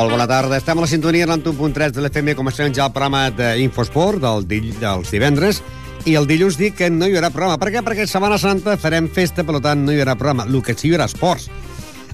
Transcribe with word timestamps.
Molt 0.00 0.14
bona 0.14 0.24
tarda. 0.24 0.56
Estem 0.56 0.78
a 0.78 0.80
la 0.80 0.88
sintonia 0.88 1.26
de 1.28 1.34
l'1.3 1.34 1.90
de 1.92 2.00
l'FM. 2.00 2.32
Comencem 2.38 2.72
ja 2.72 2.86
el 2.86 2.92
programa 2.94 3.26
d'Infosport 3.36 4.22
del, 4.22 4.46
dill- 4.48 4.78
dels 4.80 5.10
divendres. 5.12 5.58
I 6.08 6.14
el 6.16 6.24
dilluns 6.24 6.56
dic 6.56 6.78
que 6.78 6.86
no 6.88 7.04
hi 7.04 7.18
haurà 7.18 7.28
programa. 7.28 7.58
Per 7.60 7.68
què? 7.74 7.82
Perquè 7.84 8.06
Setmana 8.08 8.38
Santa 8.40 8.78
farem 8.80 9.10
festa, 9.12 9.44
per 9.44 9.58
tant 9.60 9.82
no 9.84 9.92
hi 9.92 9.98
haurà 10.00 10.14
programa. 10.16 10.46
El 10.48 10.62
que 10.64 10.72
sí 10.72 10.88
hi 10.88 10.94
haurà 10.94 11.04
esports. 11.10 11.50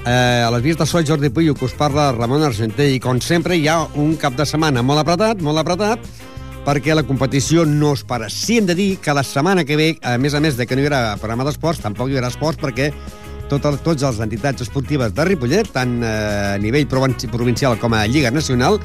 Eh, 0.03 0.43
a 0.43 0.51
les 0.51 0.65
vies 0.65 0.81
de 0.81 0.87
so, 0.87 0.99
Jordi 1.07 1.31
Puyo, 1.31 1.55
que 1.55 1.69
us 1.69 1.77
parla 1.79 2.09
Ramon 2.17 2.43
Argenter, 2.49 2.89
i 2.91 2.99
com 2.99 3.21
sempre 3.23 3.55
hi 3.55 3.69
ha 3.71 3.79
un 3.95 4.17
cap 4.19 4.35
de 4.35 4.47
setmana 4.51 4.83
molt 4.83 5.05
apretat, 5.05 5.39
molt 5.47 5.63
apretat, 5.63 6.03
perquè 6.67 6.95
la 6.99 7.07
competició 7.07 7.63
no 7.71 7.93
es 7.95 8.03
para. 8.03 8.27
Sí 8.35 8.59
hem 8.59 8.67
de 8.67 8.75
dir 8.75 8.97
que 8.99 9.15
la 9.15 9.23
setmana 9.23 9.63
que 9.65 9.79
ve, 9.79 9.93
a 10.03 10.19
més 10.19 10.35
a 10.35 10.43
més 10.43 10.59
de 10.59 10.67
que 10.67 10.75
no 10.75 10.83
hi 10.83 10.91
haurà 10.91 11.05
programa 11.23 11.47
d'esports, 11.47 11.85
tampoc 11.87 12.11
hi 12.11 12.19
haurà 12.19 12.35
esports 12.35 12.59
perquè 12.59 12.91
tot 13.51 13.65
el, 13.69 13.79
tots 13.85 14.03
les 14.03 14.21
entitats 14.25 14.63
esportives 14.67 15.15
de 15.15 15.25
Ripollet, 15.29 15.69
tant 15.75 15.99
eh, 16.03 16.55
a 16.55 16.59
nivell 16.63 16.89
provinci- 16.91 17.31
provincial 17.31 17.79
com 17.79 17.95
a 17.95 18.05
Lliga 18.07 18.31
Nacional, 18.35 18.81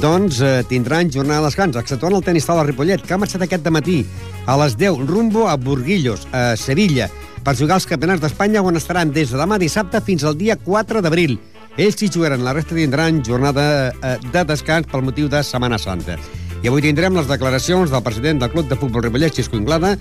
doncs 0.00 0.40
eh, 0.40 0.62
tindran 0.68 1.10
jornada 1.12 1.42
de 1.44 1.50
descans, 1.50 1.76
exceptuant 1.76 2.16
el 2.16 2.24
tenis 2.24 2.46
taula 2.48 2.64
Ripollet, 2.66 3.02
que 3.04 3.14
ha 3.14 3.20
marxat 3.20 3.44
aquest 3.44 3.68
matí 3.70 4.00
a 4.46 4.56
les 4.60 4.76
10 4.80 5.04
rumbo 5.08 5.48
a 5.48 5.56
Burguillos, 5.56 6.26
a 6.32 6.54
Sevilla, 6.56 7.10
per 7.44 7.56
jugar 7.58 7.76
als 7.76 7.86
campionats 7.86 8.22
d'Espanya 8.24 8.62
on 8.64 8.76
estaran 8.80 9.10
des 9.12 9.30
de 9.30 9.36
demà 9.38 9.58
dissabte 9.60 10.00
fins 10.00 10.24
al 10.24 10.38
dia 10.40 10.56
4 10.56 11.02
d'abril. 11.04 11.36
Ells 11.76 11.98
s'hi 11.98 12.08
jugaran, 12.08 12.44
la 12.46 12.54
resta 12.54 12.74
tindran 12.76 13.20
jornada 13.26 13.90
eh, 13.90 14.16
de 14.32 14.44
descans 14.48 14.88
pel 14.90 15.02
motiu 15.04 15.28
de 15.28 15.42
Setmana 15.44 15.78
Santa. 15.78 16.16
I 16.64 16.70
avui 16.70 16.80
tindrem 16.80 17.12
les 17.12 17.26
declaracions 17.28 17.90
del 17.92 18.00
president 18.02 18.38
del 18.40 18.48
Club 18.54 18.70
de 18.70 18.78
Futbol 18.80 19.02
Ripollet, 19.04 19.34
Xisco 19.36 19.58
Inglada, 19.58 19.98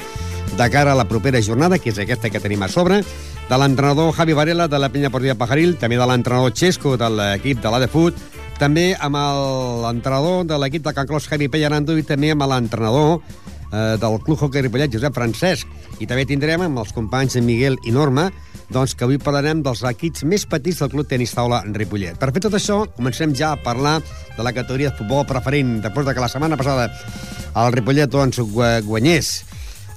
de 0.56 0.68
cara 0.72 0.94
a 0.94 0.96
la 0.96 1.04
propera 1.10 1.42
jornada, 1.44 1.76
que 1.82 1.90
és 1.92 2.00
aquesta 2.00 2.30
que 2.32 2.40
tenim 2.40 2.64
a 2.64 2.70
sobre, 2.72 3.02
de 3.50 3.58
l'entrenador 3.60 4.14
Javi 4.16 4.34
Varela 4.34 4.68
de 4.68 4.80
la 4.80 4.90
Penya 4.90 5.10
Portilla 5.14 5.36
Pajaril, 5.38 5.76
també 5.78 5.98
de 6.00 6.06
l'entrenador 6.10 6.54
Xesco 6.56 6.96
de 6.98 7.10
l'equip 7.12 7.62
de 7.62 7.70
l'ADFUT, 7.74 8.18
també 8.60 8.94
amb 9.00 9.18
l'entrenador 9.84 10.46
de 10.48 10.58
l'equip 10.62 10.86
de 10.86 10.94
Can 10.96 11.08
Clos, 11.10 11.28
Javi 11.30 11.50
Pellanando, 11.52 11.98
i 12.00 12.06
també 12.08 12.32
amb 12.34 12.46
l'entrenador 12.48 13.20
eh, 13.20 13.96
del 14.02 14.18
Club 14.24 14.42
Hockey 14.42 14.64
Ripollet, 14.66 14.94
Josep 14.94 15.14
Francesc. 15.18 15.68
I 16.02 16.08
també 16.10 16.26
tindrem 16.30 16.62
amb 16.66 16.80
els 16.82 16.94
companys 16.96 17.36
Miguel 17.46 17.78
i 17.86 17.92
Norma, 17.94 18.30
doncs 18.74 18.96
que 18.98 19.06
avui 19.06 19.20
parlarem 19.22 19.62
dels 19.66 19.84
equips 19.86 20.24
més 20.26 20.48
petits 20.50 20.80
del 20.82 20.90
Club 20.90 21.08
Tenis 21.10 21.36
Taula 21.36 21.62
Ripollet. 21.76 22.18
Per 22.18 22.32
fer 22.34 22.42
tot 22.48 22.56
això, 22.58 22.84
comencem 22.96 23.36
ja 23.38 23.52
a 23.54 23.60
parlar 23.62 24.00
de 24.38 24.42
la 24.46 24.54
categoria 24.56 24.90
de 24.90 24.98
futbol 24.98 25.28
preferent, 25.30 25.82
després 25.84 26.08
de 26.08 26.14
que 26.16 26.24
la 26.24 26.32
setmana 26.32 26.58
passada 26.58 26.88
el 27.54 27.74
Ripollet 27.76 28.10
doncs, 28.10 28.40
gua- 28.50 28.80
guanyés 28.82 29.44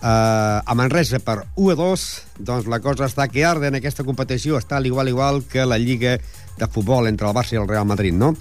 eh, 0.02 0.60
a 0.64 0.74
Manresa 0.74 1.20
per 1.20 1.44
1 1.54 1.72
a 1.72 1.76
2, 1.78 2.06
doncs 2.38 2.68
la 2.70 2.80
cosa 2.84 3.08
està 3.08 3.28
que 3.28 3.44
arde 3.44 3.70
en 3.70 3.78
aquesta 3.78 4.04
competició, 4.04 4.58
està 4.58 4.76
al 4.76 4.86
igual 4.86 5.08
igual 5.08 5.42
que 5.44 5.66
la 5.66 5.78
Lliga 5.78 6.18
de 6.56 6.68
Futbol 6.68 7.08
entre 7.08 7.28
el 7.28 7.34
Barça 7.36 7.56
i 7.56 7.60
el 7.60 7.68
Real 7.68 7.86
Madrid, 7.86 8.14
no? 8.14 8.34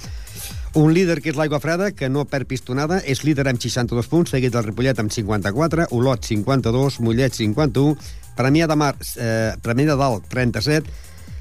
Un 0.76 0.92
líder 0.92 1.22
que 1.24 1.32
és 1.32 1.38
l'Aigua 1.40 1.62
Freda, 1.64 1.94
que 1.96 2.10
no 2.12 2.26
perd 2.28 2.50
pistonada, 2.50 2.98
és 3.08 3.24
líder 3.24 3.46
amb 3.48 3.62
62 3.64 4.10
punts, 4.12 4.34
seguit 4.36 4.52
del 4.52 4.66
Ripollet 4.66 5.00
amb 5.00 5.14
54, 5.14 5.88
Olot 5.96 6.28
52, 6.28 7.00
Mollet 7.00 7.38
51, 7.38 7.96
Premià 8.36 8.68
de 8.68 8.76
Mar, 8.76 8.92
eh, 9.16 9.54
Premià 9.64 9.94
de 9.94 9.96
Dalt 10.02 10.28
37, 10.28 10.92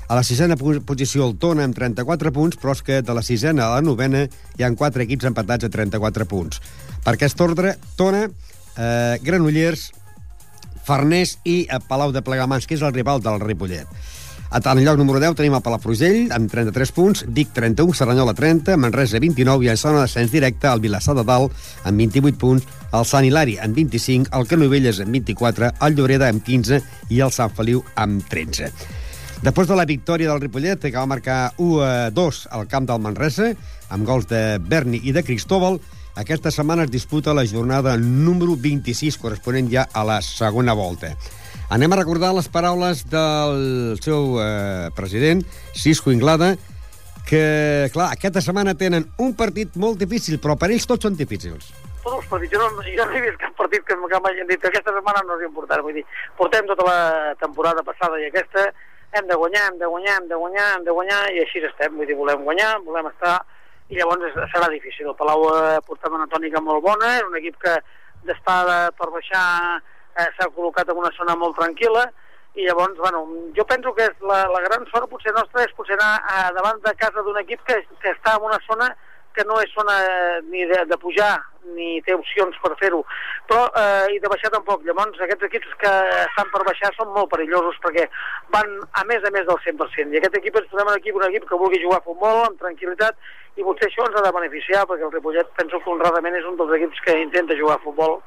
a 0.07 0.15
la 0.15 0.23
sisena 0.23 0.55
posició 0.55 1.27
el 1.27 1.35
Tona 1.43 1.65
amb 1.67 1.75
34 1.75 2.31
punts, 2.31 2.61
però 2.61 2.77
és 2.77 2.83
que 2.87 3.01
de 3.03 3.17
la 3.17 3.25
sisena 3.27 3.67
a 3.67 3.75
la 3.75 3.83
novena 3.83 4.23
hi 4.29 4.63
han 4.63 4.77
quatre 4.77 5.03
equips 5.03 5.27
empatats 5.27 5.67
a 5.67 5.73
34 5.73 6.29
punts. 6.31 6.61
Per 7.03 7.15
aquest 7.17 7.41
ordre, 7.41 7.75
Tona, 7.97 8.29
eh, 8.29 9.19
Granollers, 9.25 9.91
Farners 10.85 11.39
i 11.45 11.65
a 11.71 11.81
Palau 11.81 12.13
de 12.13 12.23
Plegamans, 12.23 12.69
que 12.69 12.77
és 12.79 12.85
el 12.85 12.95
rival 12.95 13.23
del 13.25 13.41
Ripollet. 13.43 13.89
A 14.55 14.61
tant, 14.63 14.79
lloc 14.79 15.01
número 15.01 15.19
10 15.19 15.35
tenim 15.35 15.57
el 15.57 15.63
Palafrugell, 15.67 16.29
amb 16.35 16.47
33 16.53 16.93
punts, 16.95 17.25
Vic 17.35 17.49
31, 17.57 17.97
Cerdanyola 17.99 18.37
30, 18.39 18.77
Manresa 18.79 19.19
29 19.19 19.67
i 19.67 19.71
en 19.73 19.81
zona 19.81 20.05
d'ascens 20.05 20.31
directe 20.31 20.71
el 20.71 20.83
Vilassar 20.85 21.17
de 21.19 21.25
Dalt 21.27 21.57
amb 21.83 21.99
28 21.99 22.39
punts, 22.39 22.69
el 22.95 23.09
Sant 23.09 23.27
Hilari 23.27 23.57
amb 23.59 23.75
25, 23.75 24.31
el 24.31 24.47
Canovelles 24.47 25.01
amb 25.03 25.17
24, 25.17 25.73
el 25.83 25.99
Lloreda 25.99 26.29
amb 26.31 26.45
15 26.47 26.79
i 27.11 27.19
el 27.25 27.35
Sant 27.35 27.51
Feliu 27.57 27.83
amb 27.99 28.23
13. 28.31 28.71
Després 29.43 29.67
de 29.69 29.77
la 29.77 29.89
victòria 29.91 30.31
del 30.31 30.41
Ripollet, 30.41 30.87
que 30.87 30.95
va 30.95 31.11
marcar 31.11 31.51
1 31.59 31.83
a 31.83 32.11
2 32.15 32.45
al 32.55 32.69
camp 32.71 32.87
del 32.89 33.03
Manresa, 33.03 33.51
amb 33.91 34.07
gols 34.07 34.31
de 34.31 34.61
Berni 34.63 35.03
i 35.03 35.13
de 35.13 35.25
Cristóbal, 35.27 35.81
aquesta 36.17 36.51
setmana 36.55 36.85
es 36.85 36.91
disputa 36.91 37.35
la 37.35 37.47
jornada 37.47 37.97
número 37.97 38.55
26, 38.57 39.19
corresponent 39.19 39.71
ja 39.73 39.89
a 39.93 40.05
la 40.07 40.21
segona 40.23 40.75
volta. 40.75 41.15
Anem 41.75 41.93
a 41.93 41.99
recordar 41.99 42.35
les 42.37 42.49
paraules 42.49 43.03
del 43.11 43.99
seu 44.05 44.37
eh, 44.39 44.91
president, 44.95 45.43
Cisco 45.75 46.13
Inglada, 46.13 46.55
que, 47.27 47.89
clar, 47.95 48.13
aquesta 48.13 48.43
setmana 48.45 48.77
tenen 48.79 49.09
un 49.19 49.33
partit 49.35 49.75
molt 49.81 49.99
difícil, 49.99 50.39
però 50.39 50.59
per 50.61 50.71
ells 50.71 50.87
tots 50.87 51.09
són 51.09 51.17
difícils. 51.17 51.73
tots 52.05 52.21
els 52.21 52.27
partits. 52.29 52.53
Jo 52.53 52.61
no, 52.61 52.83
jo 52.85 53.05
no 53.09 53.17
he 53.17 53.23
vist 53.25 53.39
cap 53.41 53.55
partit 53.57 53.85
que, 53.89 53.97
que 53.97 54.21
m'hagin 54.21 54.47
dit 54.47 54.61
que 54.61 54.69
aquesta 54.69 54.93
setmana 54.93 55.25
no 55.25 55.39
és 55.41 55.47
important. 55.49 55.83
Vull 55.87 55.97
dir, 55.97 56.05
portem 56.37 56.69
tota 56.69 56.85
la 56.85 56.99
temporada 57.41 57.83
passada 57.83 58.21
i 58.21 58.29
aquesta, 58.29 58.69
hem 59.17 59.27
de 59.31 59.39
guanyar, 59.41 59.71
hem 59.71 59.79
de 59.81 59.89
guanyar, 59.89 60.19
hem 60.21 60.29
de 60.29 60.39
guanyar, 60.43 60.69
hem 60.77 60.85
de 60.85 60.97
guanyar, 60.99 61.23
i 61.33 61.41
així 61.47 61.65
estem. 61.65 61.97
Vull 61.97 62.11
dir, 62.11 62.19
volem 62.19 62.45
guanyar, 62.45 62.75
volem 62.85 63.09
estar, 63.09 63.39
i 63.93 63.97
llavors 63.99 64.35
serà 64.53 64.69
difícil. 64.73 65.07
El 65.11 65.17
Palau 65.19 65.45
eh, 65.51 65.79
portava 65.87 66.17
una 66.17 66.29
tònica 66.31 66.61
molt 66.65 66.83
bona, 66.85 67.17
és 67.19 67.27
un 67.29 67.37
equip 67.41 67.57
que 67.61 67.75
d'estar 68.25 68.61
de- 68.69 68.93
per 68.97 69.11
baixar 69.13 69.45
eh, 70.17 70.29
s'ha 70.37 70.49
col·locat 70.57 70.89
en 70.91 70.97
una 71.03 71.11
zona 71.17 71.37
molt 71.37 71.57
tranquil·la, 71.59 72.07
i 72.55 72.65
llavors, 72.69 72.97
bueno, 72.97 73.25
jo 73.57 73.65
penso 73.67 73.93
que 73.95 74.07
la, 74.23 74.45
la 74.47 74.61
gran 74.63 74.85
sort 74.87 75.11
potser 75.11 75.33
nostra 75.35 75.65
és 75.65 75.73
potser 75.75 75.97
anar 75.99 76.13
a, 76.23 76.53
davant 76.55 76.79
de 76.85 76.93
casa 76.95 77.23
d'un 77.27 77.37
equip 77.41 77.61
que, 77.67 77.81
que 78.01 78.13
està 78.15 78.37
en 78.39 78.47
una 78.47 78.61
zona 78.69 78.93
que 79.35 79.45
no 79.49 79.59
és 79.63 79.73
zona 79.75 79.99
ni 80.49 80.65
de, 80.71 80.85
de 80.91 80.99
pujar 81.03 81.35
ni 81.75 82.01
té 82.05 82.13
opcions 82.13 82.57
per 82.61 82.75
fer-ho, 82.81 83.01
però 83.49 83.65
eh, 83.81 84.15
i 84.15 84.19
de 84.21 84.29
baixar 84.29 84.51
tampoc. 84.53 84.83
Llavors, 84.85 85.21
aquests 85.25 85.47
equips 85.49 85.79
que 85.81 85.93
estan 86.25 86.51
per 86.53 86.61
baixar 86.69 86.93
són 86.97 87.15
molt 87.15 87.31
perillosos 87.33 87.79
perquè 87.85 88.05
van 88.53 88.77
a 89.01 89.07
més 89.09 89.25
a 89.25 89.33
més 89.35 89.49
del 89.49 89.63
100%. 89.65 90.13
I 90.13 90.21
aquest 90.21 90.37
equip 90.41 90.61
trobem 90.69 90.93
un 90.93 91.01
equip, 91.01 91.17
un 91.17 91.27
equip 91.31 91.49
que 91.49 91.61
vulgui 91.61 91.81
jugar 91.83 92.03
a 92.03 92.07
futbol 92.07 92.45
amb 92.45 92.61
tranquil·litat 92.61 93.17
i 93.57 93.63
potser 93.63 93.89
això 93.89 94.07
ens 94.09 94.17
ha 94.19 94.25
de 94.27 94.33
beneficiar 94.35 94.85
perquè 94.91 95.07
el 95.07 95.13
Ripollet 95.15 95.51
penso 95.59 95.79
que 95.81 95.93
honradament 95.93 96.35
és 96.39 96.47
un 96.49 96.57
dels 96.59 96.75
equips 96.79 97.03
que 97.07 97.15
intenta 97.23 97.59
jugar 97.59 97.77
a 97.79 97.85
futbol 97.85 98.19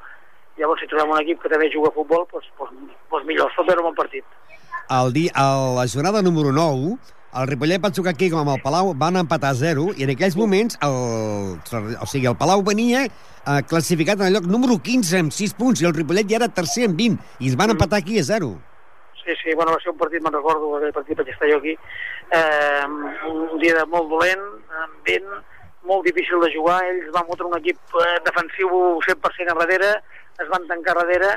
llavors 0.58 0.80
si 0.80 0.88
trobem 0.90 1.12
un 1.12 1.20
equip 1.20 1.42
que 1.42 1.52
també 1.52 1.68
juga 1.74 1.92
a 1.92 1.96
futbol 1.96 2.24
doncs, 2.32 2.48
doncs, 2.58 2.94
doncs 3.12 3.28
millor, 3.28 3.52
veure 3.58 3.82
un 3.82 3.90
bon 3.90 3.98
partit 3.98 4.24
El 4.88 5.12
dia, 5.12 5.32
a 5.36 5.76
la 5.76 5.84
jornada 5.92 6.22
número 6.24 6.52
9, 6.56 6.96
el 7.38 7.46
Ripollet 7.46 7.82
va 7.82 7.90
jugar 7.94 8.14
aquí 8.14 8.28
com 8.32 8.40
amb 8.42 8.56
el 8.56 8.62
Palau, 8.62 8.92
van 8.98 9.18
empatar 9.20 9.52
a 9.52 9.58
0, 9.58 9.92
i 9.96 10.06
en 10.06 10.12
aquells 10.14 10.36
moments 10.38 10.78
el, 10.84 10.96
o 12.02 12.08
sigui, 12.10 12.26
el 12.30 12.36
Palau 12.38 12.64
venia 12.66 13.04
eh, 13.06 13.60
classificat 13.70 14.18
en 14.20 14.28
el 14.28 14.38
lloc 14.38 14.48
número 14.50 14.78
15 14.82 15.20
amb 15.22 15.34
6 15.34 15.54
punts, 15.58 15.82
i 15.82 15.88
el 15.88 15.94
Ripollet 15.96 16.28
ja 16.30 16.40
era 16.40 16.50
tercer 16.50 16.88
amb 16.88 16.98
20, 16.98 17.20
i 17.44 17.52
es 17.52 17.58
van 17.58 17.74
empatar 17.74 18.00
aquí 18.02 18.18
a 18.18 18.24
0. 18.26 18.50
Sí, 19.22 19.36
sí, 19.42 19.54
bueno, 19.54 19.74
va 19.74 19.82
ser 19.84 19.92
un 19.92 20.00
partit, 20.00 20.24
me'n 20.24 20.34
recordo, 20.34 20.72
aquell 20.78 20.96
partit 20.96 21.20
vaig 21.20 21.30
estar 21.34 21.50
jo 21.52 21.60
aquí, 21.60 21.76
eh, 22.40 22.86
un 23.30 23.58
dia 23.62 23.76
de 23.78 23.86
molt 23.92 24.10
dolent, 24.10 24.44
amb 24.82 25.06
vent, 25.06 25.30
molt 25.88 26.06
difícil 26.08 26.40
de 26.42 26.50
jugar, 26.54 26.80
ells 26.90 27.12
van 27.14 27.28
fotre 27.28 27.46
un 27.46 27.58
equip 27.60 28.00
eh, 28.02 28.16
defensiu 28.26 28.72
100% 29.06 29.54
a 29.54 29.58
darrere, 29.62 29.92
es 30.42 30.48
van 30.52 30.66
tancar 30.70 30.94
darrere 30.98 31.32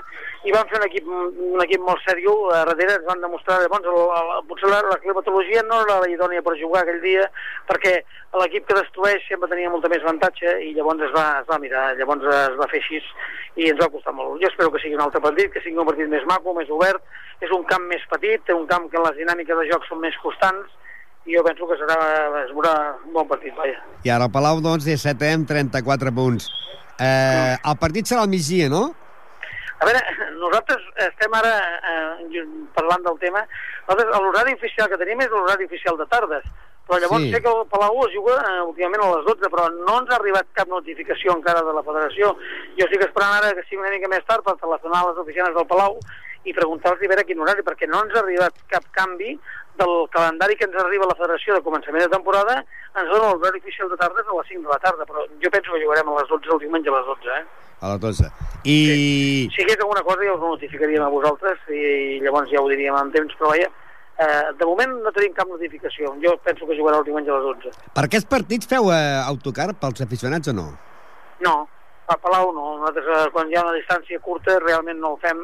i 0.45 0.53
van 0.53 0.67
fer 0.69 0.77
un 0.79 0.85
equip, 0.85 1.07
un 1.09 1.61
equip 1.63 1.81
molt 1.85 2.01
seriós 2.05 2.53
a 2.53 2.63
darrere, 2.69 2.99
es 2.99 3.05
van 3.07 3.21
demostrar, 3.23 3.59
llavors 3.61 3.87
el, 3.89 3.99
el, 4.17 4.43
potser 4.49 4.69
la, 4.69 4.81
la 4.89 4.99
climatologia 5.01 5.63
no 5.67 5.81
era 5.85 5.99
la 6.03 6.09
idònia 6.09 6.43
per 6.45 6.57
jugar 6.59 6.83
aquell 6.83 7.01
dia, 7.03 7.27
perquè 7.69 7.95
l'equip 8.41 8.67
que 8.67 8.77
destrueix 8.77 9.25
sempre 9.27 9.49
tenia 9.51 9.71
molta 9.73 9.89
més 9.91 10.05
avantatge 10.05 10.53
i 10.67 10.73
llavors 10.77 11.01
es 11.07 11.13
va, 11.15 11.25
es 11.41 11.49
va 11.49 11.59
mirar, 11.63 11.87
llavors 11.97 12.27
es 12.29 12.59
va 12.59 12.69
fer 12.71 12.81
així 12.83 13.01
i 13.61 13.71
ens 13.71 13.81
va 13.81 13.89
costar 13.93 14.13
molt. 14.15 14.37
Jo 14.43 14.49
espero 14.51 14.71
que 14.71 14.83
sigui 14.83 14.97
un 14.97 15.05
altre 15.07 15.23
partit, 15.23 15.51
que 15.53 15.63
sigui 15.65 15.81
un 15.81 15.89
partit 15.89 16.09
més 16.11 16.25
maco, 16.29 16.53
més 16.57 16.69
obert, 16.71 17.01
és 17.41 17.51
un 17.57 17.65
camp 17.69 17.89
més 17.89 18.05
petit, 18.13 18.45
té 18.45 18.55
un 18.55 18.69
camp 18.69 18.87
que 18.91 19.01
les 19.01 19.17
dinàmiques 19.17 19.57
de 19.57 19.67
joc 19.73 19.89
són 19.89 20.01
més 20.05 20.17
constants 20.23 20.69
i 21.25 21.35
jo 21.35 21.43
penso 21.45 21.67
que 21.69 21.77
serà, 21.77 21.97
es 22.45 22.53
veurà 22.53 22.73
un 23.05 23.13
bon 23.13 23.27
partit, 23.29 23.53
vaja. 23.57 23.77
I 24.05 24.13
ara 24.13 24.29
Palau, 24.33 24.61
doncs, 24.63 24.87
és 24.89 25.03
7 25.05 25.33
amb 25.35 25.49
34 25.49 26.13
punts. 26.17 26.49
Eh, 27.01 27.55
el 27.71 27.77
partit 27.81 28.05
serà 28.05 28.21
al 28.21 28.29
migdia, 28.29 28.69
no? 28.69 28.83
A 29.81 29.85
veure, 29.89 30.01
nosaltres 30.37 30.83
estem 31.07 31.33
ara 31.33 31.53
eh, 31.89 32.43
parlant 32.75 33.01
del 33.07 33.17
tema, 33.23 33.41
nosaltres 33.87 34.11
l'horari 34.21 34.53
oficial 34.53 34.89
que 34.91 34.99
tenim 35.01 35.23
és 35.25 35.31
l'horari 35.33 35.65
oficial 35.65 35.97
de 35.97 36.05
tardes, 36.11 36.43
però 36.85 36.99
llavors 37.01 37.23
Sí. 37.23 37.31
sé 37.33 37.41
que 37.41 37.49
el 37.49 37.65
Palau 37.71 37.97
es 38.05 38.13
juga 38.13 38.35
eh, 38.45 38.61
últimament 38.61 39.01
a 39.01 39.09
les 39.15 39.25
12, 39.25 39.49
però 39.49 39.65
no 39.73 39.99
ens 40.03 40.11
ha 40.13 40.19
arribat 40.19 40.45
cap 40.53 40.67
notificació 40.69 41.33
encara 41.33 41.63
de 41.65 41.73
la 41.73 41.81
federació. 41.87 42.35
Jo 42.77 42.85
estic 42.85 43.01
esperant 43.07 43.33
ara 43.39 43.55
que 43.57 43.63
sigui 43.63 43.81
una 43.81 43.89
mica 43.95 44.07
més 44.11 44.25
tard 44.27 44.45
per 44.45 44.53
telefonar 44.61 45.01
a 45.01 45.09
les 45.09 45.23
oficines 45.25 45.55
del 45.57 45.65
Palau 45.65 45.97
i 46.45 46.53
preguntar-los 46.53 47.01
a 47.01 47.07
veure 47.09 47.25
quin 47.25 47.39
horari, 47.41 47.61
perquè 47.65 47.89
no 47.89 48.03
ens 48.05 48.13
ha 48.15 48.21
arribat 48.21 48.53
cap 48.69 48.85
canvi 48.93 49.39
del 49.79 49.93
calendari 50.13 50.55
que 50.55 50.67
ens 50.67 50.77
arriba 50.81 51.05
a 51.07 51.11
la 51.11 51.17
federació 51.19 51.55
de 51.55 51.65
començament 51.65 52.03
de 52.05 52.11
temporada, 52.13 52.59
ens 52.95 53.09
dona 53.09 53.31
l'horari 53.31 53.61
oficial 53.63 53.89
de 53.89 53.97
tardes 53.97 54.27
a 54.27 54.37
les 54.37 54.49
5 54.53 54.63
de 54.67 54.73
la 54.73 54.79
tarda, 54.83 55.07
però 55.09 55.25
jo 55.43 55.53
penso 55.53 55.73
que 55.73 55.83
jugarem 55.83 56.09
a 56.09 56.17
les 56.19 56.29
12 56.29 56.55
el 56.55 56.63
diumenge 56.65 56.89
a 56.89 56.97
les 56.97 57.05
12, 57.11 57.37
eh? 57.37 57.45
A 57.81 57.93
les 57.93 58.01
12. 58.01 58.31
I... 58.63 58.77
Si 59.53 59.61
hi 59.61 59.63
hagués 59.65 59.79
alguna 59.79 60.03
cosa 60.05 60.25
ja 60.25 60.35
us 60.35 60.41
ho 60.41 60.55
notificaríem 60.55 61.05
a 61.05 61.13
vosaltres 61.13 61.63
i 61.69 62.19
llavors 62.21 62.51
ja 62.51 62.61
ho 62.61 62.69
diríem 62.69 62.99
en 62.99 63.15
temps, 63.15 63.37
però 63.39 63.55
vaja, 63.55 63.71
Eh, 64.21 64.53
de 64.59 64.65
moment 64.69 64.91
no 65.01 65.11
tenim 65.15 65.33
cap 65.33 65.49
notificació. 65.49 66.11
Jo 66.21 66.35
penso 66.45 66.67
que 66.69 66.77
jugarà 66.77 66.99
el 66.99 67.05
diumenge 67.07 67.31
a 67.31 67.39
les 67.39 67.47
11. 67.55 67.71
Per 67.95 68.03
aquests 68.05 68.29
partits 68.29 68.69
feu 68.69 68.91
eh, 68.93 69.17
autocar 69.25 69.71
pels 69.81 70.03
aficionats 70.05 70.51
o 70.51 70.53
no? 70.53 70.67
No, 71.41 71.55
a 72.05 72.17
Palau 72.21 72.51
no. 72.53 72.75
Nosaltres, 72.83 73.07
eh, 73.15 73.31
quan 73.33 73.49
hi 73.49 73.57
ha 73.57 73.63
una 73.65 73.77
distància 73.79 74.21
curta, 74.21 74.59
realment 74.61 75.01
no 75.01 75.15
el 75.15 75.21
fem 75.23 75.41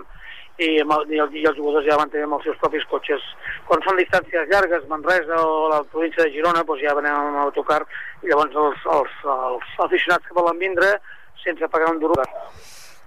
i, 0.57 0.68
amb 0.81 0.92
el, 0.95 1.04
i, 1.13 1.19
el, 1.21 1.36
i 1.38 1.44
els 1.45 1.57
jugadors 1.57 1.86
ja 1.86 1.98
van 2.00 2.09
tenir 2.09 2.25
amb 2.25 2.38
els 2.39 2.45
seus 2.48 2.57
propis 2.62 2.86
cotxes. 2.89 3.21
Quan 3.68 3.83
són 3.86 4.00
distàncies 4.00 4.48
llargues, 4.50 4.88
Manresa 4.89 5.38
o 5.45 5.68
la 5.69 5.83
província 5.92 6.24
de 6.25 6.31
Girona, 6.33 6.63
doncs 6.65 6.81
ja 6.81 6.95
venem 6.98 7.13
amb 7.13 7.42
autocar 7.44 7.83
i 8.24 8.31
llavors 8.31 8.56
els, 8.63 8.86
els, 8.98 9.18
els 9.51 9.75
aficionats 9.86 10.25
que 10.27 10.33
volen 10.38 10.57
vindre 10.62 10.95
sense 11.44 11.69
pagar 11.69 11.92
un 11.94 12.00
duro. 12.01 12.18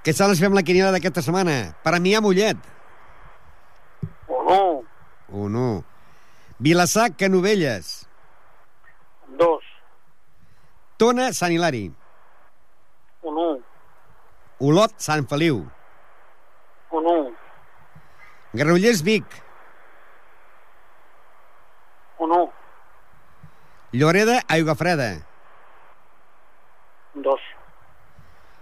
Què 0.05 0.15
tal 0.17 0.33
si 0.37 0.45
fem 0.45 0.55
la 0.57 0.63
quiniela 0.65 0.93
d'aquesta 0.95 1.21
setmana? 1.27 1.75
Premià 1.85 2.23
Mollet. 2.25 2.57
O 4.31 4.43
no, 4.47 4.63
O 5.33 5.49
no? 5.49 5.83
Vilassar, 6.59 7.11
Canovelles. 7.17 8.07
dos, 9.39 9.65
Tona, 10.99 11.33
Sant 11.33 11.53
Hilari. 11.53 11.91
o 13.23 13.31
no, 13.33 13.59
Olot, 14.61 14.93
Sant 14.99 15.27
Feliu. 15.29 15.63
o 16.91 17.01
no, 17.01 17.31
Granollers, 18.53 19.03
Vic. 19.03 19.25
o 22.19 22.27
no, 22.27 22.53
Lloreda, 23.93 24.43
Aigua 24.49 24.75
Freda. 24.75 25.27
dos, 27.15 27.41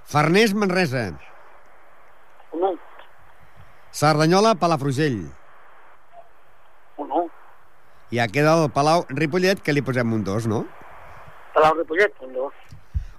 Farners, 0.05 0.55
Manresa. 0.55 1.19
o 2.53 2.57
no, 2.59 2.79
Cerdanyola, 3.91 4.55
Palafrugell. 4.55 5.31
o 6.97 7.05
no. 7.05 7.27
Ja 8.13 8.29
queda 8.29 8.55
el 8.65 8.71
Palau 8.71 9.05
Ripollet, 9.09 9.61
que 9.61 9.73
li 9.73 9.83
posem 9.83 10.13
un 10.13 10.23
dos, 10.25 10.47
no? 10.47 10.65
Palau 11.55 11.75
Ripollet, 11.75 12.15
un 12.23 12.33
dos. 12.33 12.55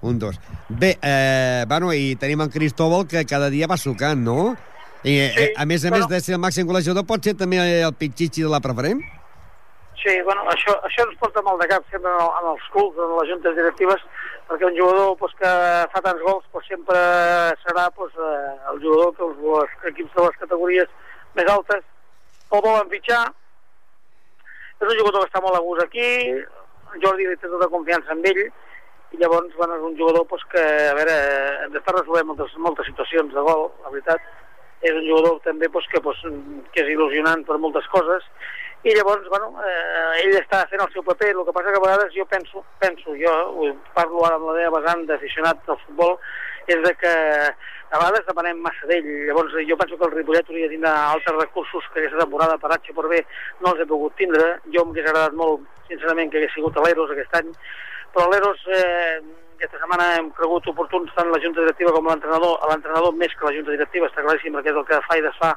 Un 0.02 0.18
dos. 0.20 0.40
Bé, 0.70 0.98
eh, 1.02 1.66
bueno, 1.68 1.92
i 1.94 2.16
tenim 2.16 2.42
en 2.42 2.50
Cristóbal, 2.50 3.06
que 3.08 3.26
cada 3.26 3.50
dia 3.50 3.68
va 3.68 3.76
sucant, 3.78 4.18
no? 4.24 4.56
I, 5.04 5.14
eh, 5.20 5.32
Sí, 5.36 5.54
a 5.56 5.66
més 5.66 5.86
a 5.86 5.90
bueno. 5.90 6.08
més 6.08 6.12
de 6.12 6.20
ser 6.26 6.36
el 6.36 6.42
màxim 6.44 6.68
golejador, 6.68 7.06
pot 7.08 7.24
ser 7.24 7.36
també 7.40 7.60
el 7.60 7.94
pitxitxi 7.96 8.44
de 8.44 8.52
la 8.52 8.60
preferent? 8.60 9.02
Sí, 10.00 10.16
bueno, 10.24 10.44
això, 10.48 10.76
això 10.88 11.06
ens 11.06 11.20
porta 11.20 11.42
mal 11.44 11.60
de 11.60 11.68
cap 11.68 11.84
sempre 11.92 12.12
en, 12.12 12.20
el, 12.24 12.30
en 12.42 12.50
els 12.54 12.68
clubs, 12.72 13.00
en 13.00 13.16
les 13.18 13.32
juntes 13.32 13.56
directives, 13.56 14.04
perquè 14.48 14.66
un 14.66 14.78
jugador 14.78 15.18
pues, 15.20 15.34
que 15.40 15.52
fa 15.94 16.02
tants 16.04 16.24
gols 16.24 16.46
pues, 16.52 16.68
sempre 16.72 17.00
serà 17.64 17.90
pues, 17.96 18.14
eh, 18.16 18.54
el 18.72 18.80
jugador 18.84 19.12
que 19.16 19.28
els, 19.28 19.42
els 19.64 19.92
equips 19.92 20.16
de 20.16 20.26
les 20.28 20.40
categories 20.44 20.96
més 21.36 21.52
altes 21.52 21.84
el 21.84 22.64
volen 22.66 22.90
fitxar. 22.90 23.26
És 24.80 24.88
un 24.88 24.98
jugador 24.98 25.22
que 25.22 25.28
està 25.28 25.44
molt 25.44 25.60
a 25.60 25.64
gust 25.64 25.84
aquí, 25.84 26.08
Jordi 27.04 27.28
li 27.28 27.38
té 27.38 27.52
tota 27.52 27.68
confiança 27.70 28.16
en 28.16 28.24
ell, 28.26 28.46
i 29.12 29.20
llavors 29.20 29.56
bueno, 29.58 29.76
és 29.76 29.88
un 29.90 29.98
jugador 30.00 30.26
pues, 30.32 30.44
que, 30.52 30.64
a 30.90 30.96
veure, 30.98 31.16
hem 31.66 31.76
d'estar 31.76 31.98
resolent 31.98 32.32
moltes, 32.32 32.56
moltes 32.58 32.88
situacions 32.90 33.36
de 33.36 33.44
gol, 33.46 33.68
la 33.84 33.92
veritat. 33.92 34.24
És 34.80 34.96
un 34.96 35.04
jugador 35.04 35.42
també 35.44 35.68
pues, 35.70 35.88
que, 35.92 36.00
pues, 36.02 36.20
que 36.74 36.84
és 36.86 36.92
il·lusionant 36.94 37.44
per 37.48 37.58
moltes 37.60 37.88
coses, 37.92 38.24
i 38.88 38.94
llavors, 38.96 39.26
bueno, 39.28 39.50
eh, 39.60 40.22
ell 40.22 40.38
està 40.40 40.62
fent 40.72 40.80
el 40.80 40.92
seu 40.94 41.04
paper, 41.04 41.34
el 41.34 41.44
que 41.44 41.56
passa 41.56 41.74
que 41.74 41.82
a 41.82 41.84
vegades 41.84 42.14
jo 42.16 42.24
penso, 42.32 42.62
penso 42.80 43.16
jo 43.20 43.34
parlo 43.98 44.22
ara 44.24 44.38
amb 44.38 44.48
la 44.48 44.56
meva 44.56 44.80
vessant 44.80 45.04
d'aficionat 45.10 45.66
del 45.68 45.82
futbol, 45.82 46.16
és 46.72 46.80
de 46.86 46.94
que 47.02 47.12
a 47.12 47.98
vegades 47.98 48.24
demanem 48.30 48.62
massa 48.64 48.88
d'ell, 48.88 49.10
llavors 49.28 49.58
jo 49.68 49.78
penso 49.82 49.98
que 49.98 50.08
el 50.08 50.16
Ripollet 50.16 50.48
hauria 50.48 50.70
de 50.70 50.78
tindre 50.78 50.94
altres 50.96 51.38
recursos 51.42 51.92
que 51.92 52.00
aquesta 52.06 52.24
temporada 52.24 52.56
per 52.62 52.72
H 52.72 52.96
per 52.96 53.08
B 53.12 53.20
no 53.60 53.74
els 53.74 53.84
he 53.84 53.90
pogut 53.90 54.16
tindre, 54.16 54.48
jo 54.72 54.86
m'hagués 54.86 55.12
agradat 55.12 55.36
molt 55.36 55.68
sincerament 55.92 56.32
que 56.32 56.40
hagués 56.40 56.56
sigut 56.56 56.78
a 56.80 56.86
l'Eros 56.86 57.12
aquest 57.12 57.36
any, 57.42 57.52
però 58.16 58.30
l'Eros 58.30 58.64
eh, 58.80 59.20
aquesta 59.60 59.80
setmana 59.82 60.06
hem 60.16 60.30
cregut 60.38 60.68
oportuns 60.72 61.12
tant 61.18 61.28
la 61.34 61.40
Junta 61.44 61.60
Directiva 61.66 61.92
com 61.92 62.06
l'entrenador, 62.08 62.56
a 62.64 62.70
l'entrenador 62.72 63.12
més 63.20 63.34
que 63.36 63.44
la 63.44 63.52
Junta 63.58 63.74
Directiva, 63.76 64.08
està 64.08 64.24
claríssim 64.24 64.54
perquè 64.56 64.72
és 64.72 64.78
el 64.80 64.86
que 64.88 65.00
fa 65.04 65.18
i 65.20 65.24
desfà 65.26 65.50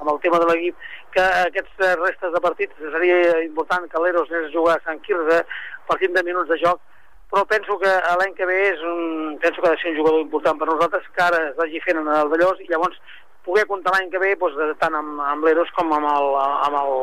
amb 0.00 0.08
el 0.14 0.20
tema 0.22 0.38
de 0.40 0.46
l'equip, 0.48 0.86
que 1.12 1.24
aquests 1.42 1.82
restes 2.00 2.32
de 2.32 2.40
partits 2.40 2.78
seria 2.94 3.18
important 3.44 3.84
que 3.92 4.00
l'Eros 4.00 4.30
anés 4.32 4.46
a 4.48 4.54
jugar 4.54 4.78
a 4.78 4.82
Sant 4.86 5.02
Quirze, 5.04 5.42
partint 5.90 6.16
de 6.16 6.22
minuts 6.24 6.48
de 6.48 6.56
joc, 6.62 6.80
però 7.28 7.42
penso 7.50 7.76
que 7.82 7.90
l'any 8.22 8.32
que 8.38 8.48
ve 8.48 8.56
és 8.70 8.80
un, 8.92 9.36
penso 9.42 9.60
que 9.60 9.68
ha 9.68 9.74
de 9.74 9.82
ser 9.82 9.92
un 9.92 9.98
jugador 9.98 10.24
important 10.24 10.56
per 10.62 10.70
nosaltres, 10.70 11.10
que 11.12 11.26
ara 11.26 11.42
es 11.50 11.58
vagi 11.58 11.82
fent 11.84 12.00
en 12.00 12.08
el 12.14 12.32
Vallós 12.32 12.64
i 12.64 12.70
llavors 12.70 12.96
poder 13.44 13.66
comptar 13.68 13.92
l'any 13.92 14.08
que 14.08 14.22
ve 14.22 14.32
doncs, 14.40 14.56
tant 14.80 14.96
amb, 14.96 15.20
amb 15.34 15.44
l'Eros 15.44 15.68
com 15.76 15.92
amb 15.98 16.08
el, 16.14 16.32
amb 16.40 16.80
el 16.80 16.96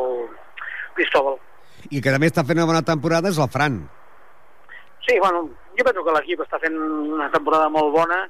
Cristóbal. 0.97 1.37
I 1.93 2.01
que 2.01 2.09
també 2.09 2.33
està 2.33 2.41
fent 2.41 2.57
una 2.57 2.71
bona 2.73 2.81
temporada 2.81 3.29
és 3.29 3.37
el 3.37 3.53
Fran. 3.53 3.77
Sí, 5.07 5.17
bueno, 5.19 5.49
jo 5.77 5.83
penso 5.87 6.03
que 6.03 6.13
l'equip 6.17 6.41
està 6.43 6.57
fent 6.59 6.73
una 6.75 7.29
temporada 7.31 7.69
molt 7.71 7.93
bona, 7.93 8.25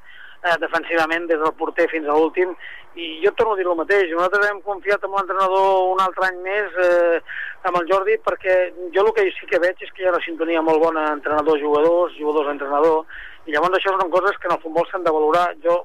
eh, 0.46 0.58
defensivament, 0.62 1.26
des 1.26 1.40
del 1.42 1.56
porter 1.58 1.88
fins 1.90 2.06
a 2.06 2.14
l'últim, 2.14 2.52
i 2.94 3.08
jo 3.24 3.32
torno 3.34 3.56
a 3.56 3.58
dir 3.58 3.66
el 3.66 3.80
mateix, 3.80 4.12
nosaltres 4.12 4.46
hem 4.46 4.60
confiat 4.62 5.04
en 5.04 5.16
l'entrenador 5.18 5.96
un 5.96 6.04
altre 6.06 6.28
any 6.28 6.38
més, 6.46 6.78
eh, 6.86 7.20
amb 7.64 7.82
el 7.82 7.90
Jordi, 7.90 8.20
perquè 8.22 8.60
jo 8.94 9.06
el 9.08 9.12
que 9.18 9.26
sí 9.40 9.50
que 9.50 9.62
veig 9.64 9.82
és 9.82 9.92
que 9.92 10.04
hi 10.04 10.06
ha 10.06 10.14
una 10.14 10.22
sintonia 10.22 10.62
molt 10.62 10.84
bona 10.86 11.08
entrenador-jugadors, 11.16 12.14
jugadors-entrenador, 12.20 13.06
i 13.48 13.56
llavors 13.56 13.80
això 13.80 13.98
són 13.98 14.14
coses 14.14 14.38
que 14.38 14.48
en 14.52 14.56
el 14.58 14.62
futbol 14.62 14.86
s'han 14.92 15.04
de 15.04 15.16
valorar. 15.18 15.48
Jo 15.64 15.84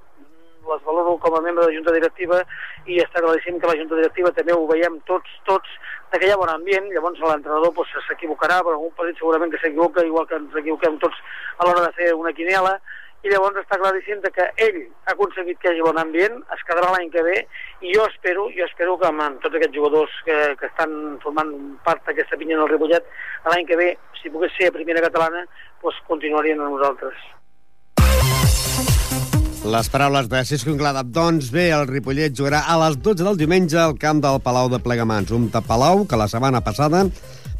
les 0.69 0.85
valoro 0.85 1.17
com 1.19 1.35
a 1.35 1.41
membre 1.41 1.65
de 1.65 1.73
la 1.73 1.77
Junta 1.77 1.93
Directiva 1.97 2.43
i 2.87 3.01
està 3.03 3.23
claríssim 3.23 3.59
que 3.59 3.67
la 3.67 3.79
Junta 3.81 3.97
Directiva 3.99 4.31
també 4.37 4.53
ho 4.55 4.67
veiem 4.69 5.01
tots, 5.09 5.31
tots, 5.49 5.69
que 6.19 6.29
hi 6.29 6.33
ha 6.33 6.41
bon 6.41 6.51
ambient, 6.53 6.89
llavors 6.93 7.21
l'entrenador 7.21 7.73
doncs, 7.77 7.93
s'equivocarà, 8.09 8.61
però 8.65 8.77
algun 8.77 8.93
partit 8.99 9.21
segurament 9.21 9.53
que 9.53 9.61
s'equivoca, 9.63 10.05
igual 10.05 10.27
que 10.29 10.37
ens 10.41 10.59
equivoquem 10.61 10.99
tots 11.03 11.17
a 11.59 11.67
l'hora 11.67 11.87
de 11.87 11.93
fer 11.97 12.13
una 12.15 12.35
quiniela, 12.37 12.77
i 13.23 13.31
llavors 13.31 13.61
està 13.61 13.79
claríssim 13.79 14.23
que 14.35 14.47
ell 14.67 14.79
ha 15.07 15.13
aconseguit 15.13 15.61
que 15.61 15.69
hi 15.69 15.73
hagi 15.73 15.85
bon 15.87 16.01
ambient, 16.03 16.41
es 16.57 16.65
quedarà 16.67 16.91
l'any 16.91 17.13
que 17.15 17.23
ve, 17.23 17.37
i 17.81 17.93
jo 17.95 18.07
espero, 18.11 18.49
jo 18.57 18.67
espero 18.67 18.97
que 18.99 19.07
amb 19.11 19.39
tots 19.45 19.59
aquests 19.59 19.79
jugadors 19.79 20.17
que, 20.27 20.39
que 20.59 20.71
estan 20.73 20.97
formant 21.23 21.53
part 21.87 22.03
d'aquesta 22.09 22.41
pinya 22.41 22.59
del 22.59 22.73
Ripollet, 22.73 23.07
l'any 23.47 23.69
que 23.69 23.79
ve, 23.79 23.93
si 24.19 24.33
pogués 24.35 24.57
ser 24.59 24.73
a 24.73 24.75
primera 24.75 25.05
catalana, 25.07 25.47
doncs 25.85 26.03
continuarien 26.11 26.61
amb 26.61 26.77
nosaltres. 26.77 27.23
Les 29.65 29.89
paraules 29.89 30.29
de 30.29 30.45
Cisco 30.45 30.73
Inglada. 30.73 31.05
Doncs 31.07 31.53
bé, 31.55 31.69
el 31.71 31.87
Ripollet 31.87 32.35
jugarà 32.35 32.65
a 32.67 32.75
les 32.83 32.97
12 32.99 33.23
del 33.23 33.37
diumenge 33.39 33.77
al 33.79 33.95
camp 33.95 34.19
del 34.19 34.41
Palau 34.43 34.67
de 34.69 34.81
Plegamans. 34.83 35.31
Un 35.31 35.45
de 35.55 35.61
Palau 35.63 36.03
que 36.11 36.19
la 36.19 36.27
setmana 36.27 36.65
passada 36.67 37.05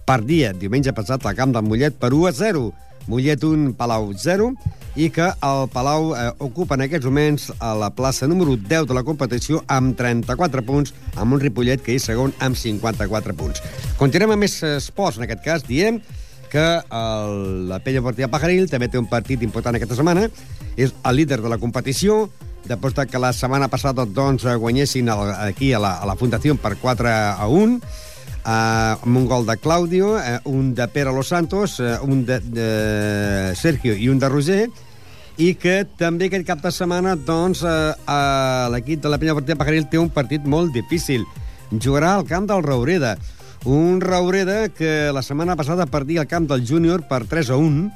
perdia, 0.05 0.51
diumenge 0.53 0.91
passat, 0.97 1.23
al 1.23 1.37
camp 1.39 1.55
del 1.55 1.63
Mollet 1.63 1.95
per 2.03 2.11
1 2.11 2.27
a 2.27 2.33
0. 2.35 2.65
Mollet 3.07 3.47
1, 3.47 3.77
Palau 3.79 4.11
0, 4.19 4.49
i 4.99 5.13
que 5.15 5.29
el 5.31 5.69
Palau 5.71 6.11
eh, 6.19 6.33
ocupa 6.43 6.75
en 6.75 6.83
aquests 6.89 7.07
moments 7.07 7.47
a 7.61 7.71
la 7.79 7.93
plaça 7.95 8.27
número 8.27 8.57
10 8.59 8.89
de 8.91 8.99
la 8.99 9.05
competició 9.07 9.63
amb 9.71 9.95
34 9.99 10.67
punts, 10.67 10.95
amb 11.15 11.39
un 11.39 11.43
Ripollet 11.43 11.87
que 11.87 11.95
és 11.95 12.11
segon 12.11 12.35
amb 12.43 12.59
54 12.59 13.39
punts. 13.39 13.63
Continuem 14.03 14.35
amb 14.35 14.43
més 14.43 14.59
esports, 14.75 15.23
en 15.23 15.29
aquest 15.29 15.47
cas, 15.47 15.67
diem 15.71 16.03
que 16.53 16.65
el, 16.85 17.69
la 17.71 17.81
Pella 17.81 18.05
Portilla 18.05 18.29
Pajaril 18.29 18.69
també 18.69 18.91
té 18.93 19.01
un 19.01 19.09
partit 19.09 19.43
important 19.43 19.79
aquesta 19.79 19.97
setmana, 19.97 20.29
és 20.77 20.93
el 20.93 21.17
líder 21.17 21.41
de 21.41 21.49
la 21.49 21.61
competició, 21.63 22.27
després 22.69 22.95
de 22.95 23.07
que 23.09 23.21
la 23.21 23.33
setmana 23.33 23.71
passada 23.73 24.05
doncs, 24.05 24.45
guanyessin 24.45 25.09
el, 25.11 25.33
aquí 25.49 25.73
a 25.73 25.81
la, 25.83 25.97
a 26.03 26.09
la 26.09 26.17
Fundació 26.21 26.55
per 26.61 26.77
4 26.83 27.11
a 27.11 27.49
1, 27.49 27.81
eh, 28.45 28.53
amb 28.53 29.17
un 29.17 29.27
gol 29.27 29.47
de 29.49 29.57
Claudio, 29.57 30.19
eh, 30.21 30.39
un 30.45 30.75
de 30.75 30.89
Pere 30.89 31.13
Los 31.13 31.29
Santos, 31.29 31.81
eh, 31.81 31.97
un 32.03 32.25
de, 32.27 32.41
de 32.41 33.57
Sergio 33.57 33.97
i 33.97 34.09
un 34.13 34.21
de 34.21 34.29
Roger, 34.29 34.67
i 35.41 35.55
que 35.57 35.83
també 35.99 36.29
aquest 36.29 36.47
cap 36.47 36.61
de 36.63 36.73
setmana 36.75 37.17
doncs, 37.17 37.63
eh, 37.65 37.93
eh, 37.97 38.67
l'equip 38.75 39.03
de 39.03 39.13
la 39.13 39.19
Penya 39.19 39.37
Partida 39.39 39.59
Pajaril 39.59 39.89
té 39.89 39.99
un 39.99 40.11
partit 40.13 40.45
molt 40.45 40.75
difícil. 40.75 41.25
Jugarà 41.73 42.17
al 42.19 42.27
camp 42.29 42.47
del 42.51 42.63
Raureda. 42.63 43.17
Un 43.65 44.01
Raureda 44.01 44.69
que 44.71 45.13
la 45.15 45.23
setmana 45.23 45.55
passada 45.55 45.87
perdia 45.87 46.23
el 46.23 46.27
camp 46.27 46.49
del 46.51 46.67
júnior 46.67 47.07
per 47.07 47.29
3 47.31 47.51
a 47.51 47.57
1, 47.57 47.93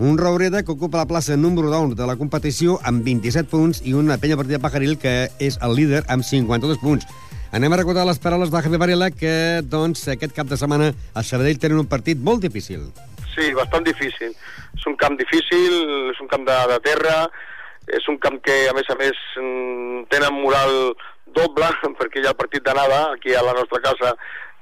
un 0.00 0.18
Raureda 0.18 0.64
que 0.64 0.72
ocupa 0.72 0.98
la 0.98 1.06
plaça 1.06 1.36
número 1.36 1.70
9 1.70 1.94
de 1.94 2.06
la 2.08 2.16
competició 2.18 2.80
amb 2.82 3.06
27 3.06 3.46
punts 3.46 3.78
i 3.86 3.94
una 3.94 4.18
penya 4.18 4.34
partida 4.34 4.58
Pajaril 4.58 4.98
que 4.98 5.30
és 5.38 5.60
el 5.62 5.76
líder 5.78 6.02
amb 6.10 6.26
52 6.26 6.82
punts. 6.82 7.06
Anem 7.54 7.70
a 7.70 7.78
recordar 7.78 8.08
les 8.08 8.18
paraules 8.18 8.50
de 8.50 8.64
Javi 8.66 8.82
Varela 8.82 9.12
que 9.14 9.62
doncs, 9.62 10.08
aquest 10.10 10.34
cap 10.34 10.50
de 10.50 10.58
setmana 10.58 10.90
a 11.14 11.22
Sabadell 11.22 11.62
tenen 11.62 11.78
un 11.78 11.86
partit 11.86 12.18
molt 12.18 12.42
difícil. 12.42 12.90
Sí, 13.36 13.52
bastant 13.54 13.86
difícil. 13.86 14.34
És 14.74 14.86
un 14.90 14.98
camp 14.98 15.14
difícil, 15.14 15.78
és 16.10 16.18
un 16.18 16.26
camp 16.26 16.42
de, 16.42 16.58
de 16.74 16.80
terra, 16.82 17.28
és 17.86 18.10
un 18.10 18.18
camp 18.18 18.42
que, 18.42 18.64
a 18.66 18.74
més 18.74 18.90
a 18.90 18.98
més, 18.98 19.14
mm, 19.38 20.08
tenen 20.10 20.34
moral 20.42 20.96
doble, 21.38 21.70
perquè 22.00 22.18
hi 22.18 22.26
ha 22.26 22.34
el 22.34 22.40
partit 22.42 22.66
d'anada, 22.66 23.12
aquí 23.14 23.38
a 23.38 23.46
la 23.46 23.54
nostra 23.54 23.78
casa 23.86 24.16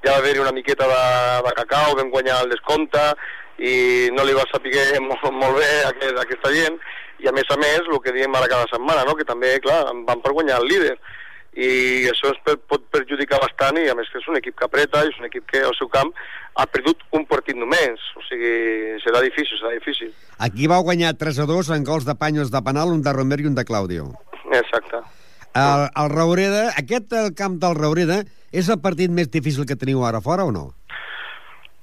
ja 0.05 0.15
va 0.15 0.19
haver-hi 0.21 0.43
una 0.43 0.55
miqueta 0.55 0.89
de, 0.91 1.05
de 1.47 1.55
cacau, 1.61 1.97
vam 1.99 2.11
guanyar 2.11 2.43
el 2.45 2.53
descompte, 2.53 3.03
i 3.63 4.11
no 4.17 4.27
li 4.27 4.37
va 4.37 4.45
saber 4.51 4.85
molt, 5.09 5.27
molt 5.31 5.59
bé 5.61 5.73
a 5.83 5.91
aquest, 5.93 6.17
a 6.17 6.27
aquesta 6.27 6.53
gent, 6.55 6.79
i 7.23 7.29
a 7.31 7.35
més 7.35 7.51
a 7.55 7.59
més, 7.61 7.83
el 7.87 8.01
que 8.03 8.15
diem 8.15 8.35
ara 8.35 8.51
cada 8.51 8.71
setmana, 8.71 9.05
no? 9.07 9.15
que 9.19 9.29
també, 9.29 9.55
clar, 9.63 9.85
van 10.09 10.23
per 10.25 10.35
guanyar 10.35 10.59
el 10.63 10.71
líder, 10.71 10.97
i 11.53 12.09
això 12.09 12.31
es 12.33 12.39
per, 12.47 12.57
pot 12.65 12.85
perjudicar 12.95 13.37
bastant 13.43 13.77
i 13.77 13.85
a 13.93 13.95
més 13.95 14.09
que 14.09 14.23
és 14.23 14.29
un 14.31 14.39
equip 14.39 14.57
que 14.57 14.65
apreta 14.65 15.03
i 15.05 15.11
és 15.11 15.19
un 15.21 15.29
equip 15.29 15.45
que 15.51 15.61
al 15.61 15.75
seu 15.77 15.91
camp 15.93 16.09
ha 16.57 16.65
perdut 16.65 17.05
un 17.13 17.27
partit 17.29 17.59
només, 17.61 18.01
o 18.17 18.25
sigui, 18.25 18.53
serà 19.05 19.21
difícil, 19.25 19.61
serà 19.61 19.75
difícil. 19.77 20.15
Aquí 20.41 20.69
va 20.69 20.81
guanyar 20.85 21.13
3 21.21 21.43
a 21.45 21.49
2 21.49 21.75
en 21.77 21.85
gols 21.85 22.09
de 22.09 22.17
Panyos 22.17 22.53
de 22.53 22.63
penal, 22.65 22.93
un 22.93 23.05
de 23.05 23.13
Romero 23.13 23.45
i 23.45 23.51
un 23.53 23.59
de 23.59 23.67
Claudio. 23.69 24.09
Exacte. 24.49 25.05
El, 25.55 25.89
el 26.03 26.13
Raureda, 26.13 26.69
aquest 26.81 27.13
el 27.13 27.35
camp 27.37 27.59
del 27.61 27.75
Raureda, 27.77 28.23
és 28.53 28.69
el 28.73 28.81
partit 28.85 29.13
més 29.13 29.29
difícil 29.33 29.67
que 29.69 29.77
teniu 29.77 30.05
ara 30.05 30.23
fora 30.25 30.47
o 30.49 30.53
no? 30.55 30.71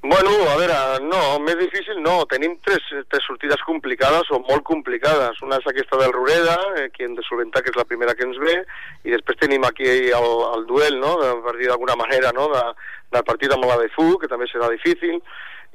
Bueno, 0.02 0.32
a 0.48 0.56
veure, 0.56 0.76
no, 1.04 1.20
més 1.44 1.58
difícil 1.60 1.98
no. 2.00 2.22
Tenim 2.32 2.54
tres, 2.64 2.86
tres 3.12 3.26
sortides 3.28 3.60
complicades 3.68 4.30
o 4.32 4.40
molt 4.48 4.64
complicades. 4.64 5.42
Una 5.44 5.58
és 5.60 5.68
aquesta 5.68 6.00
del 6.00 6.14
Rureda, 6.16 6.56
eh, 6.80 6.86
que 6.94 7.04
hem 7.04 7.18
de 7.18 7.26
solventar, 7.28 7.62
que 7.66 7.74
és 7.74 7.78
la 7.78 7.86
primera 7.90 8.16
que 8.16 8.24
ens 8.24 8.40
ve, 8.40 8.56
i 9.04 9.12
després 9.12 9.42
tenim 9.42 9.68
aquí 9.68 9.90
el, 9.90 10.30
el 10.56 10.66
duel, 10.72 11.02
no?, 11.04 11.18
per 11.44 11.58
dir 11.60 11.68
d'alguna 11.68 11.98
manera, 12.00 12.32
no?, 12.38 12.48
de, 12.54 12.64
del 13.12 13.28
partit 13.28 13.52
amb 13.52 13.68
la 13.68 13.76
de 13.82 13.92
Fu, 13.92 14.14
que 14.22 14.32
també 14.32 14.48
serà 14.48 14.72
difícil, 14.72 15.20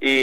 i 0.00 0.16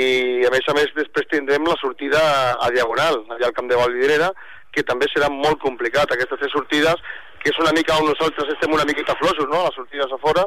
a 0.50 0.52
més 0.52 0.66
a 0.68 0.76
més 0.76 0.90
després 0.98 1.30
tindrem 1.30 1.70
la 1.70 1.78
sortida 1.80 2.22
a 2.58 2.72
Diagonal, 2.74 3.22
allà 3.30 3.52
al 3.52 3.56
camp 3.56 3.70
de 3.70 3.78
Valvidrera, 3.80 4.34
que 4.74 4.84
també 4.88 5.08
serà 5.14 5.30
molt 5.30 5.62
complicat. 5.62 6.10
Aquestes 6.10 6.42
tres 6.42 6.54
sortides, 6.56 7.06
que 7.42 7.50
és 7.50 7.60
una 7.62 7.74
mica 7.74 7.98
on 7.98 8.08
nosaltres 8.10 8.54
estem 8.54 8.74
una 8.74 8.86
miqueta 8.86 9.18
flosos, 9.20 9.50
no?, 9.50 9.66
les 9.66 9.78
sortides 9.80 10.14
a 10.14 10.20
fora, 10.22 10.46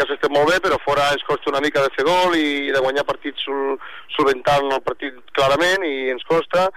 que 0.00 0.06
s'estem 0.08 0.32
molt 0.32 0.48
bé, 0.48 0.58
però 0.64 0.78
fora 0.80 1.10
ens 1.12 1.24
costa 1.28 1.50
una 1.52 1.60
mica 1.60 1.82
de 1.84 1.92
fer 1.92 2.06
gol 2.08 2.36
i 2.38 2.70
de 2.72 2.80
guanyar 2.80 3.04
partits 3.08 3.44
sol, 3.44 3.76
solventant 4.16 4.70
el 4.72 4.82
partit 4.86 5.18
clarament 5.36 5.84
i 5.84 6.08
ens 6.14 6.24
costa 6.28 6.70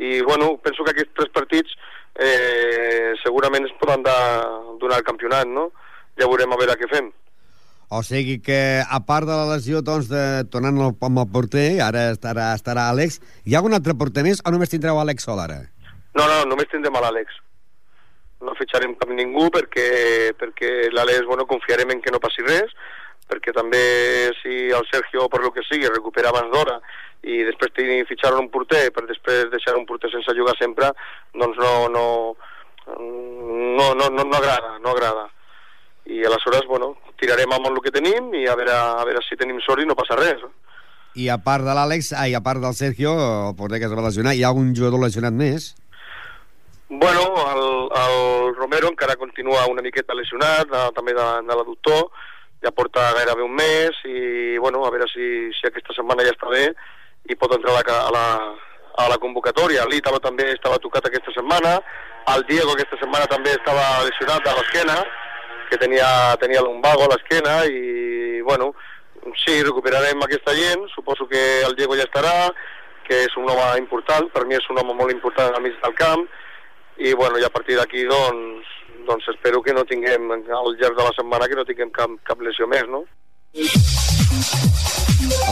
i 0.00 0.20
bueno, 0.24 0.54
penso 0.64 0.86
que 0.86 0.94
aquests 0.94 1.12
tres 1.18 1.32
partits 1.34 1.74
eh, 2.16 3.12
segurament 3.20 3.66
es 3.68 3.74
poden 3.82 4.06
donar 4.06 5.00
el 5.00 5.04
campionat, 5.04 5.50
no? 5.50 5.68
Ja 6.16 6.28
veurem 6.30 6.54
a 6.54 6.60
veure 6.60 6.78
què 6.80 6.88
fem. 6.88 7.10
O 7.90 8.00
sigui 8.06 8.38
que, 8.40 8.80
a 8.80 9.00
part 9.04 9.26
de 9.28 9.34
la 9.34 9.50
lesió, 9.50 9.82
doncs, 9.84 10.08
de 10.08 10.46
tornant 10.48 10.78
amb 10.80 11.20
el 11.20 11.28
porter, 11.34 11.82
ara 11.84 12.06
estarà, 12.14 12.52
estarà 12.56 12.86
Àlex, 12.94 13.18
hi 13.44 13.56
ha 13.56 13.60
algun 13.60 13.76
altre 13.76 13.98
porter 13.98 14.24
més 14.24 14.40
o 14.46 14.54
només 14.54 14.72
tindreu 14.72 15.02
Àlex 15.02 15.26
sol 15.26 15.42
ara? 15.42 15.64
No, 16.16 16.24
no, 16.24 16.42
només 16.54 16.70
tindrem 16.70 16.96
l'Àlex 16.96 17.42
no 18.40 18.56
fitxarem 18.58 18.96
cap 19.00 19.10
ningú 19.12 19.48
perquè, 19.52 20.32
perquè 20.40 20.88
l'Àlex, 20.94 21.26
bueno, 21.28 21.46
confiarem 21.48 21.92
en 21.94 22.00
que 22.00 22.12
no 22.12 22.22
passi 22.22 22.44
res, 22.46 22.72
perquè 23.30 23.54
també 23.54 23.82
si 24.40 24.70
el 24.74 24.86
Sergio, 24.90 25.28
per 25.30 25.42
lo 25.44 25.52
que 25.54 25.64
sigui, 25.68 25.88
recupera 25.88 26.32
abans 26.32 26.50
d'hora 26.52 26.78
i 27.22 27.42
després 27.44 27.74
fitxar 28.08 28.32
un 28.38 28.48
porter 28.52 28.88
per 28.96 29.04
després 29.06 29.50
deixar 29.52 29.76
un 29.76 29.84
porter 29.86 30.10
sense 30.12 30.34
jugar 30.36 30.56
sempre, 30.58 30.90
doncs 31.36 31.60
no, 31.60 31.74
no, 31.92 32.06
no, 32.96 33.92
no, 33.94 34.08
no, 34.08 34.24
no 34.24 34.36
agrada, 34.38 34.78
no 34.80 34.94
agrada. 34.94 35.28
I 36.10 36.24
aleshores, 36.24 36.64
bueno, 36.66 36.94
tirarem 37.20 37.52
amb 37.54 37.68
el 37.68 37.78
que 37.84 37.92
tenim 37.94 38.32
i 38.34 38.46
a 38.48 38.56
veure, 38.58 38.72
a 38.72 39.04
veure 39.06 39.22
si 39.26 39.38
tenim 39.38 39.60
sort 39.62 39.84
i 39.84 39.86
no 39.86 39.98
passa 39.98 40.16
res. 40.18 40.42
I 41.20 41.28
a 41.28 41.36
part 41.42 41.66
de 41.66 41.74
l'Àlex, 41.76 42.14
ai, 42.16 42.34
a 42.34 42.40
part 42.42 42.62
del 42.62 42.74
Sergio, 42.78 43.12
el 43.50 43.54
porter 43.58 43.82
que 43.82 43.86
es 43.90 43.94
va 43.94 44.06
lesionar, 44.06 44.34
hi 44.34 44.42
ha 44.42 44.50
algun 44.50 44.72
jugador 44.74 45.02
lesionat 45.04 45.36
més? 45.36 45.74
Bueno, 46.92 47.22
el, 47.54 47.88
el 48.02 48.56
Romero 48.56 48.88
encara 48.88 49.14
continua 49.14 49.68
una 49.70 49.80
miqueta 49.80 50.12
lesionat, 50.12 50.66
de, 50.66 50.80
també 50.96 51.12
de, 51.14 51.26
de 51.46 51.54
l'adductor, 51.54 52.08
ja 52.64 52.72
porta 52.74 53.04
gairebé 53.14 53.44
un 53.46 53.54
mes 53.54 54.00
i, 54.10 54.58
bueno, 54.58 54.82
a 54.82 54.90
veure 54.90 55.06
si, 55.12 55.28
si 55.54 55.68
aquesta 55.68 55.94
setmana 55.94 56.26
ja 56.26 56.34
està 56.34 56.50
bé 56.50 56.64
i 57.30 57.36
pot 57.38 57.54
entrar 57.54 57.76
a 57.76 57.78
la, 57.78 58.00
a 58.08 58.10
la, 58.16 58.24
a 59.04 59.06
la 59.14 59.20
convocatòria. 59.22 59.86
L'Ítalo 59.86 60.18
també 60.18 60.48
estava 60.50 60.82
tocat 60.82 61.06
aquesta 61.06 61.30
setmana, 61.38 61.76
el 62.34 62.44
Diego 62.50 62.74
aquesta 62.74 62.98
setmana 62.98 63.30
també 63.30 63.54
estava 63.54 63.86
lesionat 64.08 64.50
de 64.50 64.58
l'esquena, 64.58 64.98
que 65.70 65.78
tenia, 65.78 66.10
tenia 66.42 66.66
lumbago 66.66 67.06
a 67.06 67.12
l'esquena 67.14 67.56
i, 67.70 68.42
bueno, 68.50 68.72
sí, 69.46 69.62
recuperarem 69.62 70.26
aquesta 70.26 70.58
gent, 70.58 70.88
suposo 70.90 71.30
que 71.30 71.62
el 71.70 71.78
Diego 71.78 71.94
ja 71.94 72.10
estarà, 72.10 72.50
que 73.06 73.28
és 73.30 73.38
un 73.38 73.46
home 73.46 73.72
important, 73.78 74.26
per 74.34 74.42
mi 74.42 74.58
és 74.58 74.70
un 74.74 74.82
home 74.82 74.98
molt 74.98 75.14
important 75.14 75.54
al 75.54 75.62
mig 75.62 75.78
del 75.86 75.94
camp, 75.94 76.26
i 77.00 77.14
bueno, 77.14 77.38
i 77.40 77.44
a 77.44 77.52
partir 77.52 77.78
d'aquí 77.78 78.04
doncs, 78.04 78.68
doncs 79.08 79.28
espero 79.32 79.62
que 79.64 79.72
no 79.72 79.86
tinguem 79.88 80.28
al 80.36 80.74
llarg 80.76 80.98
de 80.98 81.06
la 81.06 81.14
setmana 81.16 81.48
que 81.48 81.56
no 81.56 81.64
tinguem 81.64 81.92
cap, 81.96 82.12
cap 82.28 82.42
lesió 82.44 82.68
més, 82.68 82.84
no? 82.92 83.06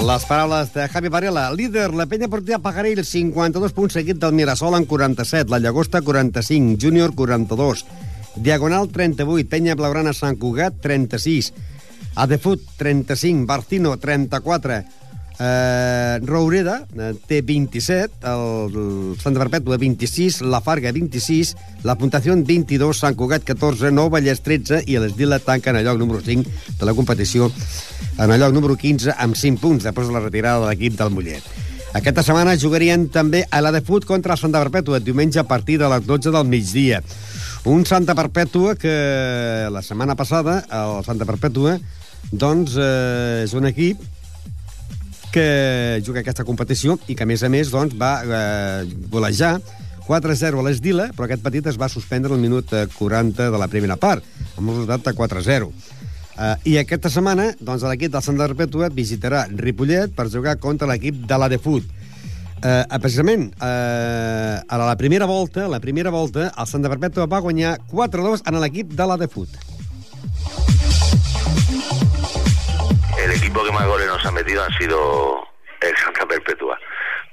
Les 0.04 0.24
paraules 0.28 0.70
de 0.74 0.86
Javi 0.88 1.08
Varela. 1.12 1.48
Líder, 1.52 1.88
la 1.96 2.06
penya 2.06 2.28
portia 2.28 2.60
Pajarell, 2.62 3.00
52 3.04 3.74
punts 3.76 3.96
seguit 3.96 4.20
del 4.20 4.36
Mirasol 4.36 4.76
en 4.76 4.86
47, 4.88 5.50
la 5.50 5.60
Llagosta 5.64 6.02
45, 6.04 6.76
Júnior 6.80 7.14
42, 7.16 7.84
Diagonal 8.36 8.92
38, 8.92 9.48
Penya 9.48 9.76
Blaugrana 9.76 10.12
Sant 10.14 10.38
Cugat 10.38 10.78
36, 10.84 11.52
Adefut 12.16 12.62
35, 12.78 13.46
Barcino 13.48 13.96
34, 13.96 14.82
Eh, 15.38 16.18
Roureda 16.26 16.80
eh, 16.98 17.12
té 17.30 17.42
27, 17.46 18.26
el, 18.26 19.14
Santa 19.22 19.38
Perpètua 19.44 19.78
26, 19.78 20.40
la 20.50 20.58
Farga 20.64 20.90
26, 20.90 21.54
la 21.86 21.94
Puntació 22.00 22.34
22, 22.34 22.98
Sant 22.98 23.14
Cugat 23.14 23.46
14, 23.46 23.92
Nou 23.94 24.10
Vallès 24.10 24.42
13 24.42 24.82
i 24.90 24.98
l'Esdila 24.98 25.38
tanca 25.38 25.70
en 25.70 25.78
el 25.78 25.86
lloc 25.86 26.00
número 26.02 26.18
5 26.26 26.74
de 26.80 26.88
la 26.88 26.96
competició 26.98 27.52
en 28.18 28.34
el 28.34 28.42
lloc 28.42 28.56
número 28.56 28.74
15 28.74 29.14
amb 29.14 29.38
5 29.38 29.62
punts 29.62 29.86
després 29.86 30.10
de 30.10 30.18
la 30.18 30.24
retirada 30.26 30.64
de 30.64 30.72
l'equip 30.72 30.98
del 30.98 31.14
Mollet. 31.14 31.46
Aquesta 31.94 32.26
setmana 32.26 32.58
jugarien 32.58 33.06
també 33.08 33.44
a 33.48 33.62
la 33.62 33.70
de 33.72 33.80
Fut 33.80 34.04
contra 34.10 34.34
el 34.34 34.42
Santa 34.42 34.60
Perpètua, 34.66 34.98
diumenge 34.98 35.38
a 35.38 35.46
partir 35.46 35.78
de 35.78 35.86
les 35.88 36.04
12 36.04 36.34
del 36.34 36.50
migdia. 36.50 36.98
Un 37.64 37.86
Santa 37.86 38.18
Perpètua 38.18 38.74
que 38.74 39.70
la 39.70 39.86
setmana 39.86 40.18
passada, 40.18 40.64
el 40.66 41.00
Santa 41.06 41.24
Perpètua, 41.30 41.78
doncs 42.32 42.74
eh, 42.76 43.46
és 43.46 43.54
un 43.56 43.70
equip 43.70 44.02
que 45.32 46.00
juga 46.04 46.22
aquesta 46.22 46.46
competició 46.46 46.98
i 47.06 47.16
que, 47.16 47.24
a 47.24 47.28
més 47.28 47.44
a 47.44 47.50
més, 47.52 47.70
doncs, 47.72 47.96
va 47.98 48.12
eh, 48.24 48.88
golejar 49.12 49.58
4-0 50.08 50.58
a 50.58 50.64
l'Esdila, 50.64 51.10
però 51.16 51.28
aquest 51.28 51.44
partit 51.44 51.68
es 51.68 51.76
va 51.80 51.90
suspendre 51.92 52.32
al 52.32 52.40
minut 52.40 52.72
40 52.72 53.44
eh, 53.44 53.52
de 53.52 53.60
la 53.60 53.68
primera 53.68 53.98
part, 54.00 54.24
amb 54.56 54.66
un 54.66 54.80
resultat 54.80 55.04
de 55.10 55.14
4-0. 55.18 55.70
Uh, 56.38 56.52
I 56.70 56.76
aquesta 56.78 57.10
setmana, 57.10 57.48
doncs, 57.58 57.82
l'equip 57.82 58.12
del 58.14 58.22
Sant 58.22 58.36
Perpètua 58.38 58.92
visitarà 58.94 59.48
Ripollet 59.50 60.12
per 60.14 60.28
jugar 60.30 60.54
contra 60.62 60.86
l'equip 60.86 61.24
de 61.26 61.38
la 61.40 61.48
de 61.50 61.58
Fut. 61.58 61.88
Uh, 62.58 62.84
precisament, 63.02 63.48
uh, 63.58 64.62
a 64.62 64.78
la 64.78 64.94
primera 64.98 65.26
volta, 65.26 65.66
la 65.66 65.82
primera 65.82 66.14
volta, 66.14 66.52
el 66.54 66.70
Sant 66.70 66.86
Perpètua 66.86 67.26
va 67.26 67.42
guanyar 67.42 67.74
4-2 67.90 68.46
en 68.46 68.60
l'equip 68.62 68.94
de 68.94 69.10
la 69.10 69.18
de 69.18 69.26
Fut. 69.26 69.58
el 73.28 73.36
equipo 73.36 73.62
que 73.64 73.72
más 73.72 73.86
goles 73.86 74.07
han 74.56 74.72
sido 74.78 75.46
el 75.80 75.96
Santa 75.96 76.26
Perpetua. 76.26 76.78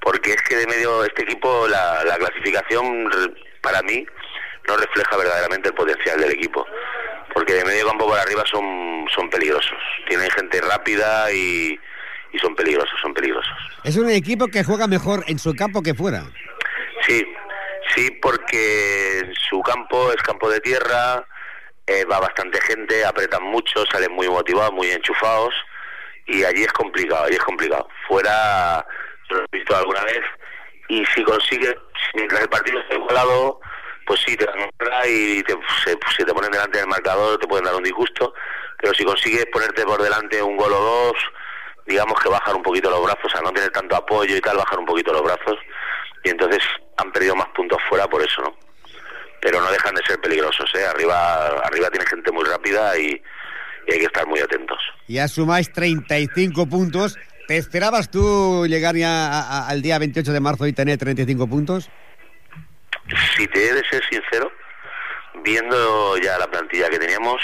Porque 0.02 0.32
es 0.34 0.42
que 0.44 0.56
de 0.58 0.68
medio 0.68 1.04
este 1.04 1.24
equipo, 1.24 1.68
la, 1.68 2.04
la 2.04 2.18
clasificación 2.18 3.10
para 3.62 3.82
mí 3.82 4.06
no 4.68 4.78
refleja 4.78 5.18
verdaderamente 5.18 5.70
el 5.70 5.76
potencial 5.76 6.20
del 6.20 6.32
equipo. 6.32 6.66
Porque 7.34 7.54
de 7.54 7.66
medio 7.66 7.88
campo 7.88 8.10
para 8.10 8.22
arriba 8.22 8.44
son, 8.50 9.06
son 9.14 9.30
peligrosos. 9.30 9.78
Tienen 10.08 10.30
gente 10.32 10.62
rápida 10.62 11.32
y, 11.32 11.80
y 12.32 12.40
son 12.40 12.56
peligrosos, 12.56 12.98
son 13.02 13.14
peligrosos. 13.14 13.54
Es 13.84 13.98
un 13.98 14.10
equipo 14.10 14.48
que 14.48 14.64
juega 14.64 14.88
mejor 14.88 15.24
en 15.28 15.40
su 15.40 15.54
campo 15.54 15.82
que 15.82 15.94
fuera. 15.94 16.24
Sí, 17.08 17.26
sí, 17.94 18.12
porque 18.22 19.32
su 19.50 19.62
campo 19.62 20.12
es 20.12 20.22
campo 20.22 20.50
de 20.50 20.60
tierra, 20.62 21.26
eh, 21.88 22.06
va 22.06 22.20
bastante 22.20 22.60
gente, 22.62 23.06
apretan 23.06 23.44
mucho, 23.44 23.86
salen 23.92 24.12
muy 24.14 24.30
motivados, 24.30 24.74
muy 24.74 24.90
enchufados 24.92 25.54
y 26.28 26.44
allí 26.44 26.64
es 26.64 26.74
complicado, 26.74 27.26
allí 27.26 27.36
es 27.36 27.44
complicado. 27.44 27.88
Fuera, 28.08 28.86
lo 29.30 29.40
he 29.40 29.46
visto 29.52 29.76
alguna 29.76 30.04
vez, 30.04 30.22
y 30.90 31.06
si 31.08 31.24
consigues, 31.24 31.76
mientras 32.14 32.42
el 32.42 32.50
partido 32.50 32.80
esté 32.80 32.96
igualado, 32.96 33.60
pues 34.06 34.22
sí, 34.22 34.36
te 34.38 34.46
dan 34.46 34.70
y 35.08 35.42
te, 35.44 35.54
se, 35.84 35.98
si 36.16 36.24
te 36.24 36.34
ponen 36.34 36.52
delante 36.52 36.78
del 36.78 36.88
marcador 36.88 37.40
te 37.40 37.48
pueden 37.48 37.66
dar 37.66 37.76
un 37.76 37.84
disgusto, 37.84 38.34
pero 38.80 38.94
si 38.94 39.04
consigues 39.04 39.46
ponerte 39.48 39.84
por 39.84 40.02
delante 40.02 40.42
un 40.42 40.58
gol 40.58 40.74
o 40.74 40.80
dos, 40.80 41.14
digamos 41.86 42.20
que 42.22 42.30
bajar 42.30 42.56
un 42.56 42.64
poquito 42.64 42.90
los 42.90 43.04
brazos, 43.04 43.26
o 43.26 43.30
sea, 43.30 43.42
no 43.42 43.52
tener 43.52 43.72
tanto 43.72 43.96
apoyo 43.96 44.36
y 44.36 44.42
tal, 44.42 44.58
bajar 44.58 44.80
un 44.80 44.86
poquito 44.86 45.12
los 45.12 45.24
brazos, 45.24 45.58
y 46.24 46.30
entonces 46.30 46.62
han 46.98 47.12
perdido 47.12 47.36
más 47.36 47.48
puntos 47.50 47.80
fuera 47.90 48.08
por 48.08 48.22
eso, 48.22 48.42
¿no? 48.42 48.56
Pero 49.42 49.62
no 49.62 49.72
dejan 49.72 49.94
de 49.94 50.04
ser 50.04 50.20
peligrosos, 50.20 50.74
¿eh? 50.76 50.86
Arriba, 50.86 51.48
arriba 51.64 51.90
tiene 51.90 52.06
gente 52.06 52.32
muy 52.32 52.46
rápida 52.46 52.98
y, 52.98 53.22
y 53.88 53.94
hay 53.94 54.00
que 54.00 54.06
estar 54.06 54.28
muy 54.28 54.40
atentos. 54.40 54.78
Ya 55.08 55.28
sumáis 55.28 55.72
35 55.72 56.68
puntos. 56.68 57.18
¿Te 57.48 57.58
esperabas 57.58 58.10
tú 58.10 58.66
llegar 58.68 58.96
ya 58.96 59.28
a, 59.28 59.42
a, 59.42 59.68
al 59.70 59.82
día 59.82 60.00
28 60.00 60.32
de 60.32 60.40
marzo 60.40 60.66
y 60.66 60.74
tener 60.74 60.98
35 60.98 61.48
puntos? 61.48 61.90
Si 63.38 63.48
te 63.48 63.68
he 63.68 63.74
de 63.74 63.84
ser 63.90 64.04
sincero, 64.10 64.52
viendo 65.44 66.18
ya 66.18 66.40
la 66.40 66.48
plantilla 66.48 66.90
que 66.90 66.98
teníamos, 66.98 67.40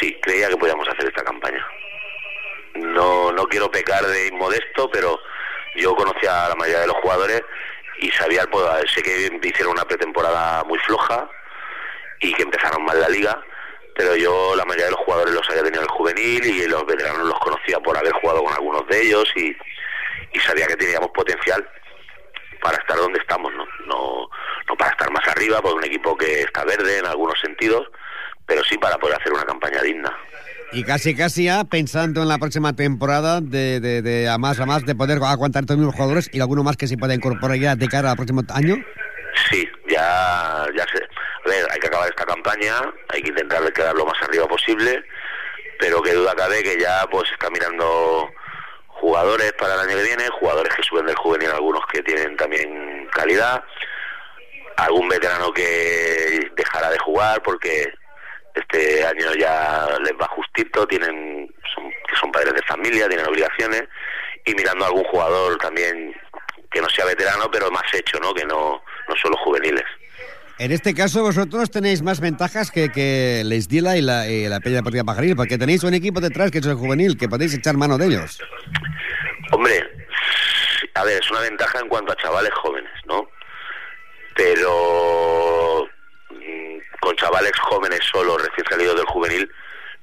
sí, 0.00 0.16
creía 0.22 0.48
que 0.48 0.56
podíamos 0.56 0.88
hacer 0.88 1.06
esta 1.06 1.22
campaña. 1.22 1.64
No, 2.74 3.30
no 3.32 3.44
quiero 3.46 3.70
pecar 3.70 4.06
de 4.06 4.28
inmodesto, 4.28 4.88
pero 4.90 5.18
yo 5.76 5.94
conocía 5.94 6.46
a 6.46 6.48
la 6.48 6.54
mayoría 6.54 6.80
de 6.80 6.86
los 6.86 6.96
jugadores 6.96 7.42
y 8.00 8.10
sabía, 8.12 8.46
pues, 8.50 8.64
sé 8.94 9.02
que 9.02 9.38
hicieron 9.42 9.72
una 9.72 9.84
pretemporada 9.84 10.64
muy 10.64 10.78
floja 10.78 11.28
y 12.20 12.32
que 12.32 12.42
empezaron 12.42 12.84
mal 12.84 13.00
la 13.00 13.08
liga 13.08 13.42
pero 13.98 14.14
yo 14.14 14.54
la 14.54 14.64
mayoría 14.64 14.84
de 14.84 14.90
los 14.92 15.00
jugadores 15.00 15.34
los 15.34 15.50
había 15.50 15.64
tenido 15.64 15.82
en 15.82 15.88
el 15.90 15.96
juvenil 15.96 16.46
y 16.46 16.68
los 16.68 16.86
veteranos 16.86 17.26
los 17.26 17.38
conocía 17.40 17.80
por 17.80 17.98
haber 17.98 18.12
jugado 18.12 18.44
con 18.44 18.54
algunos 18.54 18.86
de 18.86 19.02
ellos 19.02 19.24
y, 19.34 19.48
y 20.32 20.38
sabía 20.38 20.68
que 20.68 20.76
teníamos 20.76 21.10
potencial 21.10 21.68
para 22.62 22.78
estar 22.78 22.96
donde 22.96 23.18
estamos, 23.18 23.52
¿no? 23.54 23.64
No, 23.88 24.30
no 24.68 24.76
para 24.76 24.92
estar 24.92 25.10
más 25.10 25.26
arriba, 25.26 25.60
por 25.60 25.74
un 25.74 25.84
equipo 25.84 26.16
que 26.16 26.42
está 26.42 26.64
verde 26.64 26.98
en 26.98 27.06
algunos 27.06 27.40
sentidos, 27.40 27.88
pero 28.46 28.62
sí 28.62 28.78
para 28.78 28.98
poder 28.98 29.20
hacer 29.20 29.32
una 29.32 29.42
campaña 29.42 29.82
digna. 29.82 30.16
Y 30.70 30.84
casi, 30.84 31.16
casi 31.16 31.46
ya 31.46 31.64
pensando 31.64 32.22
en 32.22 32.28
la 32.28 32.38
próxima 32.38 32.76
temporada 32.76 33.40
de, 33.40 33.80
de, 33.80 34.00
de 34.00 34.28
a 34.28 34.38
más 34.38 34.60
a 34.60 34.66
más, 34.66 34.86
de 34.86 34.94
poder 34.94 35.18
aguantar 35.24 35.66
todos 35.66 35.80
los 35.80 35.92
jugadores 35.92 36.30
y 36.32 36.38
alguno 36.40 36.62
más 36.62 36.76
que 36.76 36.86
se 36.86 36.96
pueda 36.96 37.16
incorporar 37.16 37.58
ya 37.58 37.74
de 37.74 37.88
cara 37.88 38.12
al 38.12 38.16
próximo 38.16 38.42
año. 38.54 38.76
Sí, 39.50 39.68
ya, 39.88 40.66
ya 40.76 40.84
sé. 40.84 41.08
Ver, 41.48 41.66
hay 41.70 41.80
que 41.80 41.86
acabar 41.86 42.08
esta 42.08 42.26
campaña, 42.26 42.74
hay 43.08 43.22
que 43.22 43.30
intentar 43.30 43.72
quedar 43.72 43.94
lo 43.94 44.04
más 44.04 44.20
arriba 44.22 44.46
posible, 44.46 45.02
pero 45.78 46.02
que 46.02 46.12
duda 46.12 46.34
cabe 46.34 46.62
que 46.62 46.78
ya 46.78 47.06
pues 47.10 47.30
está 47.32 47.48
mirando 47.48 48.30
jugadores 48.88 49.52
para 49.54 49.74
el 49.74 49.80
año 49.80 49.96
que 49.96 50.02
viene, 50.02 50.28
jugadores 50.28 50.74
que 50.74 50.82
suben 50.82 51.06
del 51.06 51.16
juvenil, 51.16 51.50
algunos 51.50 51.86
que 51.86 52.02
tienen 52.02 52.36
también 52.36 53.08
calidad, 53.12 53.64
algún 54.76 55.08
veterano 55.08 55.52
que 55.52 56.50
dejará 56.54 56.90
de 56.90 56.98
jugar 56.98 57.42
porque 57.42 57.90
este 58.54 59.06
año 59.06 59.32
ya 59.34 59.88
les 60.02 60.12
va 60.12 60.26
justito, 60.28 60.86
tienen 60.86 61.48
son, 61.74 61.90
son 62.20 62.30
padres 62.30 62.54
de 62.54 62.62
familia, 62.62 63.08
tienen 63.08 63.26
obligaciones 63.26 63.84
y 64.44 64.54
mirando 64.54 64.84
a 64.84 64.88
algún 64.88 65.04
jugador 65.04 65.56
también 65.58 66.14
que 66.70 66.80
no 66.82 66.88
sea 66.90 67.06
veterano, 67.06 67.50
pero 67.50 67.70
más 67.70 67.94
hecho, 67.94 68.18
¿no? 68.20 68.34
Que 68.34 68.44
no, 68.44 68.82
no 69.08 69.16
solo 69.16 69.36
juveniles. 69.38 69.84
En 70.58 70.72
este 70.72 70.92
caso, 70.92 71.22
vosotros 71.22 71.70
tenéis 71.70 72.02
más 72.02 72.20
ventajas 72.20 72.72
que, 72.72 72.90
que 72.90 73.42
Les 73.44 73.68
Dila 73.68 73.96
y 73.96 74.02
la, 74.02 74.28
y 74.28 74.48
la 74.48 74.58
Peña 74.58 74.76
Deportiva 74.76 75.04
Pajaril, 75.04 75.36
porque 75.36 75.56
tenéis 75.56 75.84
un 75.84 75.94
equipo 75.94 76.20
detrás 76.20 76.50
que 76.50 76.58
es 76.58 76.66
el 76.66 76.74
juvenil, 76.74 77.16
que 77.16 77.28
podéis 77.28 77.54
echar 77.54 77.76
mano 77.76 77.96
de 77.96 78.06
ellos. 78.06 78.40
Hombre, 79.52 79.88
a 80.94 81.04
ver, 81.04 81.22
es 81.22 81.30
una 81.30 81.40
ventaja 81.40 81.78
en 81.78 81.88
cuanto 81.88 82.12
a 82.12 82.16
chavales 82.16 82.50
jóvenes, 82.54 82.90
¿no? 83.06 83.28
Pero 84.34 85.88
mm, 86.30 86.78
con 87.00 87.14
chavales 87.14 87.52
jóvenes 87.60 88.00
solo, 88.10 88.36
recién 88.36 88.66
salidos 88.68 88.96
del 88.96 89.06
juvenil, 89.06 89.48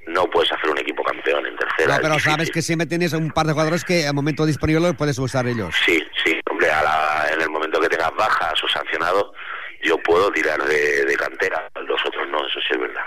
no 0.08 0.26
puedes 0.30 0.54
hacer 0.54 0.70
un 0.70 0.78
equipo 0.78 1.04
campeón 1.04 1.46
en 1.48 1.58
tercera. 1.58 1.96
No, 1.98 2.02
pero 2.02 2.20
sabes 2.20 2.50
que 2.50 2.62
siempre 2.62 2.88
tienes 2.88 3.12
un 3.12 3.30
par 3.32 3.46
de 3.46 3.52
jugadores 3.52 3.84
que 3.84 4.08
al 4.08 4.14
momento 4.14 4.46
disponible 4.46 4.80
los 4.80 4.96
puedes 4.96 5.18
usar 5.18 5.48
ellos. 5.48 5.76
Sí, 5.86 6.02
sí, 6.24 6.40
hombre, 6.50 6.72
a 6.72 6.82
la, 6.82 7.30
en 7.34 7.42
el 7.42 7.50
momento 7.50 7.82
que 7.82 7.90
tengas 7.90 8.16
bajas 8.16 8.54
o 8.64 8.68
sancionado, 8.70 9.34
yo 9.86 9.98
puedo 10.00 10.32
tirar 10.32 10.62
de, 10.64 11.06
de 11.06 11.16
cantera, 11.16 11.70
los 11.88 12.00
otros 12.06 12.28
no, 12.30 12.40
eso 12.46 12.60
sí 12.68 12.74
es 12.74 12.80
verdad. 12.80 13.06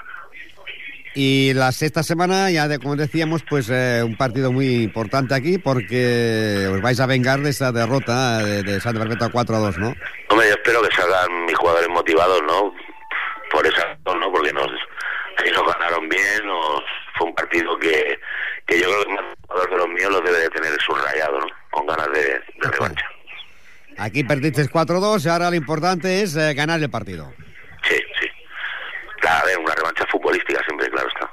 Y 1.14 1.52
la 1.54 1.72
sexta 1.72 2.02
semana, 2.02 2.50
ya 2.50 2.68
de, 2.68 2.78
como 2.78 2.94
decíamos, 2.94 3.42
pues 3.42 3.68
eh, 3.70 4.02
un 4.04 4.16
partido 4.16 4.52
muy 4.52 4.84
importante 4.84 5.34
aquí 5.34 5.58
porque 5.58 6.68
os 6.72 6.80
vais 6.80 7.00
a 7.00 7.06
vengar 7.06 7.40
de 7.40 7.50
esa 7.50 7.72
derrota 7.72 8.38
de, 8.38 8.62
de 8.62 8.80
Santa 8.80 9.00
Perpetua 9.00 9.30
4 9.32 9.56
a 9.56 9.58
2, 9.58 9.78
¿no? 9.78 9.94
Hombre, 10.28 10.48
yo 10.48 10.54
espero 10.54 10.80
que 10.82 10.94
salgan 10.94 11.44
mis 11.46 11.56
jugadores 11.56 11.88
motivados, 11.88 12.40
¿no? 12.42 12.72
Por 13.50 13.66
esa 13.66 13.84
razón, 13.84 14.20
¿no? 14.20 14.30
Porque 14.30 14.52
nos, 14.52 14.68
ellos 15.44 15.62
ganaron 15.66 16.08
bien, 16.08 16.46
nos, 16.46 16.82
fue 17.16 17.26
un 17.26 17.34
partido 17.34 17.76
que, 17.78 18.20
que 18.66 18.78
yo 18.78 18.86
creo 18.86 19.04
que 19.04 19.12
el 19.12 19.18
jugador 19.48 19.70
de 19.70 19.76
los 19.76 19.88
míos 19.88 20.12
los 20.12 20.24
debe 20.24 20.38
de 20.38 20.50
tener 20.50 20.80
subrayado, 20.82 21.40
¿no? 21.40 21.46
Con 21.70 21.86
ganas 21.86 22.12
de, 22.12 22.22
de 22.22 22.70
revancha. 22.70 23.06
Aquí 23.98 24.22
perdiste 24.22 24.64
4-2 24.64 25.24
y 25.24 25.28
ahora 25.28 25.50
lo 25.50 25.56
importante 25.56 26.22
es 26.22 26.36
eh, 26.36 26.54
ganar 26.54 26.80
el 26.80 26.88
partido. 26.88 27.32
Sí, 27.82 27.96
sí. 27.96 28.28
Clar, 29.20 29.42
a 29.42 29.44
veure, 29.44 29.64
una 29.64 29.74
revanxa 29.74 30.06
futbolística 30.06 30.62
sempre, 30.68 30.86
clar 30.94 31.06
està. 31.10 31.26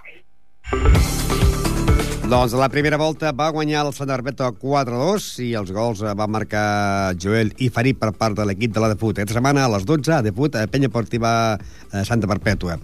Doncs 2.26 2.56
la 2.58 2.72
primera 2.74 2.98
volta 2.98 3.30
va 3.38 3.52
guanyar 3.54 3.84
el 3.86 3.92
Sant 3.94 4.10
Perpetua 4.10 4.50
4-2 4.58 5.28
i 5.46 5.52
els 5.54 5.70
gols 5.70 6.02
eh, 6.02 6.16
va 6.18 6.26
marcar 6.26 7.14
Joel 7.22 7.52
i 7.62 7.70
Farid 7.70 8.00
per 8.02 8.16
part 8.18 8.34
de 8.40 8.48
l'equip 8.50 8.74
de 8.74 8.82
la 8.82 8.90
Defut. 8.96 9.20
Aquesta 9.20 9.38
setmana 9.38 9.68
a 9.68 9.70
les 9.70 9.86
12 9.86 10.16
a 10.16 10.24
Defut, 10.26 10.58
a 10.58 10.66
Penya 10.66 10.90
Portiva 10.90 11.36
eh, 11.54 12.02
Santa 12.02 12.26
Perpètua. 12.32 12.80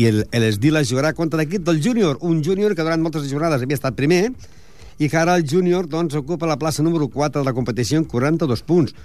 I 0.00 0.08
el, 0.08 0.22
l'Esdila 0.32 0.80
jugarà 0.80 1.12
contra 1.12 1.42
l'equip 1.42 1.66
del 1.68 1.82
júnior, 1.84 2.16
un 2.24 2.40
júnior 2.40 2.72
que 2.72 2.88
durant 2.88 3.04
moltes 3.04 3.28
jornades 3.28 3.60
havia 3.60 3.76
estat 3.76 4.00
primer 4.00 4.30
i 4.96 5.10
que 5.12 5.20
ara 5.20 5.36
el 5.36 5.44
júnior 5.44 5.92
doncs, 5.92 6.16
ocupa 6.16 6.48
la 6.48 6.56
plaça 6.56 6.80
número 6.80 7.12
4 7.12 7.42
de 7.42 7.44
la 7.44 7.52
competició 7.52 8.00
amb 8.00 8.08
42 8.08 8.64
punts. 8.64 8.96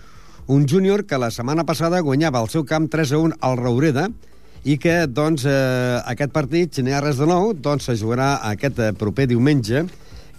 Un 0.47 0.67
júnior 0.67 1.06
que 1.06 1.19
la 1.21 1.32
setmana 1.32 1.65
passada 1.65 2.01
guanyava 2.01 2.39
al 2.41 2.49
seu 2.49 2.65
camp 2.65 2.89
3 2.91 3.13
a 3.13 3.19
1 3.21 3.39
al 3.41 3.58
Raureda 3.60 4.10
i 4.63 4.77
que, 4.77 5.06
doncs, 5.08 5.45
eh, 5.45 6.01
aquest 6.06 6.32
partit, 6.34 6.73
si 6.73 6.84
no 6.84 6.91
hi 6.91 6.95
ha 6.97 7.01
res 7.01 7.17
de 7.21 7.27
nou, 7.30 7.54
doncs 7.54 7.89
se 7.89 7.97
jugarà 7.97 8.36
aquest 8.49 8.80
eh, 8.80 8.91
proper 8.97 9.27
diumenge 9.30 9.86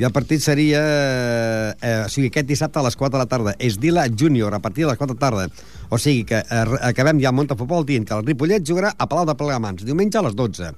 i 0.01 0.07
el 0.07 0.13
partit 0.15 0.41
seria, 0.43 0.81
eh, 0.83 1.75
eh, 1.79 1.97
o 2.07 2.09
sigui, 2.11 2.31
aquest 2.33 2.49
dissabte 2.49 2.81
a 2.81 2.83
les 2.87 2.97
4 2.97 3.13
de 3.13 3.21
la 3.21 3.29
tarda. 3.31 3.55
És 3.59 3.79
Dila 3.79 4.07
Júnior, 4.09 4.55
a 4.55 4.59
partir 4.59 4.87
de 4.87 4.91
les 4.91 4.99
4 4.99 5.15
de 5.15 5.21
la 5.21 5.27
tarda. 5.27 5.69
O 5.91 5.99
sigui 5.99 6.25
que 6.25 6.41
eh, 6.41 6.65
acabem 6.89 7.21
ja 7.23 7.31
el 7.31 7.37
Montafutbol 7.37 7.87
dient 7.87 8.09
que 8.09 8.17
el 8.17 8.27
Ripollet 8.27 8.65
jugarà 8.67 8.95
a 8.97 9.07
Palau 9.07 9.29
de 9.29 9.37
Plegamans, 9.39 9.85
diumenge 9.85 10.19
a 10.19 10.25
les 10.27 10.35
12. 10.39 10.73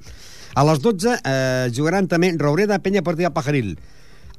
A 0.54 0.64
les 0.68 0.82
12 0.82 1.14
eh, 1.16 1.70
jugaran 1.74 2.08
també 2.10 2.34
Raureda, 2.38 2.80
Penya 2.82 3.04
Partida 3.06 3.32
Pajaril. 3.34 3.76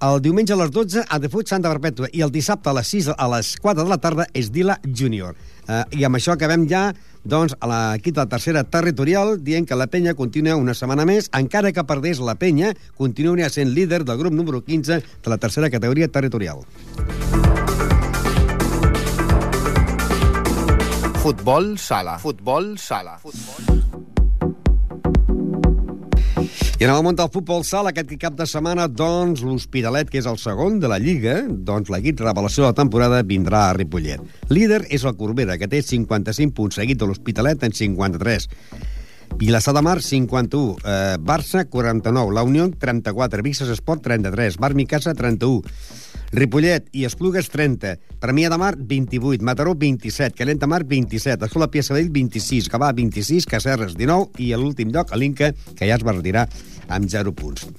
El 0.05 0.19
diumenge 0.21 0.53
a 0.53 0.57
les 0.59 0.69
12 0.69 1.01
a 1.09 1.17
Defut 1.17 1.49
Santa 1.49 1.71
Perpètua 1.71 2.11
i 2.13 2.21
el 2.21 2.29
dissabte 2.29 2.69
a 2.69 2.73
les 2.77 2.89
6 2.93 3.07
a 3.15 3.27
les 3.31 3.55
4 3.63 3.81
de 3.81 3.89
la 3.89 3.97
tarda 3.97 4.27
és 4.37 4.51
Dila 4.53 4.75
Júnior. 4.85 5.33
Eh, 5.65 5.81
I 5.97 6.05
amb 6.05 6.19
això 6.19 6.35
acabem 6.35 6.67
ja 6.69 6.91
doncs, 7.23 7.55
a 7.57 7.69
l'equip 7.71 8.13
de 8.13 8.21
la 8.21 8.29
tercera 8.29 8.61
territorial 8.69 9.39
dient 9.41 9.65
que 9.65 9.77
la 9.79 9.87
penya 9.89 10.13
continua 10.13 10.59
una 10.61 10.75
setmana 10.77 11.07
més, 11.09 11.31
encara 11.33 11.71
que 11.73 11.85
perdés 11.89 12.21
la 12.21 12.35
penya, 12.37 12.75
continua 12.99 13.49
sent 13.49 13.73
líder 13.73 14.03
del 14.05 14.19
grup 14.21 14.33
número 14.33 14.61
15 14.61 15.01
de 15.01 15.33
la 15.33 15.39
tercera 15.41 15.71
categoria 15.73 16.07
territorial. 16.07 16.61
Futbol 21.25 21.79
sala. 21.79 22.19
Futbol 22.19 22.77
sala. 22.77 23.17
Futbol. 23.17 24.14
I 26.75 26.83
en 26.83 26.89
el 26.91 27.03
món 27.05 27.15
del 27.15 27.29
futbol 27.31 27.61
sala, 27.63 27.93
aquest 27.93 28.09
cap 28.19 28.33
de 28.35 28.43
setmana, 28.51 28.89
doncs, 28.91 29.45
l'Hospitalet, 29.47 30.09
que 30.11 30.19
és 30.19 30.25
el 30.27 30.35
segon 30.41 30.81
de 30.83 30.89
la 30.91 30.97
Lliga, 30.99 31.37
doncs 31.47 31.87
l'equip 31.87 32.19
revelació 32.19 32.65
de 32.65 32.73
la 32.73 32.75
temporada 32.75 33.21
vindrà 33.23 33.61
a 33.69 33.77
Ripollet. 33.77 34.19
Líder 34.51 34.81
és 34.91 35.05
el 35.07 35.15
Corbera, 35.15 35.55
que 35.55 35.69
té 35.71 35.79
55 35.79 36.51
punts, 36.57 36.75
seguit 36.75 36.99
de 36.99 37.07
l'Hospitalet 37.07 37.63
en 37.63 37.77
53. 37.79 38.49
Vilassar 39.39 39.71
de 39.77 39.85
Mar, 39.87 40.01
51. 40.03 40.75
Eh, 40.83 41.15
Barça, 41.23 41.63
49. 41.63 42.35
La 42.35 42.43
Unió, 42.43 42.67
34. 42.67 43.47
Vixes 43.47 43.71
Esport, 43.71 44.03
33. 44.03 44.59
Bar 44.59 44.73
Micasa, 44.75 45.15
31. 45.15 45.63
Ripollet 46.35 46.89
i 46.91 47.05
Esplugues, 47.07 47.47
30. 47.47 47.93
Premià 48.19 48.49
de 48.51 48.57
Mar, 48.59 48.73
28. 48.75 49.39
Mataró, 49.47 49.71
27. 49.79 50.35
Calent 50.35 50.59
de 50.59 50.67
Mar, 50.67 50.83
27. 50.83 51.47
Escola 51.47 51.69
Pia 51.71 51.83
Sabadell, 51.83 52.11
26. 52.11 52.67
Gavà, 52.73 52.91
26. 52.91 53.47
Cacerres, 53.47 53.95
19. 53.95 54.35
I 54.43 54.51
a 54.51 54.59
l'últim 54.59 54.91
lloc, 54.91 55.13
a 55.13 55.19
l'Inca, 55.21 55.53
que 55.79 55.87
ja 55.87 55.95
es 55.95 56.03
va 56.03 56.17
retirar 56.17 56.49
amb 56.91 57.07
0 57.07 57.31
punts. 57.39 57.69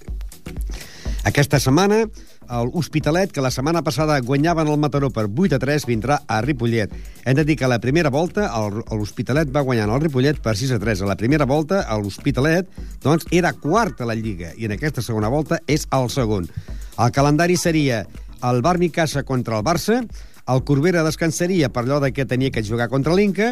Aquesta 1.29 1.61
setmana, 1.61 2.07
l'Hospitalet, 2.49 3.33
que 3.35 3.45
la 3.45 3.51
setmana 3.53 3.83
passada 3.85 4.17
guanyaven 4.25 4.71
el 4.73 4.81
Mataró 4.81 5.11
per 5.13 5.27
8 5.27 5.59
a 5.59 5.61
3, 5.61 5.85
vindrà 5.91 6.21
a 6.25 6.41
Ripollet. 6.41 6.93
Hem 7.27 7.37
de 7.37 7.45
dir 7.45 7.59
que 7.61 7.67
a 7.67 7.73
la 7.75 7.81
primera 7.83 8.09
volta 8.15 8.49
l'Hospitalet 8.89 9.51
va 9.53 9.67
guanyar 9.67 9.91
el 9.91 10.01
Ripollet 10.07 10.41
per 10.41 10.57
6 10.57 10.79
a 10.79 10.81
3. 10.81 11.03
A 11.03 11.13
la 11.13 11.19
primera 11.21 11.45
volta 11.45 11.85
l'Hospitalet 11.99 12.71
doncs, 13.05 13.27
era 13.35 13.53
quart 13.53 14.01
a 14.01 14.09
la 14.09 14.17
Lliga 14.17 14.55
i 14.57 14.65
en 14.65 14.79
aquesta 14.79 15.05
segona 15.05 15.29
volta 15.29 15.61
és 15.67 15.85
el 15.93 16.09
segon. 16.09 16.49
El 16.97 17.11
calendari 17.13 17.59
seria 17.61 18.07
el 18.43 18.63
Bar 18.63 18.79
Micasa 18.79 19.23
contra 19.25 19.59
el 19.59 19.65
Barça, 19.65 20.03
el 20.47 20.63
Corbera 20.63 21.03
descansaria 21.03 21.73
per 21.75 21.83
allò 21.83 21.99
de 21.99 22.13
que 22.15 22.27
tenia 22.29 22.53
que 22.55 22.63
jugar 22.63 22.87
contra 22.89 23.15
l'Inca, 23.19 23.49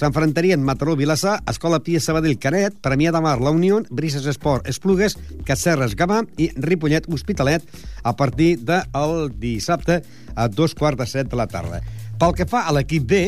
s'enfrontarien 0.00 0.62
Mataró, 0.64 0.94
Vilassar, 0.96 1.42
Escola 1.50 1.82
Pia 1.84 2.00
Sabadell, 2.00 2.38
Canet, 2.40 2.78
Premià 2.80 3.12
de 3.12 3.20
Mar, 3.20 3.36
La 3.44 3.52
Unió, 3.52 3.82
Brises 3.90 4.24
Esport, 4.24 4.66
Esplugues, 4.68 5.18
Cacerres, 5.44 5.92
Gavà 5.98 6.22
i 6.40 6.48
Ripollet, 6.56 7.10
Hospitalet, 7.12 7.68
a 8.02 8.16
partir 8.16 8.54
del 8.64 9.28
dissabte 9.36 10.00
a 10.34 10.48
dos 10.48 10.74
quarts 10.74 11.02
de 11.02 11.10
set 11.10 11.28
de 11.28 11.36
la 11.36 11.48
tarda. 11.52 11.82
Pel 12.18 12.32
que 12.34 12.48
fa 12.48 12.64
a 12.64 12.72
l'equip 12.72 13.04
B, 13.04 13.22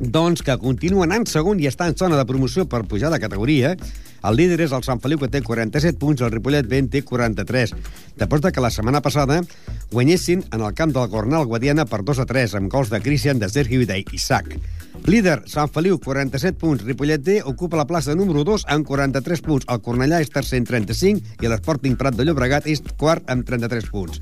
doncs 0.00 0.44
que 0.44 0.56
continua 0.60 1.08
anant 1.08 1.24
segon 1.28 1.60
i 1.60 1.68
està 1.68 1.88
en 1.88 1.96
zona 1.96 2.20
de 2.20 2.28
promoció 2.28 2.68
per 2.68 2.84
pujar 2.88 3.10
de 3.12 3.20
categoria. 3.20 3.74
El 4.20 4.36
líder 4.36 4.60
és 4.66 4.72
el 4.76 4.84
Sant 4.84 5.00
Feliu, 5.00 5.18
que 5.20 5.30
té 5.32 5.40
47 5.40 5.96
punts, 6.00 6.20
el 6.20 6.32
Ripollet 6.34 6.66
B 6.68 6.80
en 6.82 6.90
té 6.92 7.00
43. 7.06 7.72
Després 8.20 8.42
de 8.44 8.52
que 8.52 8.64
la 8.64 8.70
setmana 8.74 9.00
passada 9.00 9.40
guanyessin 9.92 10.44
en 10.52 10.60
el 10.60 10.74
camp 10.76 10.92
del 10.92 11.08
Cornal 11.10 11.46
Guadiana 11.48 11.86
per 11.88 12.02
2 12.04 12.20
a 12.20 12.26
3, 12.28 12.58
amb 12.60 12.70
gols 12.72 12.92
de 12.92 13.00
Christian, 13.00 13.40
de 13.40 13.48
Sergio 13.48 13.80
i 13.80 13.88
d'Isaac. 13.88 14.52
Líder, 15.08 15.38
Sant 15.48 15.70
Feliu, 15.72 15.96
47 15.98 16.58
punts. 16.60 16.84
Ripollet 16.84 17.24
D 17.24 17.38
ocupa 17.48 17.80
la 17.80 17.86
plaça 17.88 18.14
número 18.14 18.44
2 18.44 18.66
amb 18.68 18.86
43 18.86 19.40
punts. 19.46 19.66
El 19.72 19.80
Cornellà 19.80 20.20
és 20.20 20.28
tercer 20.28 20.60
en 20.60 20.68
35 20.68 21.40
i 21.40 21.48
l'Sporting 21.48 21.96
Prat 21.96 22.18
de 22.18 22.26
Llobregat 22.28 22.68
és 22.68 22.84
quart 23.00 23.24
amb 23.32 23.48
33 23.48 23.88
punts. 23.88 24.20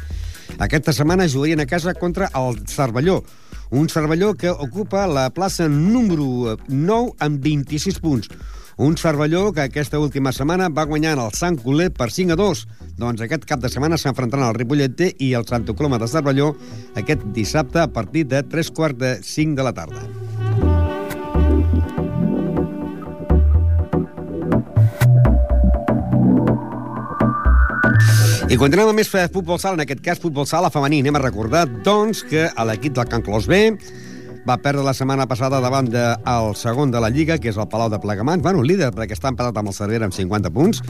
Aquesta 0.62 0.94
setmana 0.94 1.26
jugarien 1.28 1.60
a 1.60 1.66
casa 1.66 1.94
contra 1.98 2.30
el 2.38 2.62
Cervelló, 2.70 3.24
un 3.70 3.90
Cervelló 3.90 4.32
que 4.34 4.50
ocupa 4.50 5.06
la 5.06 5.28
plaça 5.34 5.68
número 5.68 6.56
9 6.68 7.18
amb 7.18 7.42
26 7.42 7.98
punts. 8.00 8.30
Un 8.78 8.96
Cervelló 8.96 9.52
que 9.52 9.64
aquesta 9.66 9.98
última 9.98 10.30
setmana 10.30 10.68
va 10.70 10.84
guanyar 10.86 11.16
el 11.18 11.32
Sant 11.34 11.56
Coler 11.58 11.88
per 11.90 12.12
5 12.14 12.36
a 12.36 12.38
2. 12.38 12.60
Doncs 13.02 13.24
aquest 13.24 13.42
cap 13.50 13.58
de 13.58 13.66
setmana 13.72 13.98
s'enfrontaran 13.98 14.46
el 14.46 14.54
Ripollet 14.54 15.02
i 15.18 15.32
el 15.34 15.48
Santa 15.50 15.74
Coloma 15.74 15.98
de 15.98 16.06
Cervelló 16.06 16.52
aquest 16.94 17.24
dissabte 17.34 17.82
a 17.82 17.88
partir 17.90 18.28
de 18.30 18.44
3 18.46 18.70
quarts 18.70 19.00
de 19.00 19.10
5 19.26 19.58
de 19.58 19.66
la 19.66 19.74
tarda. 19.74 20.06
I 28.46 28.56
continuem 28.56 28.94
amb 28.94 29.02
més 29.02 29.10
futbol 29.10 29.58
sala, 29.58 29.74
en 29.74 29.82
aquest 29.88 30.06
cas 30.06 30.22
futbol 30.22 30.46
sala 30.46 30.70
femení. 30.70 31.02
Anem 31.02 31.18
a 31.18 31.26
recordar, 31.26 31.66
doncs, 31.82 32.22
que 32.22 32.46
a 32.46 32.70
l'equip 32.70 32.94
del 32.94 33.10
Can 33.10 33.26
Clos 33.26 33.50
B 33.50 33.74
va 34.48 34.56
perdre 34.64 34.84
la 34.84 34.94
setmana 34.96 35.26
passada 35.28 35.60
davant 35.60 35.90
del 35.92 36.54
segon 36.56 36.90
de 36.90 37.00
la 37.04 37.10
Lliga, 37.12 37.36
que 37.38 37.50
és 37.52 37.58
el 37.60 37.68
Palau 37.68 37.90
de 37.92 38.00
Plegamans. 38.00 38.42
Bueno, 38.42 38.62
líder, 38.64 38.90
perquè 38.96 39.16
està 39.16 39.28
empatat 39.32 39.56
amb 39.60 39.68
el 39.68 39.76
Cervera 39.76 40.08
amb 40.08 40.16
50 40.16 40.52
punts. 40.54 40.80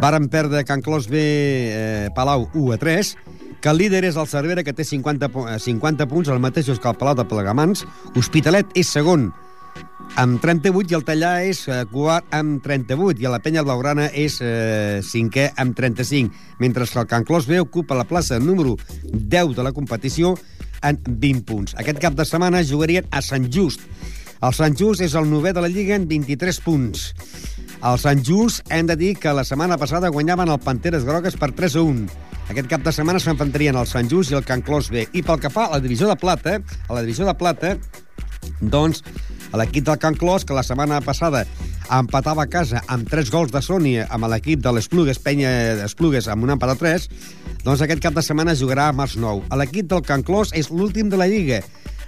Varen 0.00 0.30
perdre 0.32 0.64
Can 0.64 0.84
Clos 0.84 1.10
B, 1.12 1.20
eh, 1.20 2.08
Palau 2.16 2.48
1 2.54 2.72
a 2.72 2.78
3, 2.80 3.16
que 3.60 3.72
el 3.72 3.82
líder 3.82 4.04
és 4.08 4.16
el 4.16 4.28
Cervera, 4.30 4.64
que 4.64 4.72
té 4.72 4.84
50, 4.84 5.28
50 5.60 6.08
punts, 6.08 6.32
el 6.32 6.40
mateix 6.40 6.72
que 6.72 6.88
el 6.88 6.96
Palau 6.96 7.18
de 7.18 7.28
Plegamans. 7.28 7.84
Hospitalet 8.16 8.72
és 8.74 8.88
segon, 8.88 9.28
amb 10.16 10.40
38 10.40 10.92
i 10.92 10.96
el 10.96 11.04
Tallà 11.04 11.32
és 11.44 11.66
eh, 11.68 11.82
quart 11.92 12.32
amb 12.36 12.62
38 12.64 13.20
i 13.20 13.28
la 13.28 13.42
Penya 13.44 13.64
Blaugrana 13.66 14.08
és 14.14 14.38
eh, 14.40 15.02
cinquè 15.04 15.50
amb 15.60 15.76
35, 15.76 16.32
mentre 16.62 16.86
que 16.88 17.00
el 17.02 17.08
Can 17.10 17.28
Clos 17.28 17.48
B 17.50 17.60
ocupa 17.60 17.98
la 17.98 18.08
plaça 18.08 18.38
número 18.40 18.76
10 19.12 19.56
de 19.56 19.66
la 19.66 19.72
competició 19.76 20.36
en 20.82 21.00
20 21.06 21.44
punts. 21.48 21.76
Aquest 21.80 22.00
cap 22.02 22.16
de 22.18 22.26
setmana 22.28 22.64
jugarien 22.64 23.06
a 23.10 23.22
Sant 23.24 23.48
Just. 23.52 23.82
El 24.44 24.52
Sant 24.52 24.76
Just 24.76 25.00
és 25.04 25.14
el 25.16 25.28
novè 25.30 25.54
de 25.56 25.62
la 25.64 25.70
Lliga 25.72 25.96
en 25.96 26.08
23 26.08 26.60
punts. 26.64 27.08
El 27.86 27.98
Sant 28.00 28.22
Just 28.24 28.66
hem 28.72 28.88
de 28.88 28.96
dir 28.96 29.14
que 29.20 29.32
la 29.36 29.44
setmana 29.44 29.78
passada 29.80 30.12
guanyaven 30.12 30.50
el 30.52 30.60
Panteres 30.60 31.04
Grogues 31.04 31.36
per 31.40 31.52
3 31.56 31.76
a 31.76 31.84
1. 31.84 32.08
Aquest 32.52 32.68
cap 32.70 32.84
de 32.84 32.92
setmana 32.94 33.20
s'enfrontarien 33.22 33.76
el 33.76 33.88
Sant 33.90 34.10
Just 34.10 34.32
i 34.32 34.38
el 34.38 34.44
Can 34.46 34.62
Clos 34.62 34.90
B. 34.92 35.06
I 35.12 35.22
pel 35.26 35.40
que 35.42 35.50
fa 35.50 35.66
a 35.66 35.76
la 35.76 35.82
divisió 35.82 36.08
de 36.08 36.16
plata, 36.20 36.60
a 36.60 36.92
la 36.94 37.02
divisió 37.02 37.26
de 37.26 37.34
plata, 37.34 37.74
doncs 38.60 39.02
l'equip 39.56 39.86
del 39.88 39.98
Can 39.98 40.14
Clos, 40.14 40.44
que 40.44 40.54
la 40.54 40.64
setmana 40.66 41.00
passada 41.02 41.44
empatava 41.92 42.44
a 42.44 42.50
casa 42.50 42.82
amb 42.90 43.08
3 43.10 43.30
gols 43.30 43.52
de 43.54 43.62
Sònia 43.62 44.06
amb 44.10 44.28
l'equip 44.30 44.62
de 44.64 44.72
l'Esplugues, 44.74 45.20
Penya 45.22 45.50
Esplugues, 45.86 46.28
amb 46.28 46.46
un 46.46 46.54
empat 46.56 46.74
a 46.74 46.78
3, 46.80 47.08
doncs 47.64 47.82
aquest 47.84 48.02
cap 48.02 48.16
de 48.16 48.24
setmana 48.24 48.56
jugarà 48.58 48.88
a 48.90 48.94
Març 48.96 49.16
9. 49.20 49.50
L'equip 49.60 49.90
del 49.90 50.02
Can 50.06 50.24
Clos 50.26 50.54
és 50.54 50.70
l'últim 50.70 51.10
de 51.12 51.20
la 51.20 51.28
Lliga. 51.30 51.62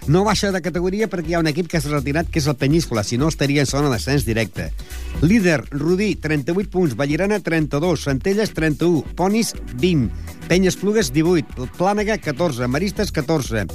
No 0.08 0.22
baixa 0.24 0.48
de 0.54 0.62
categoria 0.64 1.08
perquè 1.10 1.32
hi 1.32 1.34
ha 1.36 1.42
un 1.42 1.50
equip 1.50 1.66
que 1.68 1.80
s'ha 1.84 1.90
retirat, 1.92 2.30
que 2.32 2.40
és 2.40 2.46
el 2.48 2.56
Penyíscola, 2.56 3.02
si 3.04 3.18
no 3.20 3.28
estaria 3.28 3.60
en 3.60 3.68
zona 3.68 3.90
d'ascens 3.92 4.24
directe. 4.24 4.70
Líder, 5.20 5.60
Rudí, 5.68 6.14
38 6.16 6.70
punts, 6.72 6.94
Vallirana, 6.96 7.40
32, 7.44 8.06
Centelles, 8.08 8.54
31, 8.56 9.02
Ponis, 9.18 9.52
20, 9.74 10.08
Penyes 10.48 10.78
Plugues, 10.80 11.12
18, 11.12 11.68
Plànega, 11.76 12.16
14, 12.24 12.70
Maristes, 12.72 13.12
14, 13.12 13.66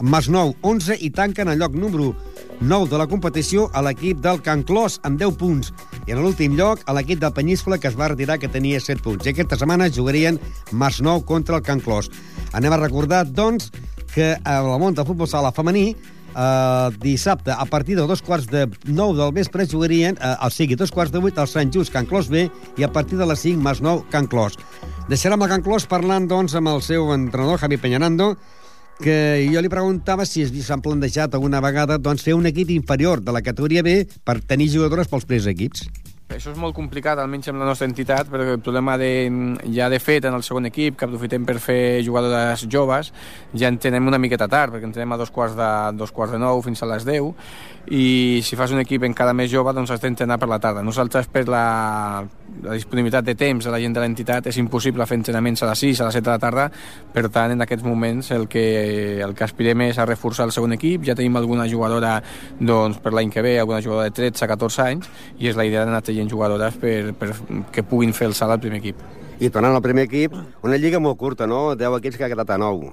Masnou, 0.00 0.54
11 0.62 0.96
i 1.04 1.10
tanquen 1.10 1.50
el 1.52 1.58
lloc 1.60 1.74
número 1.76 2.14
9 2.60 2.88
de 2.88 2.98
la 2.98 3.06
competició 3.10 3.68
a 3.74 3.82
l'equip 3.84 4.22
del 4.24 4.40
Can 4.42 4.62
Clos 4.64 5.00
amb 5.04 5.20
10 5.20 5.36
punts. 5.36 5.72
I 6.06 6.14
en 6.14 6.22
l'últim 6.22 6.56
lloc 6.56 6.80
a 6.86 6.94
l'equip 6.96 7.20
del 7.20 7.34
Penyíscola 7.36 7.78
que 7.78 7.90
es 7.90 7.98
va 7.98 8.08
retirar 8.12 8.38
que 8.38 8.48
tenia 8.48 8.80
7 8.80 9.02
punts. 9.02 9.26
I 9.26 9.34
aquesta 9.34 9.58
setmana 9.58 9.90
jugarien 9.90 10.40
Masnou 10.72 11.24
contra 11.26 11.58
el 11.58 11.66
Can 11.66 11.84
Clos. 11.84 12.10
Anem 12.52 12.72
a 12.72 12.80
recordar, 12.80 13.26
doncs, 13.26 13.70
que 14.14 14.36
a 14.44 14.60
la 14.62 14.90
del 14.90 15.06
futbol 15.06 15.28
sala 15.28 15.52
femení 15.52 15.94
Uh, 16.32 16.88
dissabte, 16.96 17.52
a 17.52 17.66
partir 17.66 17.94
de 17.94 18.06
dos 18.08 18.22
quarts 18.24 18.46
de 18.48 18.64
nou 18.88 19.12
del 19.12 19.34
vespre, 19.36 19.66
jugarien, 19.68 20.16
uh, 20.16 20.46
o 20.46 20.48
sigui, 20.48 20.78
dos 20.80 20.88
quarts 20.88 21.12
de 21.12 21.20
vuit, 21.20 21.36
al 21.36 21.44
Sant 21.44 21.68
Just, 21.68 21.92
Can 21.92 22.08
Clos 22.08 22.30
B, 22.32 22.46
i 22.80 22.86
a 22.86 22.88
partir 22.88 23.18
de 23.20 23.26
les 23.28 23.42
5, 23.44 23.60
Mas 23.60 23.82
Nou, 23.84 24.00
Can 24.08 24.30
Clos. 24.32 24.56
Deixarem 25.10 25.44
el 25.44 25.50
Can 25.52 25.60
Clos 25.60 25.84
parlant, 25.84 26.24
doncs, 26.30 26.56
amb 26.56 26.72
el 26.72 26.80
seu 26.80 27.12
entrenador, 27.12 27.60
Javi 27.60 27.76
Peñanando, 27.76 28.38
que 29.00 29.48
jo 29.48 29.62
li 29.62 29.72
preguntava 29.72 30.26
si 30.28 30.44
s'han 30.62 30.82
plantejat 30.84 31.34
alguna 31.34 31.62
vegada 31.64 31.98
doncs, 31.98 32.22
fer 32.22 32.36
un 32.36 32.46
equip 32.50 32.70
inferior 32.70 33.22
de 33.22 33.32
la 33.32 33.42
categoria 33.42 33.82
B 33.82 34.02
per 34.24 34.40
tenir 34.40 34.70
jugadores 34.74 35.08
pels 35.08 35.26
primers 35.26 35.48
equips. 35.50 35.86
Això 36.32 36.52
és 36.52 36.58
molt 36.58 36.72
complicat, 36.72 37.18
almenys 37.20 37.50
amb 37.50 37.60
la 37.60 37.66
nostra 37.68 37.86
entitat, 37.88 38.28
perquè 38.32 38.54
el 38.56 38.62
problema 38.64 38.94
de, 39.00 39.10
ja 39.74 39.88
de 39.92 39.98
fet 40.00 40.24
en 40.28 40.36
el 40.36 40.44
segon 40.46 40.64
equip, 40.70 40.96
que 40.96 41.04
aprofitem 41.04 41.44
per 41.48 41.58
fer 41.60 42.00
jugadores 42.06 42.64
joves, 42.72 43.12
ja 43.58 43.68
en 43.68 43.76
tenem 43.82 44.08
una 44.08 44.20
miqueta 44.22 44.48
tard, 44.48 44.72
perquè 44.72 44.88
en 44.88 44.94
tenem 44.96 45.12
a 45.12 45.18
dos 45.20 45.32
quarts 45.34 45.56
de, 45.58 45.68
dos 45.98 46.12
quarts 46.14 46.32
de 46.32 46.40
nou 46.40 46.62
fins 46.64 46.82
a 46.82 46.88
les 46.88 47.04
10, 47.08 47.28
i 47.92 48.06
si 48.46 48.56
fas 48.56 48.72
un 48.72 48.80
equip 48.80 49.04
encara 49.08 49.36
més 49.36 49.52
jove, 49.52 49.74
doncs 49.76 49.92
has 49.92 50.00
d'entrenar 50.00 50.38
per 50.40 50.48
la 50.48 50.60
tarda. 50.62 50.84
Nosaltres, 50.86 51.28
per 51.32 51.44
la, 51.52 51.66
la 52.62 52.76
disponibilitat 52.76 53.24
de 53.24 53.34
temps 53.38 53.64
de 53.64 53.70
la 53.72 53.80
gent 53.82 53.94
de 53.96 54.02
l'entitat, 54.02 54.46
és 54.50 54.58
impossible 54.60 55.06
fer 55.08 55.18
entrenaments 55.18 55.62
a 55.62 55.70
les 55.70 55.84
6, 55.86 56.00
a 56.00 56.08
les 56.08 56.18
7 56.18 56.24
de 56.26 56.30
la 56.30 56.42
tarda, 56.42 56.66
per 57.14 57.28
tant, 57.32 57.54
en 57.54 57.64
aquests 57.64 57.86
moments 57.86 58.30
el 58.36 58.48
que, 58.48 59.20
el 59.24 59.34
que 59.38 59.46
aspirem 59.46 59.86
és 59.88 59.98
a 59.98 60.06
reforçar 60.08 60.46
el 60.48 60.54
segon 60.54 60.76
equip, 60.76 61.06
ja 61.08 61.16
tenim 61.18 61.36
alguna 61.40 61.68
jugadora 61.70 62.18
doncs, 62.60 63.00
per 63.02 63.14
l'any 63.16 63.32
que 63.32 63.42
ve, 63.42 63.58
alguna 63.60 63.82
jugadora 63.82 64.10
de 64.10 64.16
13 64.20 64.46
a 64.46 64.50
14 64.54 64.86
anys, 64.86 65.10
i 65.38 65.50
és 65.50 65.58
la 65.58 65.66
idea 65.68 65.86
d'anar 65.86 66.02
traient 66.04 66.30
jugadores 66.30 66.78
per, 66.78 67.14
per 67.18 67.32
que 67.72 67.86
puguin 67.86 68.14
fer 68.16 68.30
el 68.30 68.38
salt 68.38 68.56
al 68.56 68.62
primer 68.62 68.82
equip. 68.82 69.00
I 69.42 69.50
tornant 69.50 69.74
al 69.74 69.82
primer 69.82 70.06
equip, 70.06 70.36
una 70.62 70.78
lliga 70.78 71.00
molt 71.02 71.18
curta, 71.18 71.48
no? 71.50 71.72
10 71.74 71.98
equips 71.98 72.20
que 72.20 72.28
ha 72.28 72.30
quedat 72.30 72.52
a 72.54 72.60
9. 72.62 72.92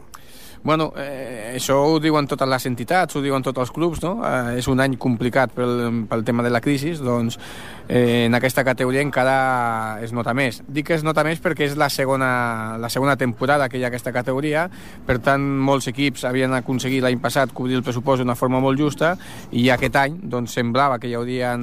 Bueno, 0.62 0.92
eh, 0.98 1.54
això 1.56 1.78
ho 1.88 2.00
diuen 2.04 2.28
totes 2.28 2.50
les 2.50 2.66
entitats, 2.68 3.16
ho 3.16 3.22
diuen 3.24 3.44
tots 3.44 3.62
els 3.64 3.72
clubs, 3.72 4.02
no? 4.04 4.18
Eh, 4.28 4.58
és 4.60 4.68
un 4.68 4.82
any 4.84 4.98
complicat 5.00 5.54
pel, 5.56 6.04
pel 6.10 6.26
tema 6.28 6.44
de 6.44 6.52
la 6.52 6.60
crisi, 6.60 6.92
doncs 7.00 7.40
eh, 7.90 8.26
en 8.28 8.36
aquesta 8.38 8.64
categoria 8.64 9.02
encara 9.02 10.00
es 10.06 10.14
nota 10.14 10.36
més. 10.38 10.62
Dic 10.70 10.88
que 10.88 10.96
es 10.96 11.04
nota 11.04 11.26
més 11.26 11.42
perquè 11.42 11.66
és 11.66 11.76
la 11.76 11.90
segona, 11.90 12.78
la 12.80 12.90
segona 12.94 13.18
temporada 13.18 13.68
que 13.68 13.80
hi 13.80 13.84
ha 13.84 13.90
aquesta 13.90 14.14
categoria, 14.14 14.68
per 15.08 15.18
tant 15.26 15.42
molts 15.42 15.90
equips 15.90 16.24
havien 16.30 16.54
aconseguit 16.54 17.04
l'any 17.04 17.20
passat 17.20 17.52
cobrir 17.58 17.80
el 17.80 17.84
pressupost 17.84 18.22
d'una 18.22 18.38
forma 18.38 18.62
molt 18.62 18.80
justa 18.80 19.16
i 19.52 19.66
aquest 19.74 19.98
any 19.98 20.20
doncs, 20.22 20.54
semblava 20.54 21.00
que 21.02 21.10
hi 21.10 21.16
hauria 21.18 21.56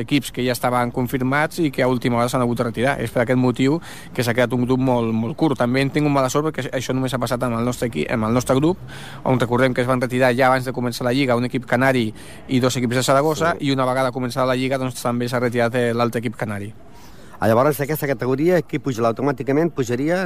equips 0.00 0.32
que 0.32 0.44
ja 0.46 0.56
estaven 0.56 0.90
confirmats 0.96 1.60
i 1.60 1.70
que 1.70 1.84
a 1.84 1.90
última 1.92 2.18
hora 2.18 2.32
s'han 2.32 2.42
hagut 2.42 2.58
de 2.58 2.68
retirar. 2.70 2.96
És 3.04 3.12
per 3.12 3.22
aquest 3.26 3.38
motiu 3.38 3.78
que 4.16 4.24
s'ha 4.24 4.34
quedat 4.34 4.56
un 4.56 4.64
grup 4.64 4.80
molt, 4.80 5.12
molt 5.12 5.36
curt. 5.36 5.58
També 5.60 5.84
en 5.84 5.92
tinc 5.92 6.08
un 6.08 6.16
mala 6.16 6.32
sort 6.32 6.48
perquè 6.48 6.70
això 6.72 6.96
només 6.96 7.12
ha 7.12 7.20
passat 7.20 7.44
amb 7.44 7.60
el 7.60 7.68
nostre 7.68 7.90
equip, 7.92 8.08
amb 8.10 8.30
el 8.30 8.34
nostre 8.34 8.56
grup, 8.56 8.80
on 9.28 9.38
recordem 9.38 9.76
que 9.76 9.84
es 9.84 9.90
van 9.90 10.00
retirar 10.00 10.32
ja 10.34 10.48
abans 10.48 10.64
de 10.64 10.72
començar 10.72 11.04
la 11.04 11.12
Lliga 11.12 11.36
un 11.36 11.44
equip 11.44 11.68
canari 11.68 12.08
i 12.48 12.60
dos 12.64 12.76
equips 12.80 12.96
de 12.96 13.04
Saragossa, 13.04 13.52
sí. 13.58 13.68
i 13.68 13.74
una 13.76 13.84
vegada 13.84 14.12
començada 14.12 14.48
la 14.48 14.56
Lliga 14.56 14.78
doncs, 14.80 15.02
també 15.02 15.28
s'ha 15.28 15.36
retirat 15.40 15.49
l'altre 15.54 16.20
equip 16.22 16.36
canari. 16.36 16.72
A 17.40 17.48
llavors, 17.48 17.78
d'aquesta 17.80 18.04
categoria, 18.04 18.58
qui 18.60 18.76
puja 18.84 19.00
automàticament 19.08 19.70
pujaria, 19.72 20.18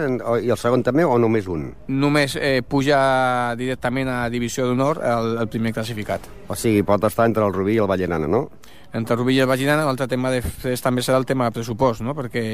i 0.43 0.51
el 0.51 0.59
segon 0.59 0.83
també, 0.83 1.05
o 1.07 1.15
només 1.23 1.47
un? 1.47 1.69
Només 1.87 2.35
eh, 2.35 2.59
puja 2.67 3.55
directament 3.55 4.11
a 4.11 4.17
Divisió 4.33 4.67
d'Honor 4.67 4.99
el, 4.99 5.37
el 5.45 5.51
primer 5.53 5.71
classificat. 5.77 6.27
O 6.51 6.57
sigui, 6.59 6.83
pot 6.83 7.07
estar 7.07 7.29
entre 7.31 7.47
el 7.47 7.55
Rubí 7.55 7.77
i 7.77 7.83
el 7.85 7.87
Vallenana, 7.87 8.27
no? 8.27 8.49
Entre 8.95 9.17
Rubí 9.17 9.35
i 9.37 9.43
el 9.43 9.49
Vaginana, 9.51 9.85
l'altre 9.87 10.07
tema 10.11 10.31
de, 10.31 10.41
també 10.83 11.03
serà 11.03 11.19
el 11.19 11.27
tema 11.27 11.49
de 11.49 11.57
pressupost, 11.57 12.05
no? 12.07 12.15
perquè 12.15 12.45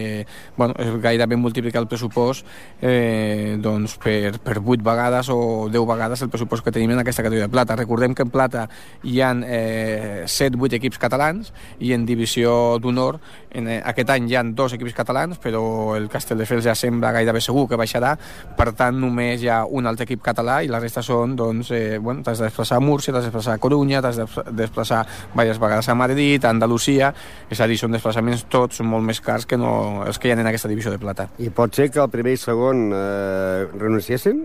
bueno, 0.57 0.75
és 0.81 0.91
gairebé 1.03 1.37
multiplicar 1.37 1.83
el 1.83 1.89
pressupost 1.91 2.47
eh, 2.81 3.57
doncs 3.61 3.99
per, 4.01 4.39
per 4.43 4.57
8 4.61 4.81
vegades 4.87 5.31
o 5.33 5.69
10 5.71 5.87
vegades 5.91 6.25
el 6.25 6.33
pressupost 6.33 6.65
que 6.65 6.73
tenim 6.75 6.95
en 6.95 7.03
aquesta 7.05 7.23
categoria 7.23 7.49
de 7.49 7.53
plata. 7.53 7.77
Recordem 7.77 8.17
que 8.17 8.25
en 8.27 8.33
plata 8.33 8.67
hi 9.05 9.21
ha 9.21 9.35
eh, 9.45 10.25
7-8 10.27 10.81
equips 10.81 11.01
catalans 11.03 11.53
i 11.79 11.93
en 11.97 12.09
divisió 12.09 12.79
d'honor 12.81 13.21
en, 13.53 13.69
eh, 13.69 13.81
aquest 13.93 14.11
any 14.11 14.29
hi 14.31 14.37
ha 14.37 14.45
dos 14.45 14.75
equips 14.77 14.95
catalans, 14.95 15.41
però 15.43 15.97
el 15.97 16.09
Castelldefels 16.13 16.65
ja 16.65 16.75
sembla 16.75 17.13
gairebé 17.17 17.41
segur 17.41 17.67
que 17.69 17.79
baixarà, 17.81 18.17
per 18.57 18.71
tant 18.79 19.01
només 19.01 19.43
hi 19.43 19.49
ha 19.49 19.65
un 19.67 19.87
altre 19.87 20.05
equip 20.09 20.23
català 20.23 20.61
i 20.63 20.71
la 20.71 20.81
resta 20.81 21.03
són, 21.03 21.37
doncs, 21.37 21.71
eh, 21.73 21.99
bueno, 21.99 22.23
t'has 22.23 22.39
de 22.39 22.49
desplaçar 22.51 22.79
a 22.79 22.85
Múrcia, 22.85 23.13
t'has 23.13 23.25
de 23.25 23.31
desplaçar 23.31 23.55
a 23.55 23.59
Corunya, 23.59 24.03
t'has 24.03 24.17
de 24.17 24.27
desplaçar 24.53 25.05
diverses 25.35 25.61
vegades 25.61 25.89
a 25.89 25.95
Madrid, 25.95 26.11
Madrid, 26.11 26.45
a 26.45 26.51
Andalusia, 26.51 27.15
és 27.51 27.61
a 27.61 27.67
dir, 27.71 27.79
són 27.79 27.95
desplaçaments 27.95 28.45
tots 28.51 28.83
molt 28.85 29.07
més 29.07 29.21
cars 29.25 29.47
que 29.47 29.57
no 29.57 30.05
els 30.07 30.19
que 30.19 30.29
hi 30.29 30.35
ha 30.35 30.39
en 30.39 30.51
aquesta 30.51 30.69
divisió 30.69 30.93
de 30.93 30.99
plata. 30.99 31.29
I 31.39 31.51
pot 31.55 31.75
ser 31.75 31.91
que 31.91 32.03
el 32.03 32.11
primer 32.11 32.35
i 32.37 32.41
segon 32.41 32.91
eh, 32.93 33.69
renunciessin 33.79 34.45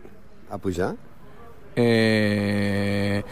a 0.50 0.60
pujar? 0.62 0.94
Eh... 1.76 3.24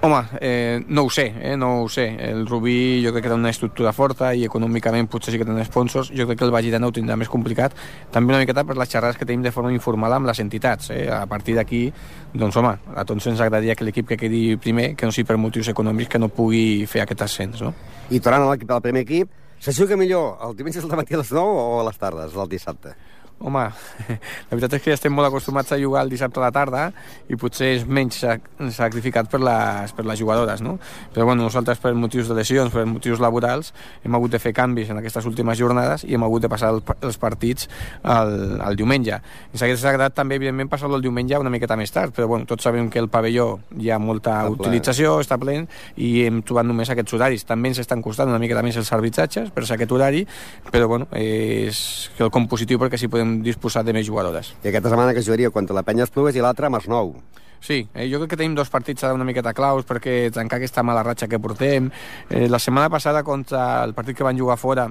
Home, 0.00 0.22
eh, 0.40 0.84
no 0.88 1.04
ho 1.04 1.10
sé, 1.10 1.32
eh, 1.40 1.56
no 1.56 1.82
ho 1.82 1.88
sé. 1.88 2.06
El 2.30 2.46
Rubí 2.46 3.02
jo 3.04 3.12
crec 3.12 3.24
que 3.26 3.30
té 3.30 3.36
una 3.36 3.50
estructura 3.52 3.92
forta 3.92 4.32
i 4.34 4.46
econòmicament 4.46 5.08
potser 5.12 5.34
sí 5.34 5.40
que 5.40 5.46
tenen 5.46 5.64
sponsors. 5.68 6.10
Jo 6.16 6.26
crec 6.26 6.40
que 6.40 6.46
el 6.48 6.54
Vallidana 6.54 6.88
ho 6.88 6.94
tindrà 6.94 7.16
més 7.20 7.30
complicat. 7.30 7.76
També 8.10 8.32
una 8.32 8.40
miqueta 8.42 8.64
per 8.64 8.76
les 8.78 8.90
xerrades 8.90 9.18
que 9.18 9.28
tenim 9.28 9.44
de 9.44 9.52
forma 9.54 9.72
informal 9.72 10.16
amb 10.16 10.30
les 10.30 10.40
entitats. 10.42 10.90
Eh? 10.90 11.06
A 11.12 11.26
partir 11.30 11.56
d'aquí, 11.58 11.84
doncs 12.32 12.56
home, 12.56 12.74
a 12.94 13.04
tots 13.04 13.28
ens 13.30 13.40
agradaria 13.40 13.76
que 13.76 13.84
l'equip 13.84 14.08
que 14.08 14.18
quedi 14.18 14.56
primer, 14.56 14.94
que 14.96 15.06
no 15.06 15.12
sigui 15.12 15.28
per 15.28 15.38
motius 15.38 15.70
econòmics, 15.74 16.10
que 16.10 16.22
no 16.22 16.32
pugui 16.32 16.84
fer 16.90 17.04
aquest 17.04 17.28
ascens. 17.28 17.62
No? 17.62 17.74
I 18.10 18.20
tornant 18.20 18.48
a 18.48 18.52
l'equip 18.52 18.68
del 18.72 18.84
primer 18.84 19.06
equip, 19.06 19.30
se 19.62 19.72
juga 19.72 19.96
millor 19.96 20.40
el 20.42 20.56
diumenge 20.56 20.80
al 20.82 20.96
matí 20.98 21.14
a 21.14 21.20
les 21.20 21.30
9 21.30 21.42
o 21.46 21.80
a 21.80 21.84
les 21.86 21.98
tardes, 21.98 22.34
el 22.34 22.48
dissabte? 22.48 22.96
Home, 23.42 23.64
la 24.48 24.54
veritat 24.54 24.78
és 24.78 24.84
que 24.84 24.92
ja 24.92 24.98
estem 24.98 25.14
molt 25.14 25.28
acostumats 25.28 25.72
a 25.74 25.80
jugar 25.80 26.04
el 26.06 26.12
dissabte 26.12 26.40
a 26.40 26.46
la 26.46 26.52
tarda 26.54 26.86
i 27.28 27.38
potser 27.40 27.72
és 27.76 27.86
menys 27.86 28.20
sac 28.22 28.48
sacrificat 28.72 29.28
per 29.30 29.40
les, 29.42 29.92
per 29.96 30.06
les 30.08 30.20
jugadores, 30.20 30.62
no? 30.62 30.78
Però 31.14 31.26
bueno, 31.28 31.42
nosaltres 31.44 31.80
per 31.82 31.94
motius 31.98 32.30
de 32.30 32.36
lesions, 32.38 32.72
per 32.72 32.84
motius 32.88 33.20
laborals, 33.22 33.72
hem 34.04 34.14
hagut 34.16 34.32
de 34.34 34.40
fer 34.42 34.54
canvis 34.56 34.90
en 34.92 35.00
aquestes 35.00 35.26
últimes 35.28 35.58
jornades 35.58 36.06
i 36.06 36.16
hem 36.16 36.26
hagut 36.26 36.44
de 36.44 36.50
passar 36.52 36.72
el, 36.74 36.82
els 37.00 37.18
partits 37.20 37.68
el, 38.02 38.60
el 38.62 38.78
diumenge. 38.78 39.18
Ens 39.52 39.64
hauria 39.64 39.78
agradat 39.92 40.16
també, 40.16 40.38
evidentment, 40.40 40.70
passar-lo 40.72 40.98
el 40.98 41.04
diumenge 41.04 41.38
una 41.42 41.52
miqueta 41.52 41.76
més 41.78 41.92
tard, 41.92 42.14
però 42.14 42.28
bueno, 42.30 42.46
tots 42.48 42.64
sabem 42.66 42.88
que 42.92 43.00
el 43.02 43.08
pavelló 43.12 43.60
hi 43.78 43.90
ha 43.90 43.98
molta 44.02 44.42
està 44.42 44.52
utilització, 44.54 45.16
ple. 45.16 45.26
està 45.26 45.38
ple, 45.40 45.56
i 45.96 46.12
hem 46.26 46.42
trobat 46.46 46.68
només 46.68 46.90
aquests 46.92 47.16
horaris. 47.16 47.46
També 47.48 47.72
ens 47.72 47.82
estan 47.82 48.02
costant 48.04 48.30
una 48.30 48.40
miqueta 48.42 48.62
més 48.64 48.78
els 48.80 48.92
arbitratges 48.94 49.50
per 49.54 49.66
ser 49.66 49.76
aquest 49.76 49.92
horari, 49.92 50.24
però 50.70 50.88
bueno, 50.90 51.08
és 51.18 52.10
el 52.18 52.30
compositiu 52.34 52.80
perquè 52.82 53.00
si 53.00 53.10
podem 53.12 53.31
disposar 53.40 53.84
de 53.86 53.94
més 53.96 54.06
jugadores. 54.06 54.52
I 54.62 54.68
aquesta 54.68 54.92
setmana 54.92 55.14
que 55.16 55.24
jugaria 55.24 55.50
contra 55.50 55.76
la 55.76 55.84
Penya 55.86 56.04
Esplugues 56.04 56.36
i 56.36 56.44
l'altra 56.44 56.68
amb 56.68 56.80
els 56.80 56.88
nou. 56.92 57.14
Sí, 57.62 57.86
eh, 57.94 58.08
jo 58.10 58.18
crec 58.18 58.32
que 58.34 58.36
tenim 58.40 58.56
dos 58.58 58.68
partits 58.68 59.06
una 59.06 59.24
miqueta 59.24 59.54
claus 59.54 59.86
perquè 59.86 60.32
trencar 60.34 60.58
aquesta 60.58 60.82
mala 60.82 61.04
ratxa 61.06 61.28
que 61.30 61.38
portem. 61.38 61.88
Eh, 62.28 62.48
la 62.50 62.58
setmana 62.58 62.90
passada 62.90 63.22
contra 63.22 63.84
el 63.84 63.94
partit 63.94 64.18
que 64.18 64.26
van 64.26 64.38
jugar 64.38 64.58
fora 64.58 64.88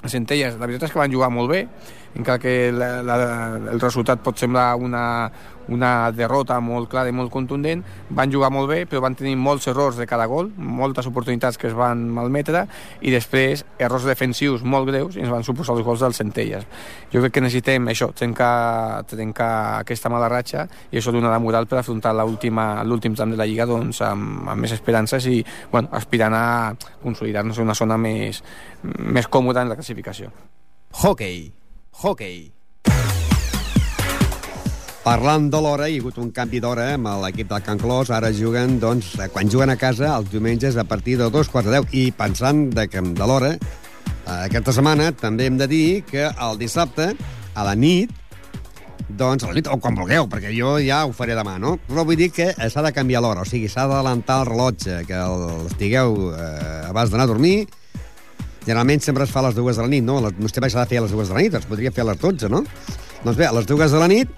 a 0.00 0.08
Centelles, 0.08 0.56
la 0.56 0.64
veritat 0.64 0.88
és 0.88 0.94
que 0.94 0.98
van 0.98 1.12
jugar 1.12 1.28
molt 1.28 1.50
bé, 1.52 1.66
encara 2.16 2.38
que 2.42 2.72
la, 2.72 2.90
la, 3.06 3.16
el 3.70 3.80
resultat 3.80 4.22
pot 4.24 4.38
semblar 4.38 4.74
una, 4.76 5.02
una 5.70 6.10
derrota 6.12 6.58
molt 6.60 6.90
clara 6.90 7.10
i 7.10 7.14
molt 7.14 7.30
contundent, 7.32 7.82
van 8.10 8.32
jugar 8.32 8.50
molt 8.52 8.68
bé, 8.70 8.80
però 8.90 9.02
van 9.04 9.14
tenir 9.16 9.36
molts 9.38 9.68
errors 9.70 9.98
de 10.00 10.06
cada 10.10 10.26
gol, 10.30 10.50
moltes 10.56 11.06
oportunitats 11.06 11.58
que 11.58 11.68
es 11.70 11.76
van 11.76 12.02
malmetre, 12.14 12.64
i 13.00 13.14
després 13.14 13.64
errors 13.78 14.06
defensius 14.08 14.64
molt 14.66 14.90
greus 14.90 15.16
i 15.16 15.24
ens 15.24 15.32
van 15.32 15.46
suposar 15.46 15.76
els 15.76 15.86
gols 15.86 16.02
del 16.02 16.16
Centelles. 16.16 16.66
Jo 17.14 17.22
crec 17.22 17.36
que 17.36 17.44
necessitem 17.44 17.88
això, 17.92 18.10
trencar, 18.16 19.04
trencar 19.10 19.52
aquesta 19.84 20.12
mala 20.12 20.30
ratxa, 20.32 20.66
i 20.90 21.00
això 21.00 21.14
donarà 21.14 21.38
moral 21.42 21.70
per 21.70 21.80
afrontar 21.80 22.14
l'últim 22.18 23.14
tram 23.14 23.30
de 23.30 23.38
la 23.38 23.46
Lliga 23.46 23.68
doncs, 23.70 24.02
amb, 24.06 24.50
amb 24.50 24.66
més 24.66 24.74
esperances 24.74 25.26
i 25.30 25.38
bueno, 25.70 25.88
aspirant 25.96 26.34
a 26.34 26.44
consolidar-nos 27.02 27.58
en 27.58 27.70
una 27.70 27.78
zona 27.78 27.98
més, 28.00 28.42
més 28.82 29.30
còmoda 29.30 29.62
en 29.62 29.72
la 29.72 29.78
classificació. 29.78 30.34
Hockey. 30.90 31.59
Hockey. 32.00 32.52
Parlant 35.04 35.48
de 35.52 35.58
l'hora, 35.60 35.88
hi 35.88 35.98
ha 35.98 36.00
hagut 36.00 36.18
un 36.20 36.30
canvi 36.32 36.60
d'hora 36.60 36.90
amb 36.94 37.08
l'equip 37.22 37.48
del 37.50 37.62
Can 37.64 37.80
Clos. 37.80 38.10
Ara 38.12 38.30
juguen, 38.36 38.78
doncs, 38.80 39.14
quan 39.32 39.48
juguen 39.52 39.72
a 39.72 39.76
casa, 39.80 40.14
els 40.16 40.30
diumenges 40.32 40.76
a 40.80 40.84
partir 40.84 41.18
de 41.20 41.28
dos 41.32 41.48
quarts 41.52 41.68
de 41.68 41.76
deu. 41.76 41.88
I 41.92 42.10
pensant 42.16 42.68
de, 42.72 42.86
de 42.88 43.28
l'hora, 43.28 43.54
aquesta 44.40 44.72
setmana 44.76 45.10
també 45.12 45.48
hem 45.48 45.58
de 45.60 45.68
dir 45.68 45.84
que 46.08 46.28
el 46.30 46.60
dissabte, 46.60 47.10
a 47.52 47.66
la 47.66 47.74
nit, 47.74 48.12
doncs, 49.08 49.44
a 49.44 49.50
la 49.50 49.58
nit, 49.58 49.68
o 49.68 49.76
quan 49.82 49.96
vulgueu, 49.98 50.28
perquè 50.30 50.54
jo 50.56 50.76
ja 50.84 51.02
ho 51.04 51.12
faré 51.16 51.36
demà, 51.36 51.58
no? 51.60 51.74
Però 51.88 52.04
vull 52.08 52.20
dir 52.20 52.30
que 52.32 52.52
s'ha 52.54 52.84
de 52.86 52.94
canviar 52.96 53.24
l'hora, 53.24 53.44
o 53.44 53.48
sigui, 53.48 53.68
s'ha 53.68 53.88
d'adelantar 53.90 54.40
el 54.44 54.50
rellotge, 54.52 55.02
que 55.08 55.20
l'estigueu 55.64 56.30
eh, 56.32 56.88
abans 56.92 57.12
d'anar 57.12 57.28
a 57.28 57.32
dormir. 57.34 57.66
Generalment 58.64 59.00
sempre 59.02 59.24
es 59.24 59.32
fa 59.32 59.40
a 59.40 59.48
les 59.48 59.56
dues 59.56 59.78
de 59.78 59.86
la 59.86 59.88
nit, 59.88 60.04
no? 60.04 60.18
No 60.20 60.48
estic 60.48 60.66
s'ha 60.68 60.84
de 60.84 60.90
fer 60.90 61.00
a 61.00 61.06
les 61.06 61.14
dues 61.14 61.30
de 61.30 61.36
la 61.36 61.42
nit, 61.44 61.56
es 61.56 61.66
podria 61.68 61.92
fer 61.94 62.04
a 62.04 62.10
les 62.12 62.20
12, 62.20 62.50
no? 62.52 62.62
Doncs 63.24 63.36
bé, 63.38 63.48
a 63.48 63.54
les 63.56 63.68
dues 63.68 63.92
de 63.92 64.00
la 64.00 64.08
nit 64.10 64.32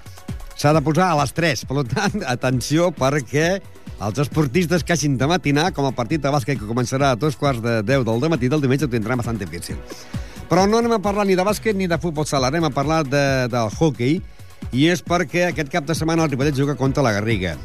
s'ha 0.58 0.72
de 0.76 0.82
posar 0.84 1.10
a 1.10 1.20
les 1.20 1.34
3. 1.34 1.64
Per 1.68 1.84
tant, 1.90 2.18
atenció, 2.36 2.90
perquè 2.94 3.56
els 4.02 4.18
esportistes 4.18 4.82
que 4.82 4.94
hagin 4.94 5.16
de 5.18 5.28
matinar, 5.30 5.70
com 5.74 5.86
el 5.86 5.94
partit 5.94 6.22
de 6.22 6.30
bàsquet 6.34 6.58
que 6.58 6.68
començarà 6.68 7.12
a 7.12 7.18
dos 7.18 7.38
quarts 7.38 7.62
de 7.62 7.80
10 7.86 8.06
del 8.08 8.30
matí 8.30 8.50
del 8.50 8.62
diumenge, 8.62 8.86
ho 8.86 8.92
tindrà 8.92 9.18
bastant 9.18 9.38
difícil. 9.38 9.78
Però 10.50 10.66
no 10.68 10.78
anem 10.82 10.98
a 10.98 11.02
parlar 11.02 11.24
ni 11.26 11.36
de 11.38 11.44
bàsquet 11.46 11.76
ni 11.78 11.86
de 11.88 11.98
futbol 11.98 12.26
sala, 12.28 12.50
anem 12.50 12.66
a 12.68 12.72
parlar 12.74 13.02
de, 13.06 13.48
del 13.50 13.70
hockey, 13.78 14.20
i 14.72 14.88
és 14.92 15.02
perquè 15.02 15.48
aquest 15.48 15.70
cap 15.72 15.86
de 15.86 15.94
setmana 15.96 16.26
el 16.26 16.32
Ripollet 16.32 16.56
juga 16.56 16.76
contra 16.78 17.02
la 17.02 17.14
Garriga. 17.16 17.56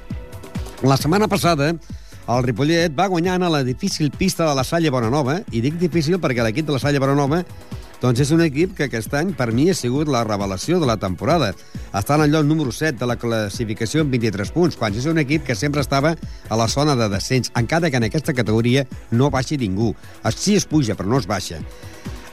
La 0.85 0.97
setmana 0.97 1.27
passada, 1.27 1.73
el 2.27 2.43
Ripollet 2.43 2.93
va 2.95 3.07
guanyant 3.07 3.43
a 3.43 3.49
la 3.49 3.63
difícil 3.63 4.11
pista 4.11 4.47
de 4.47 4.55
la 4.55 4.65
Salle 4.67 4.91
Bonanova, 4.91 5.39
i 5.51 5.63
dic 5.63 5.79
difícil 5.79 6.19
perquè 6.19 6.43
l'equip 6.43 6.67
de 6.67 6.75
la 6.75 6.81
Salle 6.83 6.99
Bonanova 6.99 7.43
doncs 8.01 8.21
és 8.21 8.31
un 8.35 8.43
equip 8.45 8.75
que 8.77 8.85
aquest 8.85 9.13
any 9.17 9.31
per 9.33 9.47
mi 9.57 9.71
ha 9.71 9.75
sigut 9.77 10.09
la 10.11 10.21
revelació 10.25 10.77
de 10.77 10.85
la 10.85 10.99
temporada. 11.01 11.49
Està 11.97 12.17
en 12.17 12.27
el 12.27 12.35
lloc 12.35 12.45
número 12.45 12.71
7 12.71 12.99
de 12.99 13.07
la 13.09 13.17
classificació 13.17 14.03
amb 14.05 14.13
23 14.13 14.53
punts, 14.53 14.77
quan 14.77 14.93
és 14.93 15.07
un 15.09 15.17
equip 15.17 15.47
que 15.47 15.57
sempre 15.57 15.81
estava 15.81 16.13
a 16.13 16.59
la 16.59 16.67
zona 16.69 16.95
de 16.99 17.09
descens, 17.09 17.49
encara 17.57 17.89
que 17.89 17.97
en 17.97 18.05
aquesta 18.05 18.37
categoria 18.37 18.85
no 19.09 19.31
baixi 19.33 19.57
ningú. 19.57 19.95
Sí 20.35 20.55
es 20.55 20.69
puja, 20.69 20.93
però 20.93 21.09
no 21.09 21.17
es 21.17 21.25
baixa. 21.25 21.57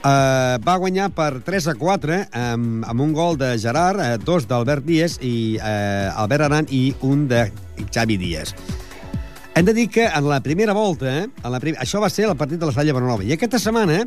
Uh, 0.05 0.61
va 0.61 0.77
guanyar 0.77 1.09
per 1.17 1.41
3 1.41 1.71
a 1.71 1.73
4 1.81 2.17
amb, 2.29 2.83
amb 2.85 3.01
un 3.01 3.13
gol 3.17 3.39
de 3.41 3.55
Gerard, 3.57 3.97
uh, 3.97 4.21
dos 4.21 4.45
d'Albert 4.45 4.85
Díaz 4.85 5.17
i 5.25 5.57
uh, 5.57 6.13
Albert 6.21 6.45
Aran 6.45 6.69
i 6.69 6.91
un 7.01 7.25
de 7.31 7.47
Xavi 7.89 8.21
Díaz. 8.21 8.53
Hem 9.55 9.63
de 9.63 9.73
dir 9.73 9.87
que 9.87 10.03
en 10.03 10.25
la 10.27 10.41
primera 10.43 10.73
volta, 10.73 11.07
eh, 11.21 11.29
en 11.31 11.51
la 11.53 11.61
prim... 11.63 11.77
això 11.79 12.01
va 12.03 12.09
ser 12.11 12.25
el 12.27 12.35
partit 12.35 12.59
de 12.59 12.67
la 12.67 12.73
Salle 12.75 12.91
Bonanova, 12.91 13.23
i 13.23 13.31
aquesta 13.31 13.55
setmana 13.55 14.01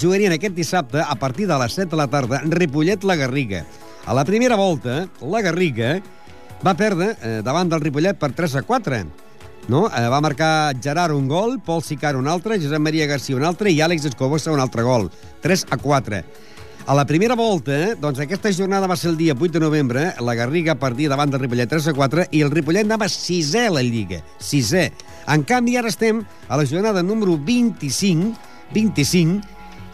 jugarien 0.00 0.32
aquest 0.32 0.54
dissabte, 0.56 1.02
a 1.04 1.16
partir 1.20 1.44
de 1.50 1.58
les 1.60 1.76
7 1.76 1.90
de 1.90 1.98
la 2.00 2.06
tarda, 2.08 2.38
Ripollet-La 2.48 3.18
Garriga. 3.20 3.66
A 4.08 4.16
la 4.16 4.24
primera 4.24 4.56
volta, 4.56 5.02
la 5.20 5.42
Garriga 5.44 5.98
va 6.64 6.72
perdre 6.72 7.10
eh, 7.20 7.42
davant 7.44 7.68
del 7.68 7.84
Ripollet 7.84 8.16
per 8.16 8.32
3 8.32 8.56
a 8.62 8.64
4. 8.64 9.02
No? 9.68 9.82
Eh, 9.90 10.08
va 10.08 10.22
marcar 10.24 10.72
Gerard 10.80 11.12
un 11.12 11.28
gol, 11.28 11.58
Pol 11.60 11.84
Sicar 11.84 12.14
un 12.16 12.24
altre, 12.24 12.56
Josep 12.56 12.80
Maria 12.80 13.04
Garcia 13.04 13.36
un 13.36 13.44
altre 13.44 13.76
i 13.76 13.84
Àlex 13.84 14.08
Escobosa 14.08 14.56
un 14.56 14.64
altre 14.64 14.88
gol. 14.88 15.10
3 15.44 15.66
a 15.68 15.80
4. 15.84 16.22
A 16.86 16.92
la 16.92 17.06
primera 17.08 17.32
volta, 17.32 17.94
doncs 17.96 18.18
aquesta 18.20 18.50
jornada 18.52 18.84
va 18.84 18.96
ser 19.00 19.08
el 19.08 19.16
dia 19.16 19.32
8 19.32 19.54
de 19.54 19.60
novembre, 19.62 20.02
la 20.20 20.34
Garriga 20.36 20.74
perdia 20.76 21.08
davant 21.08 21.30
del 21.32 21.40
Ripollet 21.40 21.70
3 21.72 21.86
a 21.88 21.94
4 21.96 22.26
i 22.36 22.42
el 22.44 22.52
Ripollet 22.52 22.84
anava 22.84 23.08
sisè 23.08 23.62
a 23.70 23.72
la 23.72 23.80
Lliga, 23.80 24.18
sisè. 24.36 24.82
En 25.32 25.46
canvi, 25.48 25.78
ara 25.80 25.88
estem 25.88 26.20
a 26.44 26.60
la 26.60 26.68
jornada 26.68 27.00
número 27.00 27.38
25, 27.40 28.36
25, 28.76 29.40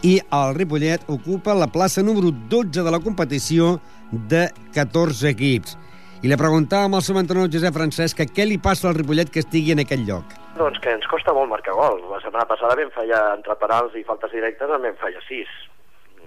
i 0.03 0.17
el 0.19 0.53
Ripollet 0.59 1.07
ocupa 1.07 1.55
la 1.55 1.71
plaça 1.71 2.03
número 2.03 2.35
12 2.51 2.83
de 2.83 2.91
la 2.91 2.99
competició 2.99 3.77
de 4.11 4.49
14 4.75 5.31
equips. 5.31 5.79
I 6.19 6.27
li 6.27 6.35
preguntàvem 6.35 6.99
al 6.99 7.07
seu 7.07 7.15
entrenador 7.15 7.55
Josep 7.55 7.71
Francesc 7.71 8.19
que 8.19 8.27
què 8.35 8.51
li 8.51 8.59
passa 8.59 8.91
al 8.91 8.99
Ripollet 8.99 9.31
que 9.31 9.45
estigui 9.47 9.71
en 9.71 9.87
aquell 9.87 10.03
lloc. 10.11 10.35
Doncs 10.59 10.83
que 10.83 10.91
ens 10.91 11.07
costa 11.07 11.31
molt 11.31 11.55
marcar 11.55 11.79
gol. 11.79 12.03
La 12.11 12.19
setmana 12.19 12.51
passada 12.51 12.75
vam 12.75 12.91
fallar 12.99 13.29
entre 13.39 13.55
parals 13.63 13.95
i 13.95 14.03
faltes 14.03 14.35
directes, 14.35 14.67
en 14.67 14.89
vam 14.91 14.99
fallar 14.99 15.23
6 15.31 15.70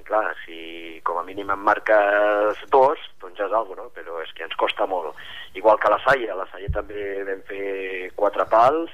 clar, 0.07 0.35
si 0.45 1.01
com 1.07 1.19
a 1.19 1.25
mínim 1.27 1.51
en 1.51 1.61
marques 1.65 2.61
dos, 2.73 3.01
doncs 3.23 3.41
ja 3.41 3.49
és 3.49 3.57
alguna 3.57 3.87
no? 3.87 3.93
però 3.95 4.21
és 4.23 4.33
que 4.37 4.47
ens 4.47 4.57
costa 4.61 4.87
molt. 4.87 5.17
Igual 5.59 5.81
que 5.83 5.93
la 5.93 6.01
Saia, 6.05 6.37
la 6.39 6.47
Saia 6.53 6.71
també 6.75 7.25
vam 7.27 7.43
fer 7.49 8.11
quatre 8.17 8.47
pals, 8.53 8.93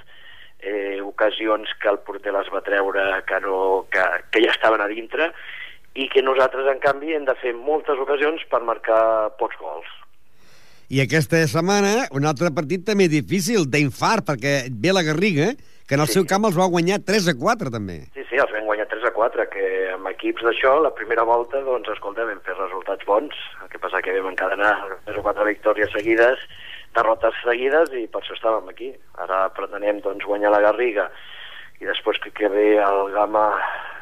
eh, 0.60 1.00
ocasions 1.04 1.72
que 1.80 1.88
el 1.92 2.00
porter 2.06 2.34
les 2.34 2.50
va 2.52 2.64
treure 2.66 3.06
que, 3.28 3.40
no, 3.44 3.86
que, 3.92 4.04
que 4.30 4.44
ja 4.44 4.52
estaven 4.54 4.84
a 4.84 4.90
dintre, 4.90 5.32
i 5.94 6.06
que 6.10 6.22
nosaltres, 6.22 6.68
en 6.70 6.78
canvi, 6.82 7.14
hem 7.16 7.26
de 7.26 7.34
fer 7.40 7.54
moltes 7.56 7.98
ocasions 7.98 8.44
per 8.50 8.62
marcar 8.62 9.32
pocs 9.40 9.58
gols. 9.58 9.88
I 10.90 11.02
aquesta 11.04 11.42
setmana, 11.50 12.08
un 12.18 12.26
altre 12.26 12.50
partit 12.54 12.82
també 12.86 13.06
difícil, 13.10 13.66
d'infart, 13.70 14.26
perquè 14.26 14.54
ve 14.70 14.94
la 14.94 15.04
Garriga, 15.06 15.52
que 15.90 15.96
en 15.96 16.02
el 16.04 16.06
sí. 16.06 16.20
seu 16.20 16.24
camp 16.30 16.44
els 16.46 16.54
va 16.54 16.68
guanyar 16.70 17.00
3 17.02 17.24
a 17.32 17.32
4, 17.34 17.70
també. 17.74 17.96
Sí, 18.14 18.22
sí, 18.28 18.36
els 18.38 18.52
vam 18.54 18.68
guanyar 18.68 18.84
3 18.92 19.08
a 19.08 19.10
4, 19.16 19.46
que 19.50 19.70
amb 19.96 20.06
equips 20.12 20.44
d'això, 20.46 20.76
la 20.84 20.92
primera 20.94 21.24
volta, 21.26 21.58
doncs, 21.66 21.90
escolta, 21.90 22.28
vam 22.28 22.38
fer 22.46 22.54
resultats 22.54 23.08
bons, 23.08 23.34
el 23.64 23.72
que 23.72 23.80
passa 23.82 23.98
que 24.06 24.14
vam 24.14 24.28
encadenar 24.30 24.70
3 25.08 25.18
o 25.18 25.24
4 25.26 25.48
victòries 25.48 25.90
seguides, 25.90 26.44
derrotes 26.94 27.42
seguides, 27.42 27.90
i 27.98 28.04
per 28.06 28.22
això 28.22 28.38
estàvem 28.38 28.70
aquí. 28.70 28.92
Ara 29.26 29.40
pretenem, 29.56 29.98
doncs, 30.06 30.28
guanyar 30.30 30.54
la 30.54 30.62
Garriga, 30.68 31.08
i 31.82 31.90
després 31.90 32.22
que, 32.22 32.30
que 32.38 32.52
ve 32.54 32.68
el 32.78 33.10
Gama 33.16 33.48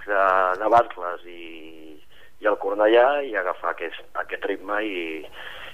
de, 0.04 0.24
de 0.60 0.72
Barcles 0.76 1.24
i, 1.24 1.96
i 2.44 2.52
el 2.52 2.60
Cornellà, 2.60 3.22
i 3.24 3.32
agafar 3.32 3.72
aquest, 3.72 4.04
aquest 4.26 4.44
ritme 4.52 4.84
i, 4.84 5.06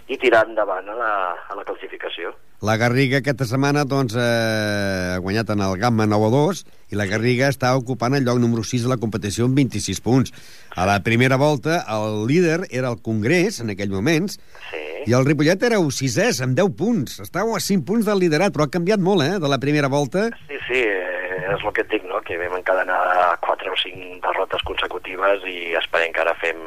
i 0.09 0.19
tirar 0.21 0.45
endavant 0.49 0.89
a 0.91 0.97
la, 0.99 1.13
a 1.49 1.57
la 1.57 1.65
classificació. 1.65 2.35
La 2.65 2.79
Garriga 2.81 3.19
aquesta 3.21 3.45
setmana 3.45 3.83
doncs, 3.85 4.15
eh, 4.17 5.15
ha 5.17 5.21
guanyat 5.21 5.51
en 5.53 5.61
el 5.67 5.75
Gamma 5.81 6.07
9 6.09 6.29
a 6.29 6.33
2 6.33 6.63
i 6.95 6.97
la 6.97 7.05
Garriga 7.11 7.51
està 7.53 7.75
ocupant 7.77 8.15
el 8.17 8.25
lloc 8.25 8.39
número 8.41 8.65
6 8.65 8.87
de 8.87 8.93
la 8.93 8.97
competició 9.01 9.49
amb 9.49 9.59
26 9.59 10.01
punts. 10.05 10.33
A 10.77 10.87
la 10.89 11.01
primera 11.05 11.37
volta 11.41 11.83
el 11.97 12.25
líder 12.31 12.63
era 12.71 12.89
el 12.93 13.03
Congrés 13.05 13.61
en 13.61 13.75
aquells 13.75 13.93
moments 13.93 14.39
sí. 14.71 14.83
i 15.11 15.17
el 15.17 15.27
Ripollet 15.29 15.67
era 15.69 15.81
el 15.83 15.91
sisès 15.93 16.41
amb 16.45 16.57
10 16.57 16.73
punts. 16.79 17.19
Estava 17.27 17.57
a 17.57 17.61
5 17.61 17.85
punts 17.85 18.09
del 18.09 18.25
liderat, 18.25 18.55
però 18.55 18.69
ha 18.69 18.73
canviat 18.73 19.03
molt 19.03 19.27
eh, 19.27 19.35
de 19.41 19.51
la 19.51 19.61
primera 19.61 19.93
volta. 19.93 20.31
Sí, 20.49 20.61
sí, 20.69 20.81
eh, 20.81 21.45
és 21.53 21.61
el 21.61 21.73
que 21.77 21.85
et 21.85 21.93
dic, 21.93 22.07
no? 22.09 22.23
que 22.25 22.39
vam 22.41 22.57
encadenar 22.61 23.01
4 23.45 23.73
o 23.73 23.81
5 23.83 24.23
derrotes 24.25 24.65
consecutives 24.69 25.45
i 25.51 25.75
esperem 25.81 26.17
que 26.17 26.25
ara 26.25 26.37
fem 26.41 26.65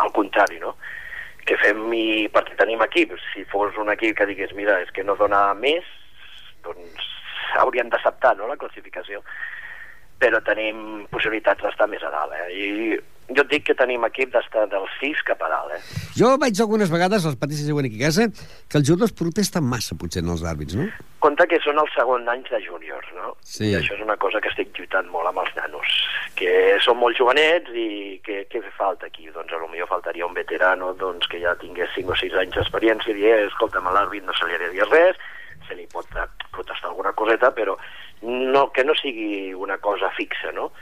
el 0.00 0.10
contrari, 0.16 0.58
no? 0.58 0.74
Que 1.46 1.56
fem 1.60 1.86
i 1.96 2.04
perquè 2.32 2.56
tenim 2.58 2.82
equip. 2.84 3.14
Si 3.30 3.44
fos 3.52 3.78
un 3.80 3.92
equip 3.92 4.16
que 4.18 4.28
digués, 4.30 4.52
mira, 4.56 4.80
és 4.84 4.90
que 4.94 5.04
no 5.06 5.16
dona 5.18 5.50
més, 5.58 5.86
doncs 6.64 7.08
hauríem 7.60 7.90
d'acceptar 7.92 8.36
no, 8.38 8.48
la 8.50 8.58
classificació. 8.60 9.22
Però 10.20 10.42
tenim 10.44 11.06
possibilitats 11.12 11.64
d'estar 11.64 11.88
més 11.88 12.02
a 12.04 12.12
dalt. 12.12 12.36
Eh? 12.36 12.48
I 12.52 12.98
jo 13.36 13.44
et 13.44 13.50
dic 13.52 13.66
que 13.68 13.76
tenim 13.78 14.04
equip 14.06 14.32
d'estar 14.34 14.66
dels 14.72 14.90
6 15.00 15.22
cap 15.28 15.42
a 15.46 15.50
dalt, 15.52 15.74
eh? 15.76 15.80
Jo 16.18 16.32
veig 16.40 16.58
algunes 16.62 16.90
vegades, 16.92 17.26
els 17.28 17.38
petits 17.40 17.62
juguen 17.68 17.86
aquí 17.88 18.00
a 18.00 18.08
casa, 18.08 18.26
que 18.68 18.80
els 18.80 18.88
jugadors 18.88 19.14
protesten 19.16 19.66
massa, 19.66 19.96
potser, 19.98 20.24
en 20.24 20.32
els 20.34 20.44
àrbits, 20.46 20.76
no? 20.78 20.88
Compte 21.22 21.46
que 21.50 21.60
són 21.62 21.78
els 21.82 21.92
segon 21.94 22.28
anys 22.32 22.50
de 22.50 22.60
júniors, 22.64 23.06
no? 23.16 23.34
Sí. 23.44 23.70
I 23.70 23.78
això 23.78 23.94
és 23.96 24.04
una 24.04 24.16
cosa 24.20 24.40
que 24.42 24.50
estic 24.52 24.72
lluitant 24.76 25.10
molt 25.12 25.30
amb 25.30 25.42
els 25.44 25.52
nanos, 25.58 25.96
que 26.38 26.54
són 26.84 26.98
molt 27.00 27.18
jovenets 27.18 27.70
i 27.74 28.20
que, 28.26 28.44
què 28.50 28.62
fa 28.66 28.76
falta 28.78 29.10
aquí? 29.10 29.28
Doncs 29.34 29.52
a 29.52 29.60
lo 29.62 29.68
millor 29.70 29.90
faltaria 29.90 30.26
un 30.26 30.36
veterano 30.36 30.94
doncs, 30.98 31.28
que 31.30 31.42
ja 31.42 31.56
tingués 31.60 31.92
5 31.96 32.16
o 32.16 32.20
6 32.22 32.38
anys 32.44 32.56
d'experiència 32.58 33.14
i 33.14 33.18
dir, 33.20 33.28
eh, 33.34 33.48
escolta'm, 33.50 33.86
a 33.86 33.94
l'àrbit 33.98 34.26
no 34.26 34.36
se 34.36 34.48
li 34.48 34.56
ha 34.56 34.62
de 34.64 34.88
res, 34.90 35.20
se 35.68 35.76
li 35.78 35.86
pot 35.92 36.08
protestar 36.50 36.90
alguna 36.90 37.12
coseta, 37.14 37.52
però 37.54 37.76
no, 38.22 38.70
que 38.74 38.84
no 38.84 38.96
sigui 38.98 39.52
una 39.54 39.78
cosa 39.78 40.10
fixa, 40.16 40.50
no? 40.56 40.72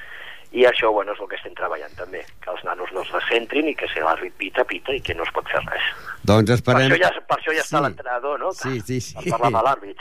I 0.53 0.65
això, 0.65 0.89
bueno, 0.93 1.13
és 1.13 1.21
el 1.21 1.29
que 1.29 1.37
estem 1.37 1.53
treballant 1.55 1.93
també, 1.99 2.23
que 2.41 2.51
els 2.51 2.63
nanos 2.65 2.89
no 2.97 3.03
es 3.05 3.11
recentrin 3.13 3.67
i 3.69 3.75
que 3.77 3.89
si 3.93 4.01
l'àrbit 4.01 4.33
pita, 4.41 4.65
pita 4.65 4.95
i 4.97 5.01
que 5.05 5.15
no 5.15 5.23
es 5.27 5.33
pot 5.37 5.45
fer 5.53 5.61
res. 5.67 5.89
Doncs 6.25 6.51
esperem... 6.57 6.89
Per 6.89 6.97
això 6.97 7.03
ja, 7.05 7.11
per 7.29 7.37
això 7.37 7.53
ja 7.53 7.65
està 7.67 7.77
Sí. 7.79 7.83
l'entrenador, 7.85 8.39
no? 8.41 8.53
Sí, 8.57 8.81
sí, 8.81 9.01
sí. 9.01 9.15
Per 9.19 9.29
parlar 9.37 9.51
amb 9.53 9.67
l'àrbit. 9.69 10.01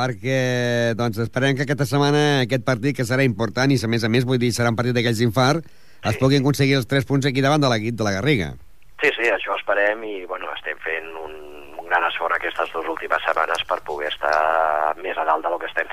perquè 0.00 0.94
doncs, 0.96 1.18
esperem 1.20 1.56
que 1.56 1.64
aquesta 1.66 1.84
setmana 1.88 2.42
aquest 2.44 2.64
partit, 2.64 2.96
que 2.96 3.04
serà 3.08 3.24
important, 3.26 3.72
i 3.72 3.76
a 3.82 3.88
més 3.88 4.04
a 4.04 4.08
més, 4.08 4.24
vull 4.24 4.38
dir, 4.40 4.52
serà 4.56 4.70
un 4.72 4.76
partit 4.76 4.94
d'aquells 4.96 5.18
d'infart, 5.20 5.64
es 6.08 6.16
puguin 6.20 6.40
aconseguir 6.40 6.76
els 6.78 6.86
3 6.88 7.04
punts 7.04 7.26
aquí 7.28 7.42
davant 7.44 7.60
de 7.60 7.68
l'equip 7.68 7.96
de 7.98 8.04
la 8.06 8.12
Garriga. 8.16 8.54
Sí, 9.02 9.10
sí, 9.16 9.28
això 9.32 9.56
esperem 9.58 10.02
i, 10.04 10.24
bueno, 10.28 10.48
estem 10.56 10.78
fent 10.84 11.08
un, 11.24 11.34
un 11.80 11.86
gran 11.88 12.04
esforç 12.08 12.36
aquestes 12.36 12.72
dues 12.72 12.88
últimes 12.88 13.20
setmanes 13.26 13.64
per 13.68 13.80
poder 13.84 14.08
estar 14.12 14.94
més 15.00 15.16
a 15.18 15.24
dalt 15.28 15.44
de 15.44 15.50
lo 15.52 15.58
que 15.58 15.68
estem. 15.72 15.88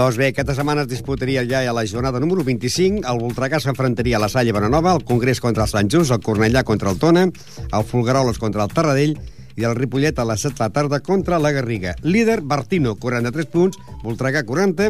Doncs 0.00 0.16
bé, 0.16 0.30
aquesta 0.32 0.54
setmana 0.56 0.86
es 0.86 0.88
disputaria 0.88 1.42
ja 1.44 1.58
a 1.68 1.72
la 1.76 1.82
jornada 1.84 2.16
número 2.22 2.40
25. 2.40 3.02
El 3.04 3.18
Voltregà 3.20 3.58
s'enfrontaria 3.60 4.16
a 4.16 4.20
la 4.22 4.30
Salle 4.32 4.54
Bonanova, 4.56 4.94
el 4.96 5.04
Congrés 5.04 5.42
contra 5.44 5.66
el 5.66 5.68
Sant 5.68 5.90
Just, 5.92 6.14
el 6.14 6.22
Cornellà 6.24 6.62
contra 6.64 6.88
el 6.88 6.96
Tona, 6.96 7.26
el 7.26 7.84
Folgueroles 7.84 8.40
contra 8.40 8.64
el 8.64 8.72
Tarradell 8.72 9.12
i 9.60 9.68
el 9.68 9.76
Ripollet 9.76 10.16
a 10.16 10.24
les 10.24 10.40
7 10.40 10.56
de 10.56 10.64
la 10.64 10.70
tarda 10.72 11.02
contra 11.04 11.38
la 11.38 11.52
Garriga. 11.52 11.92
Líder, 12.00 12.40
Bartino, 12.40 12.94
43 12.96 13.52
punts, 13.52 13.76
Voltregà, 14.00 14.46
40, 14.48 14.88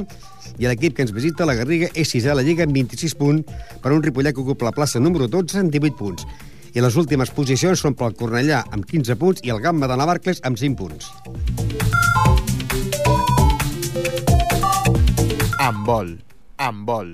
i 0.63 0.71
l'equip 0.71 0.95
que 0.95 1.03
ens 1.03 1.17
visita, 1.17 1.43
la 1.43 1.59
Garriga, 1.59 1.91
és 1.91 2.15
sisè 2.15 2.31
a 2.31 2.39
la 2.39 2.47
Lliga 2.47 2.63
amb 2.69 2.79
26 2.79 3.19
punts, 3.19 3.51
per 3.83 3.91
un 3.91 4.07
Ripollet 4.07 4.37
que 4.37 4.47
ocupa 4.47 4.71
la 4.71 4.77
plaça 4.79 5.03
número 5.03 5.27
12 5.27 5.65
amb 5.65 5.75
18 5.75 5.99
punts. 5.99 6.23
I 6.71 6.87
les 6.87 6.95
últimes 6.95 7.35
posicions 7.35 7.83
són 7.83 7.99
pel 7.99 8.15
Cornellà 8.15 8.63
amb 8.71 8.87
15 8.87 9.19
punts 9.19 9.43
i 9.43 9.51
el 9.51 9.59
Gamba 9.59 9.91
de 9.91 9.99
Navarcles 9.99 10.47
amb 10.47 10.55
5 10.55 10.79
punts. 10.79 11.90
Amb 15.71 15.87
vol. 15.87 16.09
Amb 16.59 16.89
vol. 16.89 17.11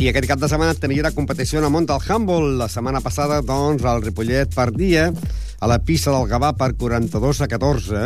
I 0.00 0.06
aquest 0.08 0.24
cap 0.30 0.40
de 0.40 0.48
setmana 0.48 0.72
hi 0.72 0.96
haurà 0.96 1.10
competició 1.12 1.58
en 1.60 1.66
el 1.68 1.72
món 1.74 1.84
del 1.84 2.00
handball. 2.00 2.54
La 2.62 2.68
setmana 2.72 3.02
passada, 3.04 3.42
doncs, 3.44 3.84
el 3.84 4.00
Ripollet 4.06 4.54
perdia 4.56 5.10
a 5.12 5.68
la 5.68 5.78
pista 5.84 6.14
del 6.14 6.24
Gavà 6.30 6.54
per 6.56 6.70
42 6.80 7.42
a 7.44 7.48
14. 7.52 8.00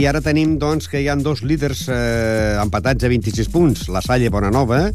I 0.00 0.06
ara 0.08 0.24
tenim, 0.24 0.56
doncs, 0.62 0.88
que 0.88 1.02
hi 1.02 1.10
han 1.12 1.20
dos 1.20 1.44
líders 1.44 1.84
eh, 1.92 2.56
empatats 2.62 3.04
a 3.04 3.12
26 3.12 3.52
punts. 3.52 3.84
La 3.92 4.00
Salle 4.00 4.32
Bonanova 4.32 4.86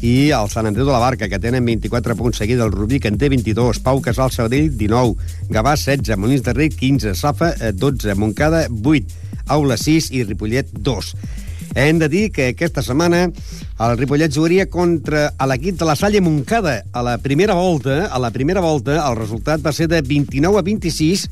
i 0.00 0.30
el 0.32 0.48
Sant 0.48 0.72
Andreu 0.72 0.88
de 0.88 0.96
la 0.96 1.04
Barca, 1.04 1.28
que 1.28 1.42
tenen 1.42 1.68
24 1.68 2.16
punts 2.16 2.40
seguit 2.40 2.62
el 2.62 2.72
Rubí, 2.72 3.02
que 3.04 3.12
en 3.12 3.20
té 3.20 3.28
22, 3.28 3.84
Pau 3.84 4.00
Casal 4.00 4.32
Sabadell, 4.32 4.72
19, 4.72 5.52
Gavà, 5.52 5.76
16, 5.76 6.16
Molins 6.16 6.46
de 6.46 6.56
Rei, 6.56 6.72
15, 6.72 7.12
Safa, 7.12 7.52
eh, 7.60 7.74
12, 7.76 8.16
Montcada, 8.16 8.64
8, 8.72 9.24
Aula, 9.58 9.76
6 9.76 10.14
i 10.16 10.24
Ripollet, 10.24 10.72
2. 10.72 11.16
Hem 11.76 11.98
de 12.00 12.08
dir 12.08 12.30
que 12.32 12.48
aquesta 12.54 12.80
setmana 12.80 13.26
el 13.28 13.98
Ripollet 14.00 14.32
jugaria 14.32 14.64
contra 14.72 15.26
l'equip 15.44 15.76
de 15.76 15.84
la 15.84 15.92
Salle 15.94 16.22
Montcada. 16.24 16.78
A 16.96 17.02
la 17.04 17.18
primera 17.20 17.52
volta, 17.52 18.06
a 18.06 18.18
la 18.18 18.30
primera 18.32 18.62
volta, 18.64 18.96
el 19.02 19.16
resultat 19.18 19.60
va 19.60 19.74
ser 19.76 19.84
de 19.92 20.00
29 20.00 20.56
a 20.56 20.64
26 20.64 21.26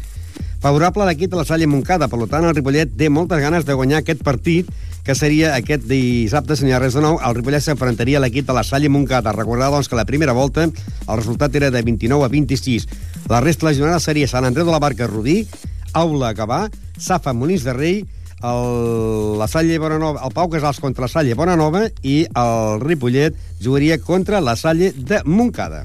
favorable 0.61 1.01
a 1.03 1.07
l'equip 1.09 1.33
de 1.33 1.39
la 1.41 1.47
Salle 1.49 1.65
Montcada. 1.65 2.11
Per 2.13 2.27
tant, 2.29 2.45
el 2.45 2.53
Ripollet 2.53 2.93
té 2.93 3.09
moltes 3.09 3.41
ganes 3.41 3.65
de 3.65 3.73
guanyar 3.73 4.03
aquest 4.03 4.21
partit, 4.25 4.69
que 5.05 5.17
seria 5.17 5.55
aquest 5.57 5.87
dissabte, 5.89 6.57
si 6.61 6.69
res 6.77 6.93
de 6.93 7.01
nou, 7.05 7.17
el 7.25 7.37
Ripollet 7.39 7.65
s'enfrontaria 7.65 8.21
a 8.21 8.23
l'equip 8.25 8.45
de 8.45 8.57
la 8.57 8.67
Salle 8.69 8.91
Montcada. 8.93 9.33
Recordar, 9.33 9.71
doncs, 9.73 9.89
que 9.89 9.97
la 9.97 10.05
primera 10.05 10.37
volta 10.37 10.67
el 10.69 11.17
resultat 11.23 11.57
era 11.57 11.71
de 11.73 11.81
29 11.81 12.25
a 12.25 12.29
26. 12.29 12.85
La 13.33 13.41
resta 13.41 13.65
de 13.65 13.73
la 13.73 13.79
jornada 13.79 14.01
seria 14.01 14.29
Sant 14.29 14.45
Andreu 14.45 14.69
de 14.69 14.77
la 14.77 14.81
Barca 14.85 15.09
Rodí, 15.09 15.47
Aula 15.95 16.35
Gavà, 16.37 16.67
Safa 17.01 17.33
Molins 17.33 17.65
de 17.65 17.73
Rei, 17.73 18.05
el, 18.45 19.39
la 19.39 19.49
Salle 19.49 19.79
Bonanova, 19.79 20.21
el 20.25 20.33
Pau 20.33 20.51
Casals 20.51 20.81
contra 20.81 21.07
la 21.07 21.09
Salle 21.09 21.35
Bonanova 21.35 21.87
i 22.03 22.25
el 22.29 22.81
Ripollet 22.85 23.37
jugaria 23.63 23.99
contra 23.99 24.41
la 24.45 24.57
Salle 24.57 24.93
de 24.93 25.23
Montcada. 25.25 25.85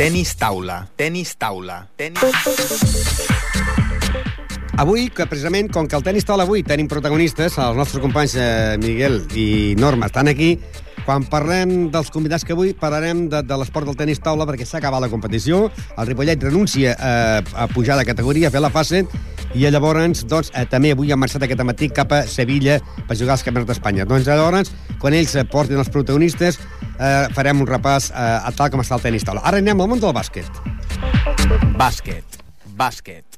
Tenis 0.00 0.34
taula. 0.40 0.86
Tenis 0.96 1.36
taula. 1.36 1.84
Tenis... 1.96 2.24
Avui, 4.80 5.10
que 5.12 5.26
precisament, 5.28 5.68
com 5.68 5.84
que 5.84 5.98
el 5.98 6.04
tenis 6.06 6.24
taula 6.24 6.46
avui 6.48 6.62
tenim 6.64 6.86
protagonistes, 6.88 7.58
els 7.60 7.76
nostres 7.76 8.00
companys 8.00 8.32
eh, 8.40 8.78
Miguel 8.80 9.20
i 9.36 9.74
Norma 9.76 10.08
estan 10.08 10.30
aquí, 10.32 10.54
quan 11.06 11.24
parlem 11.30 11.90
dels 11.92 12.10
convidats 12.12 12.44
que 12.46 12.54
avui 12.54 12.72
parlarem 12.76 13.26
de, 13.30 13.42
de 13.46 13.58
l'esport 13.60 13.88
del 13.88 13.98
tenis 13.98 14.20
taula 14.22 14.46
perquè 14.48 14.66
s'ha 14.66 14.78
acabat 14.80 15.04
la 15.04 15.10
competició, 15.12 15.68
el 15.96 16.08
Ripollet 16.08 16.42
renuncia 16.42 16.94
a, 16.96 17.12
a 17.64 17.68
pujar 17.72 17.98
de 18.00 18.06
categoria, 18.08 18.48
a 18.48 18.54
fer 18.54 18.62
la 18.62 18.72
fase, 18.74 19.04
i 19.54 19.66
llavors 19.66 20.24
doncs, 20.30 20.52
eh, 20.54 20.66
també 20.70 20.92
avui 20.94 21.10
han 21.10 21.18
marxat 21.20 21.42
aquest 21.46 21.64
matí 21.66 21.90
cap 21.94 22.12
a 22.14 22.22
Sevilla 22.30 22.78
per 23.08 23.16
jugar 23.18 23.34
als 23.34 23.46
campionats 23.46 23.72
d'Espanya. 23.72 24.06
Doncs 24.06 24.28
llavors, 24.28 24.70
quan 25.02 25.16
ells 25.16 25.34
eh, 25.34 25.44
portin 25.44 25.80
els 25.80 25.90
protagonistes, 25.90 26.60
eh, 26.98 27.26
farem 27.34 27.64
un 27.64 27.70
repàs 27.70 28.10
eh, 28.12 28.28
a 28.38 28.54
tal 28.56 28.70
com 28.70 28.84
està 28.84 28.98
el 29.00 29.08
tenis 29.08 29.26
taula. 29.26 29.42
Ara 29.44 29.62
anem 29.62 29.80
al 29.80 29.90
món 29.90 30.02
del 30.02 30.14
bàsquet. 30.14 30.62
Bàsquet. 31.80 32.40
Bàsquet. 32.78 33.29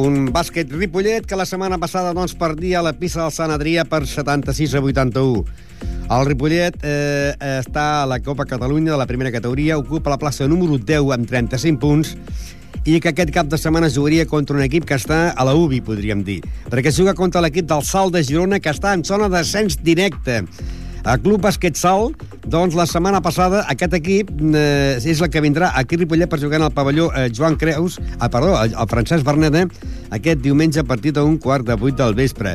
Un 0.00 0.30
bàsquet 0.32 0.70
Ripollet 0.72 1.26
que 1.28 1.36
la 1.36 1.44
setmana 1.44 1.76
passada 1.76 2.14
doncs, 2.16 2.32
perdia 2.40 2.78
a 2.80 2.84
la 2.86 2.94
pista 2.96 3.20
del 3.20 3.34
Sant 3.34 3.52
Adrià 3.52 3.84
per 3.84 4.06
76 4.08 4.72
a 4.78 4.80
81. 4.80 5.42
El 6.16 6.24
Ripollet 6.30 6.78
eh, 6.80 7.34
està 7.58 7.84
a 8.00 8.06
la 8.08 8.16
Copa 8.24 8.46
Catalunya 8.48 8.94
de 8.94 8.96
la 8.96 9.06
primera 9.06 9.32
categoria, 9.34 9.76
ocupa 9.76 10.14
la 10.14 10.16
plaça 10.16 10.48
número 10.48 10.78
10 10.80 11.12
amb 11.12 11.28
35 11.28 11.76
punts 11.82 12.14
i 12.88 12.96
que 13.04 13.12
aquest 13.12 13.34
cap 13.36 13.52
de 13.52 13.60
setmana 13.60 13.92
jugaria 13.92 14.24
contra 14.26 14.56
un 14.56 14.64
equip 14.64 14.88
que 14.88 14.96
està 14.96 15.26
a 15.36 15.44
la 15.44 15.52
UBI, 15.54 15.82
podríem 15.84 16.24
dir, 16.24 16.40
perquè 16.72 16.90
juga 16.90 17.12
contra 17.12 17.44
l'equip 17.44 17.68
del 17.68 17.84
Salt 17.84 18.16
de 18.16 18.24
Girona, 18.24 18.64
que 18.64 18.72
està 18.72 18.96
en 18.96 19.04
zona 19.04 19.28
d'ascens 19.28 19.76
directe. 19.84 20.40
El 21.02 21.18
Club 21.18 21.42
Bàsquet 21.42 21.74
Salt, 21.74 22.20
doncs 22.46 22.76
la 22.78 22.84
setmana 22.86 23.18
passada 23.22 23.64
aquest 23.72 23.96
equip 23.98 24.28
eh, 24.54 25.00
és 25.02 25.18
el 25.18 25.30
que 25.34 25.42
vindrà 25.42 25.72
aquí 25.78 25.98
a 25.98 26.02
Ripollet 26.02 26.30
per 26.30 26.38
jugar 26.38 26.60
en 26.60 26.66
el 26.68 26.74
pavelló 26.74 27.08
eh, 27.10 27.26
Joan 27.34 27.56
Creus, 27.58 27.98
ah, 28.20 28.28
perdó, 28.30 28.54
el, 28.60 28.76
el 28.78 28.90
Francesc 28.90 29.26
Berneda, 29.26 29.64
aquest 30.14 30.44
diumenge 30.44 30.78
a 30.78 30.86
partir 30.86 31.10
d'un 31.16 31.40
quart 31.42 31.66
de 31.66 31.74
vuit 31.74 31.98
del 31.98 32.14
vespre. 32.14 32.54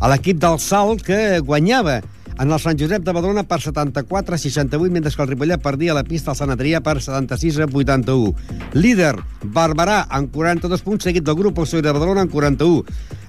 A 0.00 0.08
l'equip 0.08 0.40
del 0.40 0.56
Salt 0.62 1.04
que 1.04 1.42
guanyava 1.44 2.00
en 2.38 2.50
el 2.50 2.60
Sant 2.60 2.78
Josep 2.80 3.04
de 3.04 3.12
Badalona 3.12 3.44
per 3.48 3.60
74 3.60 4.34
a 4.34 4.38
68, 4.38 4.92
mentre 4.92 5.12
que 5.14 5.22
el 5.22 5.28
Ripollet 5.28 5.62
perdia 5.62 5.94
la 5.94 6.04
pista 6.04 6.32
al 6.32 6.38
Sant 6.38 6.52
Adrià 6.54 6.80
per 6.80 7.00
76 7.02 7.58
a 7.58 7.66
81. 7.66 8.32
Líder, 8.74 9.16
Barberà, 9.42 10.06
amb 10.08 10.32
42 10.32 10.82
punts, 10.82 11.04
seguit 11.04 11.24
del 11.24 11.36
grup 11.36 11.58
El 11.58 11.68
Soi 11.68 11.82
de 11.82 11.92
Badalona 11.92 12.24
amb 12.26 12.32
41. 12.32 12.82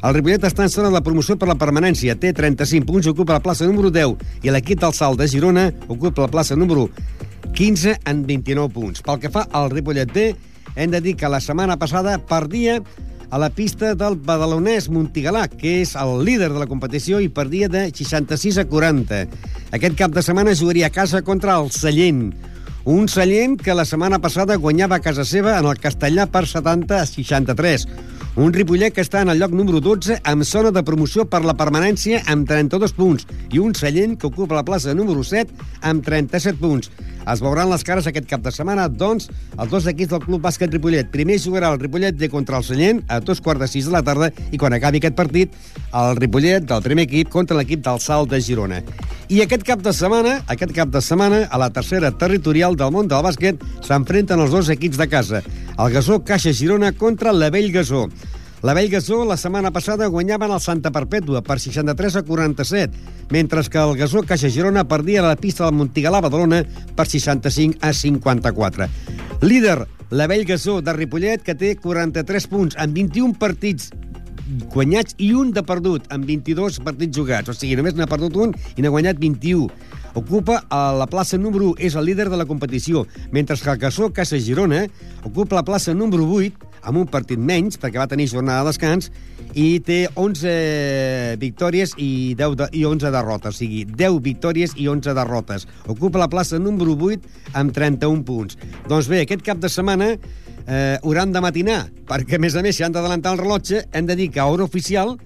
El 0.04 0.16
Ripollet 0.18 0.48
està 0.48 0.63
en 0.63 0.72
zona 0.74 0.89
de 0.89 0.98
la 0.98 1.04
promoció 1.04 1.38
per 1.38 1.48
la 1.48 1.60
permanència, 1.60 2.16
té 2.20 2.34
35 2.34 2.88
punts, 2.88 3.12
ocupa 3.12 3.38
la 3.38 3.44
plaça 3.44 3.68
número 3.68 3.92
10, 3.92 4.18
i 4.44 4.52
l'equip 4.52 4.82
del 4.82 4.96
Salt 4.96 5.20
de 5.20 5.28
Girona 5.28 5.70
ocupa 5.88 6.26
la 6.26 6.32
plaça 6.32 6.56
número 6.56 6.89
15 7.54 8.00
en 8.10 8.26
29 8.26 8.74
punts. 8.74 9.04
Pel 9.06 9.22
que 9.22 9.32
fa 9.32 9.48
al 9.52 9.70
Ripollet 9.72 10.12
B, 10.12 10.34
hem 10.76 10.92
de 10.92 11.02
dir 11.02 11.16
que 11.16 11.30
la 11.30 11.42
setmana 11.42 11.78
passada 11.78 12.18
perdia 12.18 12.82
a 13.34 13.39
la 13.41 13.50
pista 13.50 13.96
del 13.98 14.13
badalonès 14.22 14.91
Montigalà, 14.93 15.48
que 15.50 15.80
és 15.82 15.96
el 15.98 16.19
líder 16.21 16.52
de 16.54 16.60
la 16.62 16.67
competició 16.69 17.17
i 17.17 17.31
perdia 17.34 17.65
de 17.65 17.88
66 17.90 18.60
a 18.62 18.65
40. 18.69 19.21
Aquest 19.73 19.96
cap 19.98 20.13
de 20.13 20.21
setmana 20.21 20.54
jugaria 20.54 20.92
a 20.92 20.94
casa 20.94 21.23
contra 21.25 21.56
el 21.58 21.71
Sallent. 21.73 22.27
Un 22.86 23.10
Sallent 23.10 23.56
que 23.58 23.73
la 23.73 23.88
setmana 23.90 24.19
passada 24.21 24.60
guanyava 24.62 25.00
a 25.00 25.02
casa 25.02 25.25
seva 25.25 25.56
en 25.58 25.65
el 25.65 25.81
Castellà 25.81 26.27
per 26.29 26.46
70 26.46 27.00
a 27.00 27.08
63. 27.10 27.88
Un 28.34 28.50
Ripollet 28.50 28.90
que 28.90 29.04
està 29.06 29.19
en 29.21 29.29
el 29.29 29.38
lloc 29.38 29.52
número 29.54 29.77
12 29.77 30.15
amb 30.25 30.42
zona 30.50 30.71
de 30.73 30.81
promoció 30.81 31.21
per 31.29 31.44
la 31.46 31.54
permanència 31.54 32.23
amb 32.34 32.48
32 32.50 32.96
punts 32.98 33.27
i 33.54 33.60
un 33.62 33.75
Sallent 33.77 34.15
que 34.17 34.25
ocupa 34.25 34.58
la 34.58 34.63
plaça 34.65 34.96
número 34.98 35.21
7 35.21 35.54
amb 35.86 36.02
37 36.02 36.58
punts. 36.58 36.90
Es 37.29 37.44
veuran 37.46 37.69
les 37.69 37.86
cares 37.86 38.08
aquest 38.10 38.25
cap 38.27 38.42
de 38.42 38.52
setmana, 38.52 38.88
doncs, 38.90 39.29
els 39.54 39.69
dos 39.69 39.86
equips 39.88 40.15
del 40.15 40.23
Club 40.25 40.42
Bàsquet 40.44 40.73
Ripollet. 40.73 41.12
Primer 41.13 41.38
jugarà 41.40 41.69
el 41.71 41.79
Ripollet 41.79 42.17
de 42.17 42.31
contra 42.34 42.58
el 42.58 42.65
Sallent 42.65 43.04
a 43.08 43.19
dos 43.21 43.40
quarts 43.40 43.62
de 43.62 43.69
sis 43.69 43.86
de 43.86 43.94
la 43.94 44.02
tarda 44.02 44.31
i 44.50 44.58
quan 44.58 44.73
acabi 44.73 44.98
aquest 44.98 45.15
partit, 45.15 45.54
el 45.94 46.17
Ripollet 46.17 46.65
del 46.65 46.81
primer 46.81 47.06
equip 47.06 47.29
contra 47.29 47.60
l'equip 47.60 47.86
del 47.86 48.02
Salt 48.02 48.34
de 48.34 48.42
Girona. 48.42 48.81
I 49.29 49.44
aquest 49.46 49.63
cap 49.63 49.86
de 49.86 49.94
setmana, 49.94 50.40
aquest 50.52 50.73
cap 50.73 50.90
de 50.90 51.00
setmana, 51.06 51.46
a 51.54 51.62
la 51.62 51.69
tercera 51.69 52.10
territorial 52.12 52.75
del 52.81 52.92
món 52.98 53.08
del 53.08 53.23
bàsquet, 53.23 53.62
s'enfrenten 53.86 54.42
els 54.42 54.52
dos 54.52 54.73
equips 54.73 54.98
de 54.98 55.08
casa. 55.08 55.46
El 55.74 55.92
Gasó 55.92 56.24
Caixa 56.24 56.54
Girona 56.54 56.92
contra 56.92 57.34
la 57.34 57.50
Vell 57.50 57.71
Gasó. 57.71 58.08
La 58.62 58.76
Vell 58.76 58.92
Gasó 58.92 59.26
la 59.26 59.38
setmana 59.38 59.71
passada 59.71 60.06
guanyaven 60.06 60.52
el 60.54 60.62
Santa 60.62 60.92
Perpètua 60.94 61.42
per 61.42 61.58
63 61.60 62.19
a 62.19 62.21
47, 62.28 63.00
mentre 63.34 63.63
que 63.65 63.82
el 63.82 63.98
Gasó 63.98 64.21
Caixa 64.21 64.52
Girona 64.54 64.86
perdia 64.88 65.24
la 65.26 65.36
pista 65.36 65.65
del 65.65 65.74
Montigalà 65.74 66.21
Badalona 66.21 66.62
per 66.96 67.08
65 67.10 67.82
a 67.82 67.92
54. 67.92 68.88
Líder, 69.42 69.88
la 70.12 70.28
Vell 70.28 70.46
Gasó 70.46 70.80
de 70.82 70.94
Ripollet, 70.94 71.42
que 71.42 71.58
té 71.58 71.76
43 71.76 72.48
punts 72.48 72.78
en 72.78 72.94
21 72.94 73.34
partits 73.42 73.90
guanyats 74.74 75.17
i 75.17 75.34
un 75.34 75.52
de 75.56 75.63
perdut 75.65 76.06
en 76.13 76.21
22 76.28 76.80
partits 76.86 77.17
jugats. 77.17 77.50
O 77.50 77.58
sigui, 77.58 77.76
només 77.80 77.98
n'ha 77.98 78.08
perdut 78.08 78.38
un 78.38 78.54
i 78.78 78.86
n'ha 78.86 78.94
guanyat 78.94 79.17
21. 79.17 79.67
Ocupa 80.14 80.64
a 80.70 80.92
la 80.94 81.08
plaça 81.10 81.40
número 81.42 81.72
1, 81.74 81.80
és 81.82 81.96
el 81.98 82.06
líder 82.06 82.30
de 82.30 82.38
la 82.38 82.46
competició, 82.46 83.08
mentre 83.32 83.58
que 83.58 83.72
el 83.72 83.80
Cassó 83.82 84.12
Casa 84.14 84.38
Girona 84.38 84.86
ocupa 85.26 85.58
la 85.58 85.66
plaça 85.66 85.94
número 85.94 86.28
8 86.30 86.70
amb 86.84 87.00
un 87.02 87.08
partit 87.08 87.40
menys, 87.40 87.80
perquè 87.80 87.98
va 87.98 88.10
tenir 88.12 88.28
jornada 88.30 88.62
de 88.62 88.70
descans, 88.70 89.10
i 89.58 89.80
té 89.86 90.06
11 90.14 91.38
victòries 91.42 91.96
i, 91.98 92.36
10 92.38 92.56
de, 92.60 92.70
i 92.78 92.86
11 92.86 93.12
derrotes, 93.14 93.56
o 93.56 93.58
sigui, 93.64 93.84
10 93.90 94.20
victòries 94.26 94.78
i 94.78 94.88
11 94.92 95.16
derrotes. 95.18 95.68
Ocupa 95.88 96.22
la 96.22 96.30
plaça 96.30 96.60
número 96.62 96.94
8 96.94 97.54
amb 97.58 97.74
31 97.74 98.26
punts. 98.28 98.58
Doncs 98.90 99.10
bé, 99.10 99.24
aquest 99.24 99.46
cap 99.46 99.62
de 99.64 99.72
setmana 99.72 100.14
eh, 100.14 100.98
hauran 101.02 101.34
de 101.34 101.42
matinar, 101.42 101.84
perquè, 102.10 102.38
a 102.38 102.44
més 102.44 102.58
a 102.58 102.66
més, 102.66 102.78
si 102.78 102.86
han 102.86 102.94
d'adelantar 102.94 103.34
el 103.34 103.42
rellotge, 103.42 103.86
hem 103.94 104.10
de 104.10 104.18
dir 104.20 104.30
que 104.34 104.44
a 104.44 104.50
hora 104.50 104.68
oficial 104.68 105.18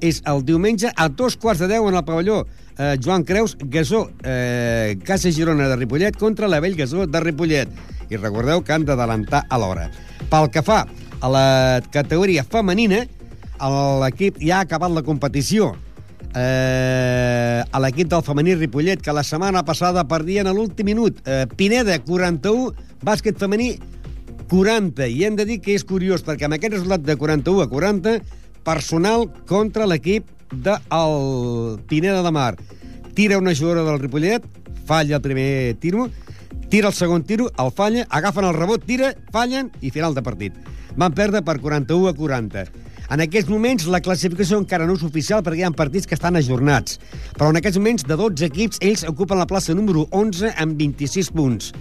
és 0.00 0.22
el 0.30 0.44
diumenge 0.44 0.90
a 0.96 1.08
dos 1.08 1.36
quarts 1.40 1.60
de 1.62 1.68
deu 1.70 1.88
en 1.88 1.96
el 1.98 2.04
pavelló 2.04 2.42
eh, 2.80 2.96
Joan 3.02 3.24
Creus, 3.24 3.56
Gasó, 3.60 4.10
eh, 4.24 4.98
Casa 5.04 5.30
Girona 5.30 5.68
de 5.68 5.76
Ripollet 5.76 6.16
contra 6.16 6.48
la 6.48 6.60
Vell 6.60 6.76
Gasó 6.76 7.06
de 7.06 7.20
Ripollet. 7.20 7.68
I 8.10 8.16
recordeu 8.16 8.64
que 8.64 8.72
han 8.72 8.86
d'adelantar 8.88 9.44
a 9.48 9.58
l'hora. 9.60 9.90
Pel 10.30 10.48
que 10.50 10.64
fa 10.66 10.82
a 11.20 11.28
la 11.30 11.46
categoria 11.92 12.42
femenina, 12.42 13.04
l'equip 14.00 14.40
ja 14.40 14.58
ha 14.58 14.66
acabat 14.66 14.90
la 14.96 15.04
competició. 15.04 15.74
Eh, 16.30 17.60
a 17.60 17.78
l'equip 17.82 18.08
del 18.08 18.24
femení 18.24 18.56
Ripollet, 18.56 19.02
que 19.02 19.12
la 19.12 19.26
setmana 19.26 19.64
passada 19.66 20.06
perdien 20.08 20.46
a 20.46 20.54
l'últim 20.56 20.88
minut. 20.88 21.20
Eh, 21.26 21.44
Pineda, 21.56 21.98
41, 22.06 22.72
bàsquet 23.04 23.38
femení, 23.38 23.74
40. 24.50 25.06
I 25.06 25.24
hem 25.26 25.36
de 25.36 25.46
dir 25.46 25.60
que 25.62 25.74
és 25.76 25.84
curiós, 25.86 26.24
perquè 26.26 26.48
amb 26.48 26.56
aquest 26.56 26.78
resultat 26.78 27.04
de 27.06 27.16
41 27.18 27.66
a 27.66 27.68
40, 27.70 28.20
personal 28.66 29.28
contra 29.46 29.86
l'equip 29.86 30.28
del 30.52 31.78
Pineda 31.88 32.22
de 32.22 32.32
Mar. 32.34 32.56
Tira 33.14 33.38
una 33.38 33.54
jugadora 33.54 33.84
del 33.84 34.00
Ripollet, 34.00 34.44
falla 34.86 35.16
el 35.16 35.22
primer 35.22 35.74
tiro, 35.80 36.08
tira 36.68 36.88
el 36.88 36.94
segon 36.94 37.22
tiro, 37.22 37.50
el 37.58 37.72
falla, 37.72 38.06
agafen 38.10 38.46
el 38.46 38.54
rebot, 38.54 38.84
tira, 38.86 39.14
fallen 39.32 39.70
i 39.80 39.90
final 39.90 40.14
de 40.14 40.22
partit. 40.22 40.54
Van 40.96 41.14
perdre 41.14 41.42
per 41.42 41.60
41 41.60 42.08
a 42.10 42.14
40. 42.14 42.64
En 43.10 43.22
aquests 43.24 43.50
moments 43.50 43.88
la 43.90 43.98
classificació 44.02 44.60
encara 44.62 44.86
no 44.86 44.94
és 44.94 45.02
oficial 45.06 45.42
perquè 45.42 45.64
hi 45.64 45.66
ha 45.66 45.70
partits 45.74 46.06
que 46.06 46.14
estan 46.14 46.38
ajornats. 46.38 47.00
Però 47.34 47.50
en 47.50 47.58
aquests 47.58 47.80
moments 47.82 48.06
de 48.06 48.18
12 48.18 48.46
equips 48.46 48.78
ells 48.86 49.02
ocupen 49.10 49.40
la 49.40 49.48
plaça 49.50 49.74
número 49.74 50.06
11 50.14 50.52
amb 50.62 50.78
26 50.78 51.32
punts. 51.34 51.72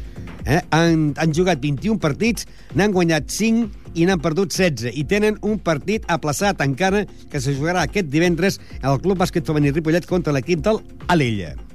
Eh? 0.45 0.61
Han, 0.73 1.11
han 1.21 1.36
jugat 1.36 1.61
21 1.61 2.01
partits, 2.01 2.47
n'han 2.73 2.95
guanyat 2.95 3.30
5 3.30 3.78
i 3.95 4.05
n'han 4.07 4.21
perdut 4.23 4.53
16 4.55 4.93
i 4.93 5.05
tenen 5.07 5.39
un 5.45 5.57
partit 5.61 6.05
aplaçat 6.11 6.61
encara 6.65 7.05
que 7.31 7.41
se 7.41 7.55
jugarà 7.55 7.85
aquest 7.85 8.11
divendres 8.11 8.59
al 8.81 9.01
Club 9.01 9.21
Bàsquet 9.21 9.45
Femení 9.47 9.73
Ripollet 9.75 10.07
contra 10.09 10.35
l'equip 10.35 10.65
del 10.65 10.83
Alella. 11.07 11.68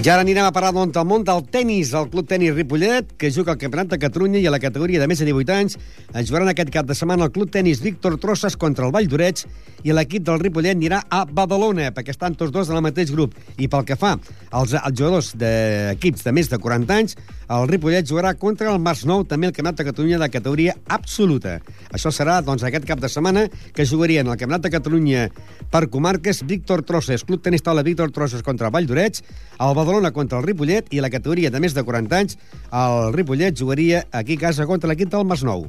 I 0.00 0.08
ara 0.08 0.22
anirem 0.24 0.46
a 0.48 0.52
parlar 0.56 0.86
del 0.88 1.04
món 1.04 1.24
del 1.28 1.42
tennis, 1.52 1.90
el 1.92 2.06
Club 2.08 2.24
Tenis 2.24 2.54
Ripollet, 2.54 3.10
que 3.20 3.28
juga 3.28 3.52
al 3.52 3.58
Campionat 3.60 3.90
de 3.90 3.98
Catalunya 4.00 4.40
i 4.40 4.46
a 4.48 4.52
la 4.54 4.60
categoria 4.62 4.96
de 5.02 5.04
més 5.10 5.20
de 5.20 5.26
18 5.28 5.52
anys 5.52 5.76
es 5.76 6.30
jugaran 6.30 6.48
aquest 6.48 6.70
cap 6.72 6.86
de 6.88 6.96
setmana 6.96 7.26
el 7.26 7.32
Club 7.34 7.50
Tenis 7.52 7.82
Víctor 7.84 8.16
Trosses 8.22 8.56
contra 8.56 8.86
el 8.88 8.94
Vall 8.96 9.10
d'Oreig 9.12 9.42
i 9.84 9.92
l'equip 9.92 10.24
del 10.24 10.40
Ripollet 10.40 10.72
anirà 10.72 11.02
a 11.04 11.26
Badalona, 11.28 11.90
perquè 11.92 12.14
estan 12.14 12.32
tots 12.32 12.54
dos 12.54 12.72
en 12.72 12.80
el 12.80 12.86
mateix 12.86 13.12
grup. 13.12 13.36
I 13.60 13.68
pel 13.68 13.84
que 13.84 13.98
fa 14.00 14.14
als, 14.16 14.72
als 14.72 14.96
jugadors 14.96 15.34
d'equips 15.36 16.24
de 16.24 16.32
més 16.32 16.48
de 16.48 16.56
40 16.56 16.96
anys, 16.96 17.18
el 17.50 17.66
Ripollet 17.66 18.06
jugarà 18.06 18.30
contra 18.38 18.70
el 18.70 18.78
Mars 18.82 19.02
Nou, 19.08 19.24
també 19.26 19.48
el 19.48 19.54
Campionat 19.54 19.80
de 19.80 19.86
Catalunya 19.88 20.20
de 20.22 20.28
categoria 20.30 20.76
absoluta. 20.86 21.56
Això 21.90 22.12
serà 22.14 22.38
doncs, 22.46 22.62
aquest 22.66 22.86
cap 22.86 23.02
de 23.02 23.10
setmana 23.10 23.48
que 23.74 23.86
jugarien 23.86 24.28
el 24.28 24.38
Campionat 24.38 24.68
de 24.68 24.72
Catalunya 24.76 25.26
per 25.72 25.88
comarques 25.90 26.44
Víctor 26.46 26.84
Trosses, 26.86 27.26
Club 27.26 27.42
Tenis 27.42 27.66
Taula 27.66 27.82
Víctor 27.86 28.14
Trosses 28.14 28.46
contra 28.46 28.70
Vall 28.70 28.86
d'Oreig, 28.86 29.22
el 29.58 29.74
Badalona 29.74 30.14
contra 30.14 30.38
el 30.38 30.46
Ripollet 30.46 30.94
i 30.94 31.02
la 31.02 31.10
categoria 31.10 31.50
de 31.50 31.60
més 31.60 31.74
de 31.74 31.82
40 31.82 32.22
anys 32.22 32.38
el 32.70 33.12
Ripollet 33.16 33.58
jugaria 33.58 34.04
aquí 34.12 34.38
a 34.38 34.46
casa 34.46 34.70
contra 34.70 34.92
l'equip 34.92 35.10
del 35.10 35.26
Masnou. 35.26 35.66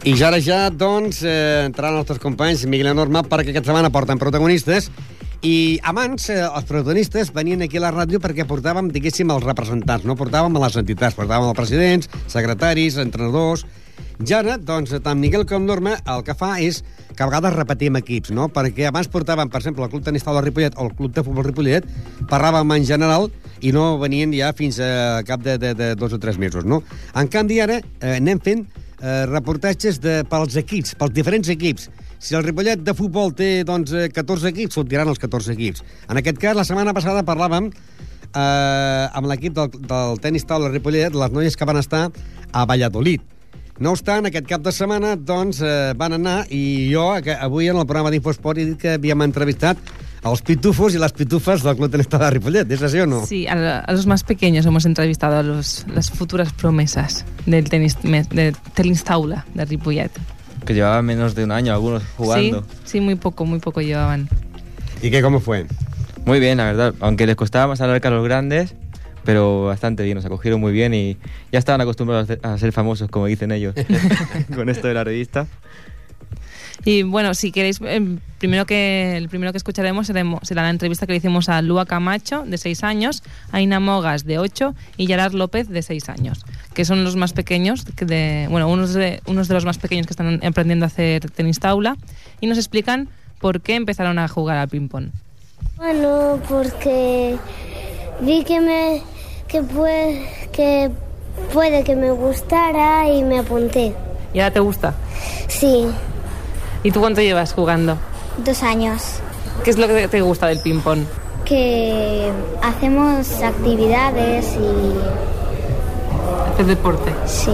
I 0.00 0.14
ja 0.16 0.30
ara 0.30 0.38
ja, 0.40 0.70
doncs, 0.72 1.18
eh, 1.28 1.66
entraran 1.66 1.98
els 1.98 2.06
nostres 2.06 2.22
companys 2.22 2.62
Miguel 2.64 2.88
i 2.88 2.92
Norma 2.96 3.20
perquè 3.20 3.52
aquesta 3.52 3.68
setmana 3.68 3.90
porten 3.92 4.16
protagonistes 4.16 4.86
i 5.44 5.76
abans 5.84 6.30
eh, 6.32 6.38
els 6.40 6.64
protagonistes 6.64 7.28
venien 7.36 7.60
aquí 7.66 7.76
a 7.76 7.82
la 7.84 7.90
ràdio 7.92 8.16
perquè 8.16 8.46
portàvem, 8.48 8.88
diguéssim, 8.94 9.28
els 9.28 9.44
representants, 9.44 10.06
no? 10.08 10.16
Portàvem 10.16 10.56
a 10.56 10.62
les 10.64 10.80
entitats, 10.80 11.18
portàvem 11.18 11.52
els 11.52 11.60
presidents, 11.60 12.10
secretaris, 12.32 12.96
entrenadors... 13.02 13.66
I 14.20 14.34
ara, 14.36 14.58
doncs, 14.60 14.92
tant 15.04 15.16
Miguel 15.16 15.46
com 15.48 15.64
Norma 15.64 15.94
el 16.12 16.24
que 16.24 16.34
fa 16.36 16.54
és 16.60 16.82
que 17.16 17.22
a 17.24 17.28
vegades 17.28 17.54
repetim 17.54 17.96
equips, 18.00 18.32
no? 18.36 18.50
Perquè 18.52 18.88
abans 18.88 19.08
portàvem, 19.08 19.48
per 19.52 19.62
exemple, 19.62 19.84
el 19.84 19.92
Club 19.92 20.04
Tenis 20.04 20.24
Taula 20.24 20.42
Ripollet 20.44 20.76
o 20.76 20.88
el 20.88 20.92
Club 20.96 21.14
de 21.16 21.24
Futbol 21.24 21.44
Ripollet, 21.44 21.88
parlàvem 22.28 22.76
en 22.76 22.84
general 22.88 23.28
i 23.60 23.72
no 23.72 23.94
venien 24.00 24.32
ja 24.36 24.52
fins 24.56 24.80
a 24.80 25.20
cap 25.28 25.40
de, 25.44 25.56
de, 25.60 25.72
de 25.76 25.94
dos 25.96 26.12
o 26.16 26.20
tres 26.20 26.40
mesos, 26.40 26.68
no? 26.68 26.82
En 27.16 27.32
canvi, 27.32 27.60
ara 27.64 27.80
eh, 27.80 28.16
anem 28.18 28.40
fent 28.44 28.68
eh, 29.00 29.24
reportatges 29.30 30.00
de, 30.00 30.20
pels 30.30 30.56
equips, 30.60 30.94
pels 31.00 31.16
diferents 31.16 31.50
equips. 31.52 31.88
Si 32.20 32.36
el 32.36 32.44
Ripollet 32.44 32.82
de 32.84 32.94
futbol 32.96 33.32
té 33.36 33.62
doncs, 33.64 33.94
14 34.14 34.52
equips, 34.52 34.76
sortiran 34.76 35.08
els 35.08 35.20
14 35.20 35.54
equips. 35.56 35.84
En 36.08 36.20
aquest 36.20 36.40
cas, 36.40 36.56
la 36.56 36.66
setmana 36.68 36.94
passada 36.96 37.24
parlàvem 37.26 37.70
eh, 37.70 39.06
amb 39.08 39.30
l'equip 39.30 39.56
del, 39.56 39.72
del 39.88 40.20
tenis 40.22 40.46
taula 40.48 40.70
Ripollet, 40.72 41.16
les 41.16 41.32
noies 41.34 41.56
que 41.56 41.68
van 41.68 41.80
estar 41.80 42.08
a 42.52 42.66
Valladolid. 42.68 43.24
No 43.80 43.94
obstant, 43.96 44.28
aquest 44.28 44.44
cap 44.44 44.60
de 44.60 44.72
setmana 44.76 45.14
doncs, 45.16 45.62
eh, 45.64 45.92
van 45.96 46.12
anar 46.18 46.42
i 46.52 46.90
jo 46.92 47.06
avui 47.16 47.70
en 47.72 47.80
el 47.80 47.86
programa 47.88 48.12
d'Infosport 48.12 48.60
he 48.60 48.66
dit 48.74 48.82
que 48.82 48.98
havíem 48.98 49.24
entrevistat 49.24 49.80
els 50.22 50.42
pitufos 50.42 50.94
y 50.94 50.98
las 50.98 51.12
pitufas 51.12 51.62
del 51.62 51.76
Club 51.76 51.90
Tenis 51.90 52.08
de 52.08 52.30
Ripollet, 52.30 52.70
¿es 52.70 52.82
así 52.82 52.98
o 52.98 53.06
no? 53.06 53.24
Sí, 53.24 53.46
a, 53.46 53.80
a, 53.80 53.92
los 53.92 54.06
más 54.06 54.22
pequeños 54.22 54.66
hemos 54.66 54.84
entrevistado 54.84 55.38
a 55.38 55.42
los, 55.42 55.86
las 55.88 56.10
futuras 56.10 56.52
promesas 56.52 57.24
del 57.46 57.68
tenis, 57.68 57.96
de 58.02 58.54
tenis 58.74 59.04
taula 59.04 59.46
de 59.54 59.64
Ripollet. 59.64 60.10
Que 60.66 60.74
llevaban 60.74 61.06
menos 61.06 61.34
de 61.34 61.44
un 61.44 61.52
año 61.52 61.72
algunos 61.72 62.02
jugando. 62.16 62.62
Sí, 62.62 62.78
sí, 62.84 63.00
muy 63.00 63.14
poco, 63.14 63.46
muy 63.46 63.60
poco 63.60 63.80
llevaban. 63.80 64.28
¿Y 65.02 65.10
qué, 65.10 65.22
cómo 65.22 65.40
fue? 65.40 65.66
Muy 66.26 66.38
bien, 66.38 66.58
la 66.58 66.64
verdad. 66.64 66.94
Aunque 67.00 67.26
les 67.26 67.36
costaba 67.36 67.66
más 67.66 67.80
hablar 67.80 68.02
que 68.02 68.08
a 68.08 68.10
los 68.10 68.22
grandes, 68.22 68.74
pero 69.24 69.64
bastante 69.64 70.02
bien, 70.02 70.16
nos 70.16 70.24
acogieron 70.26 70.60
muy 70.60 70.72
bien 70.72 70.92
y 70.92 71.16
ya 71.50 71.58
estaban 71.58 71.80
acostumbrados 71.80 72.28
a 72.42 72.58
ser 72.58 72.72
famosos, 72.72 73.08
como 73.08 73.24
dicen 73.26 73.52
ellos, 73.52 73.74
con 74.54 74.68
esto 74.68 74.86
de 74.86 74.94
la 74.94 75.04
revista. 75.04 75.46
Y 76.84 77.02
bueno, 77.02 77.34
si 77.34 77.52
queréis, 77.52 77.80
eh, 77.82 78.18
primero 78.38 78.64
que, 78.64 79.16
el 79.16 79.28
primero 79.28 79.52
que 79.52 79.58
escucharemos 79.58 80.06
será 80.06 80.62
la 80.62 80.70
entrevista 80.70 81.06
que 81.06 81.12
le 81.12 81.18
hicimos 81.18 81.48
a 81.48 81.60
Lua 81.60 81.84
Camacho, 81.86 82.44
de 82.46 82.56
6 82.56 82.84
años, 82.84 83.22
a 83.52 83.60
Ina 83.60 83.80
Mogas, 83.80 84.24
de 84.24 84.38
8, 84.38 84.74
y 84.96 85.06
Gerard 85.06 85.34
López, 85.34 85.68
de 85.68 85.82
6 85.82 86.08
años, 86.08 86.44
que 86.72 86.84
son 86.84 87.04
los 87.04 87.16
más 87.16 87.32
pequeños, 87.32 87.84
de, 87.84 88.46
bueno, 88.50 88.68
unos 88.68 88.94
de, 88.94 89.20
unos 89.26 89.48
de 89.48 89.54
los 89.54 89.64
más 89.64 89.78
pequeños 89.78 90.06
que 90.06 90.12
están 90.12 90.40
aprendiendo 90.44 90.86
a 90.86 90.88
hacer 90.88 91.30
tenis 91.30 91.60
taula, 91.60 91.96
y 92.40 92.46
nos 92.46 92.56
explican 92.56 93.08
por 93.40 93.60
qué 93.60 93.74
empezaron 93.74 94.18
a 94.18 94.28
jugar 94.28 94.56
al 94.56 94.68
ping-pong. 94.68 95.10
Bueno, 95.76 96.40
porque 96.48 97.36
vi 98.20 98.44
que 98.44 98.60
me 98.60 99.02
que 99.48 99.62
puede, 99.62 100.26
que 100.52 100.90
puede 101.52 101.82
que 101.82 101.96
me 101.96 102.10
gustara 102.10 103.10
y 103.12 103.22
me 103.24 103.38
apunté. 103.38 103.94
¿Y 104.32 104.38
ahora 104.38 104.52
te 104.52 104.60
gusta? 104.60 104.94
Sí. 105.48 105.86
¿Y 106.82 106.90
tú 106.90 107.00
cuánto 107.00 107.20
llevas 107.20 107.52
jugando? 107.52 107.96
Dos 108.38 108.62
años. 108.62 109.20
¿Qué 109.64 109.70
es 109.70 109.78
lo 109.78 109.86
que 109.86 110.08
te 110.08 110.22
gusta 110.22 110.46
del 110.46 110.60
ping-pong? 110.60 111.00
Que 111.44 112.30
hacemos 112.62 113.42
actividades 113.42 114.56
y... 114.56 114.94
¿Hacer 116.52 116.66
deporte? 116.66 117.12
Sí. 117.26 117.52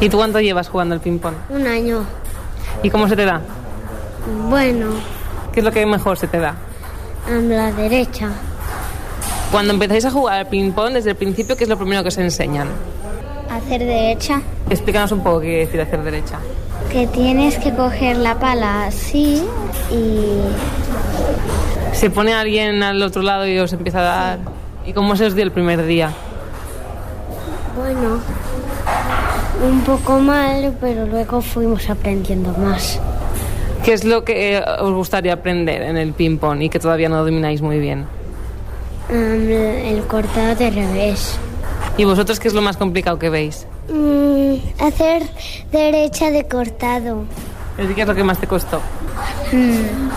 ¿Y 0.00 0.08
tú 0.08 0.18
cuánto 0.18 0.40
llevas 0.40 0.68
jugando 0.68 0.94
al 0.94 1.00
ping-pong? 1.00 1.34
Un 1.48 1.66
año. 1.66 2.04
¿Y 2.82 2.90
cómo 2.90 3.08
se 3.08 3.16
te 3.16 3.24
da? 3.24 3.40
Bueno. 4.50 4.90
¿Qué 5.52 5.60
es 5.60 5.64
lo 5.64 5.72
que 5.72 5.86
mejor 5.86 6.18
se 6.18 6.26
te 6.26 6.38
da? 6.38 6.54
A 7.26 7.30
la 7.30 7.72
derecha. 7.72 8.28
Cuando 9.50 9.72
empezáis 9.72 10.04
a 10.04 10.10
jugar 10.10 10.40
al 10.40 10.48
ping-pong, 10.48 10.92
desde 10.92 11.10
el 11.10 11.16
principio, 11.16 11.56
¿qué 11.56 11.64
es 11.64 11.70
lo 11.70 11.78
primero 11.78 12.02
que 12.02 12.08
os 12.08 12.18
enseñan? 12.18 12.68
Hacer 13.50 13.80
derecha. 13.80 14.42
Explícanos 14.68 15.12
un 15.12 15.22
poco 15.22 15.40
qué 15.40 15.46
quiere 15.46 15.64
decir 15.64 15.80
hacer 15.80 16.02
derecha. 16.02 16.38
Que 16.90 17.06
tienes 17.06 17.58
que 17.58 17.72
coger 17.74 18.16
la 18.16 18.38
pala 18.38 18.86
así 18.86 19.42
y 19.90 20.40
Se 21.92 22.10
pone 22.10 22.32
alguien 22.32 22.82
al 22.82 23.02
otro 23.02 23.22
lado 23.22 23.46
y 23.46 23.58
os 23.58 23.72
empieza 23.72 24.00
a 24.00 24.02
dar. 24.02 24.38
¿Y 24.86 24.92
cómo 24.92 25.16
se 25.16 25.26
os 25.26 25.34
dio 25.34 25.44
el 25.44 25.52
primer 25.52 25.84
día? 25.84 26.12
bueno, 27.78 28.18
un 29.62 29.80
poco 29.82 30.18
mal, 30.18 30.76
pero 30.80 31.06
luego 31.06 31.40
fuimos 31.40 31.88
aprendiendo 31.88 32.52
más. 32.58 33.00
¿Qué 33.84 33.92
es 33.92 34.04
lo 34.04 34.24
que 34.24 34.56
eh, 34.56 34.64
os 34.80 34.92
gustaría 34.92 35.32
aprender 35.34 35.82
en 35.82 35.96
el 35.96 36.12
ping-pong 36.12 36.62
y 36.62 36.68
que 36.68 36.78
todavía 36.80 37.08
no 37.08 37.18
domináis 37.24 37.62
muy 37.62 37.78
bien? 37.78 38.06
Um, 39.10 39.14
el 39.14 40.02
cortado 40.02 40.54
de 40.54 40.70
revés. 40.70 41.38
¿Y 41.96 42.04
vosotros 42.04 42.40
qué 42.40 42.48
es 42.48 42.54
lo 42.54 42.62
más 42.62 42.76
complicado 42.76 43.18
que 43.18 43.30
veis? 43.30 43.66
Mm, 43.90 44.56
hacer 44.80 45.22
derecha 45.72 46.30
de 46.30 46.46
cortado. 46.46 47.24
¿Y 47.78 47.94
¿Qué 47.94 48.02
es 48.02 48.08
lo 48.08 48.14
que 48.14 48.24
más 48.24 48.38
te 48.38 48.46
costó? 48.46 48.80
Mm. 49.52 50.08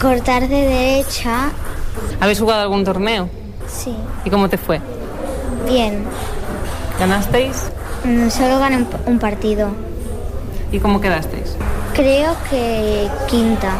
Cortar 0.00 0.48
de 0.48 0.56
derecha, 0.66 1.50
¿Habéis 2.20 2.40
jugado 2.40 2.62
algún 2.62 2.84
torneo? 2.84 3.28
sí, 3.68 3.94
¿Y 4.24 4.30
cómo 4.30 4.48
te 4.48 4.56
fue? 4.56 4.80
bien. 5.68 6.04
¿Ganasteis? 6.98 7.70
Mm, 8.04 8.28
solo 8.30 8.58
gané 8.58 8.76
un, 8.78 8.88
un 9.06 9.18
partido. 9.18 9.68
¿Y 10.72 10.78
cómo 10.80 11.00
quedasteis? 11.00 11.54
Creo 11.94 12.34
que 12.50 13.08
quinta. 13.28 13.72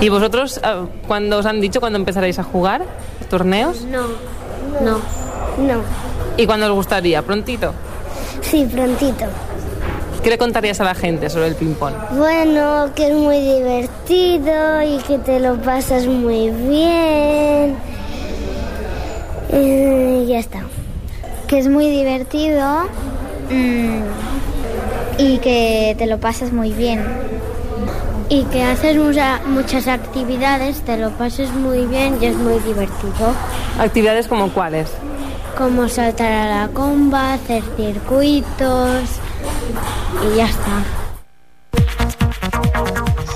¿Y 0.00 0.08
vosotros, 0.08 0.60
ah, 0.62 0.84
cuando 1.08 1.38
os 1.38 1.46
han 1.46 1.60
dicho 1.60 1.80
cuándo 1.80 1.98
empezaréis 1.98 2.38
a 2.38 2.42
jugar 2.44 2.82
torneos? 3.28 3.82
No, 3.84 4.02
no, 4.82 4.98
no. 5.58 5.82
¿Y 6.40 6.46
cuándo 6.46 6.66
os 6.68 6.72
gustaría? 6.72 7.20
¿Prontito? 7.20 7.74
Sí, 8.40 8.66
prontito. 8.72 9.26
¿Qué 10.22 10.30
le 10.30 10.38
contarías 10.38 10.80
a 10.80 10.84
la 10.84 10.94
gente 10.94 11.28
sobre 11.28 11.48
el 11.48 11.54
ping-pong? 11.54 11.92
Bueno, 12.16 12.90
que 12.94 13.08
es 13.08 13.14
muy 13.14 13.38
divertido 13.40 14.82
y 14.82 14.96
que 15.06 15.18
te 15.18 15.38
lo 15.38 15.56
pasas 15.60 16.06
muy 16.06 16.48
bien. 16.48 17.76
Eh, 19.52 20.24
ya 20.28 20.38
está. 20.38 20.60
Que 21.46 21.58
es 21.58 21.68
muy 21.68 21.90
divertido 21.90 22.84
mm, 23.50 24.00
y 25.18 25.38
que 25.38 25.94
te 25.98 26.06
lo 26.06 26.18
pasas 26.20 26.52
muy 26.52 26.72
bien. 26.72 27.04
Y 28.30 28.44
que 28.44 28.62
haces 28.62 28.96
mucha- 28.96 29.40
muchas 29.46 29.88
actividades, 29.88 30.80
te 30.82 30.96
lo 30.96 31.10
pasas 31.10 31.50
muy 31.50 31.84
bien 31.86 32.16
y 32.20 32.26
es 32.26 32.36
muy 32.36 32.58
divertido. 32.60 33.34
¿Actividades 33.78 34.26
como 34.28 34.48
cuáles? 34.50 34.88
Como 35.60 35.90
saltar 35.90 36.32
a 36.32 36.46
la 36.66 36.68
comba, 36.72 37.34
hacer 37.34 37.62
circuitos 37.76 39.02
y 40.32 40.36
ya 40.38 40.46
está. 40.48 40.84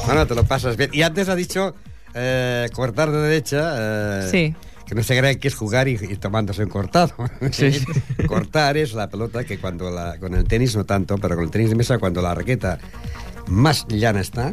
Bueno, 0.07 0.27
te 0.27 0.35
lo 0.35 0.43
pasas 0.45 0.79
bien. 0.79 0.89
Y 0.95 1.03
antes 1.03 1.29
ha 1.29 1.35
dicho 1.35 1.75
eh, 2.15 2.67
cortar 2.73 3.11
de 3.11 3.19
derecha. 3.19 3.75
eh, 3.77 4.29
Sí. 4.31 4.55
Que 4.87 4.95
no 4.95 5.03
se 5.03 5.19
cree 5.19 5.39
que 5.39 5.49
es 5.49 5.55
jugar 5.55 5.87
y, 5.87 5.97
y 6.01 6.17
tomándose 6.17 6.63
un 6.63 6.71
cortado. 6.71 7.13
Sí. 7.53 7.85
Cortar 8.27 8.79
es 8.79 8.95
la 8.95 9.11
pelota 9.11 9.45
que 9.45 9.59
cuando 9.59 9.91
la, 9.91 10.19
con 10.19 10.33
el 10.35 10.45
tenis 10.45 10.75
no 10.77 10.85
tanto, 10.85 11.19
pero 11.19 11.35
con 11.35 11.45
el 11.45 11.51
tenis 11.51 11.69
de 11.69 11.77
mesa 11.77 11.99
cuando 11.99 12.23
la 12.23 12.35
raqueta 12.35 12.79
más 13.49 13.87
llana 13.89 14.21
está, 14.23 14.51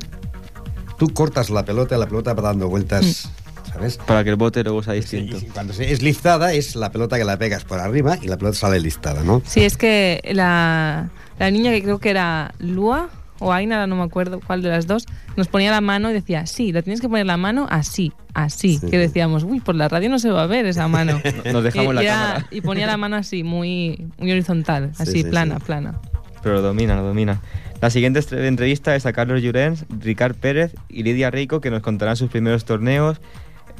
tú 0.97 1.13
cortas 1.13 1.49
la 1.49 1.63
pelota 1.63 1.95
y 1.95 1.99
la 1.99 2.05
pelota 2.07 2.33
va 2.33 2.41
dando 2.43 2.67
vueltas, 2.67 3.29
¿sabes? 3.73 3.97
Para 3.97 4.23
que 4.23 4.29
el 4.31 4.35
bote 4.35 4.63
luego 4.63 4.83
sea 4.83 4.93
Sí, 4.93 4.99
distinto. 5.01 5.37
y 5.37 5.49
cuando 5.49 5.73
se- 5.73 5.91
es 5.91 6.01
listada 6.01 6.53
es 6.53 6.75
la 6.75 6.91
pelota 6.91 7.17
que 7.17 7.23
la 7.25 7.37
pegas 7.37 7.63
por 7.63 7.79
arriba 7.79 8.17
y 8.21 8.27
la 8.27 8.37
pelota 8.37 8.57
sale 8.57 8.79
listada, 8.79 9.23
¿no? 9.23 9.41
Sí, 9.45 9.63
es 9.63 9.77
que 9.77 10.21
la, 10.33 11.09
la 11.39 11.51
niña 11.51 11.71
que 11.71 11.81
creo 11.83 11.99
que 11.99 12.09
era 12.09 12.53
Lua 12.59 13.09
o 13.39 13.51
Aina, 13.51 13.75
ahora 13.75 13.87
no 13.87 13.95
me 13.95 14.03
acuerdo 14.03 14.39
cuál 14.45 14.61
de 14.61 14.69
las 14.69 14.85
dos, 14.85 15.05
nos 15.35 15.47
ponía 15.47 15.71
la 15.71 15.81
mano 15.81 16.11
y 16.11 16.13
decía, 16.13 16.45
sí, 16.45 16.71
la 16.71 16.83
tienes 16.83 17.01
que 17.01 17.09
poner 17.09 17.25
la 17.25 17.37
mano 17.37 17.65
así, 17.71 18.11
así. 18.35 18.77
Sí. 18.77 18.87
Que 18.91 18.99
decíamos, 18.99 19.43
uy, 19.43 19.59
por 19.59 19.73
la 19.73 19.87
radio 19.87 20.09
no 20.09 20.19
se 20.19 20.29
va 20.29 20.43
a 20.43 20.47
ver 20.47 20.67
esa 20.67 20.87
mano. 20.87 21.19
Nos 21.51 21.63
dejamos 21.63 21.93
y, 21.93 21.95
la 21.95 22.03
y 22.03 22.05
era- 22.05 22.15
cámara. 22.15 22.47
y 22.51 22.61
ponía 22.61 22.85
la 22.85 22.97
mano 22.97 23.15
así, 23.15 23.43
muy, 23.43 24.05
muy 24.19 24.31
horizontal, 24.31 24.91
Sí, 24.95 25.03
así, 25.03 25.11
sí, 25.23 25.23
plana, 25.23 25.55
sí. 25.57 25.63
plana. 25.65 25.99
Pero 26.43 26.55
lo 26.55 26.61
domina, 26.61 26.95
lo 26.95 27.01
domina. 27.03 27.41
La 27.81 27.89
siguiente 27.89 28.19
entrevista 28.47 28.95
es 28.95 29.07
a 29.07 29.13
Carlos 29.13 29.41
Llorens, 29.41 29.85
Ricard 29.89 30.35
Pérez 30.35 30.75
y 30.87 31.01
Lidia 31.01 31.31
Rico, 31.31 31.61
que 31.61 31.71
nos 31.71 31.81
contarán 31.81 32.15
sus 32.17 32.29
primeros 32.29 32.63
torneos, 32.63 33.19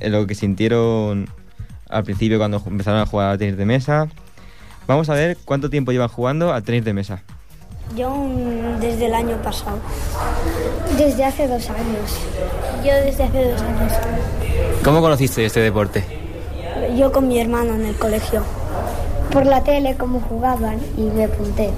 lo 0.09 0.27
que 0.27 0.35
sintieron 0.35 1.29
al 1.89 2.03
principio 2.03 2.37
cuando 2.37 2.61
empezaron 2.65 3.01
a 3.01 3.05
jugar 3.05 3.31
al 3.31 3.37
tenis 3.37 3.57
de 3.57 3.65
mesa. 3.65 4.07
Vamos 4.87 5.09
a 5.09 5.13
ver 5.13 5.37
cuánto 5.45 5.69
tiempo 5.69 5.91
llevan 5.91 6.09
jugando 6.09 6.53
al 6.53 6.63
tenis 6.63 6.83
de 6.83 6.93
mesa. 6.93 7.23
Yo 7.95 8.27
desde 8.79 9.07
el 9.07 9.13
año 9.13 9.41
pasado. 9.41 9.79
Desde 10.97 11.25
hace 11.25 11.47
dos 11.47 11.69
años. 11.69 12.17
Yo 12.83 12.93
desde 12.95 13.23
hace 13.23 13.51
dos 13.51 13.61
años. 13.61 13.93
¿Cómo 14.83 15.01
conociste 15.01 15.45
este 15.45 15.59
deporte? 15.59 16.03
Yo 16.97 17.11
con 17.11 17.27
mi 17.27 17.39
hermano 17.39 17.75
en 17.75 17.85
el 17.85 17.95
colegio. 17.95 18.43
Por 19.31 19.45
la 19.45 19.63
tele, 19.63 19.95
cómo 19.97 20.19
jugaban, 20.19 20.79
y 20.97 21.01
me 21.03 21.25
apunté. 21.25 21.69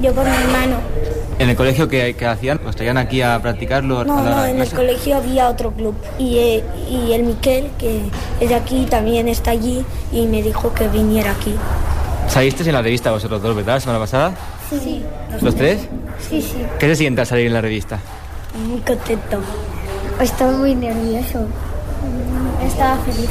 Yo 0.00 0.12
por 0.12 0.24
mi 0.24 0.30
hermano. 0.30 0.76
¿En 1.38 1.48
el 1.48 1.56
colegio 1.56 1.88
que, 1.88 2.14
hacían? 2.26 2.60
¿Os 2.66 2.76
traían 2.76 2.98
aquí 2.98 3.20
a 3.20 3.40
practicarlo? 3.40 4.04
No, 4.04 4.22
no, 4.22 4.44
en 4.44 4.60
el 4.60 4.70
colegio 4.70 5.16
había 5.16 5.48
otro 5.48 5.72
club. 5.72 5.94
Y, 6.18 6.38
eh, 6.38 6.64
y 6.88 7.12
el 7.12 7.24
Miquel, 7.24 7.70
que 7.78 8.00
es 8.40 8.48
de 8.48 8.54
aquí, 8.54 8.86
también 8.88 9.28
está 9.28 9.50
allí 9.50 9.84
y 10.12 10.26
me 10.26 10.42
dijo 10.42 10.72
que 10.72 10.88
viniera 10.88 11.32
aquí. 11.32 11.54
Salisteis 12.28 12.68
en 12.68 12.74
la 12.74 12.82
revista 12.82 13.10
vosotros 13.10 13.42
dos, 13.42 13.56
¿verdad? 13.56 13.74
La 13.74 13.80
semana 13.80 13.98
pasada. 13.98 14.34
Sí, 14.70 15.02
¿Los 15.40 15.54
tres? 15.54 15.80
sí, 16.18 16.40
sí. 16.40 16.64
¿Qué 16.78 16.86
se 16.86 16.96
siente 16.96 17.20
al 17.20 17.26
salir 17.26 17.46
en 17.46 17.52
la 17.54 17.60
revista? 17.60 17.98
Muy 18.66 18.80
contento. 18.80 19.38
Estaba 20.20 20.52
muy 20.52 20.74
nervioso. 20.74 21.46
Estaba 22.64 22.96
feliz. 22.98 23.28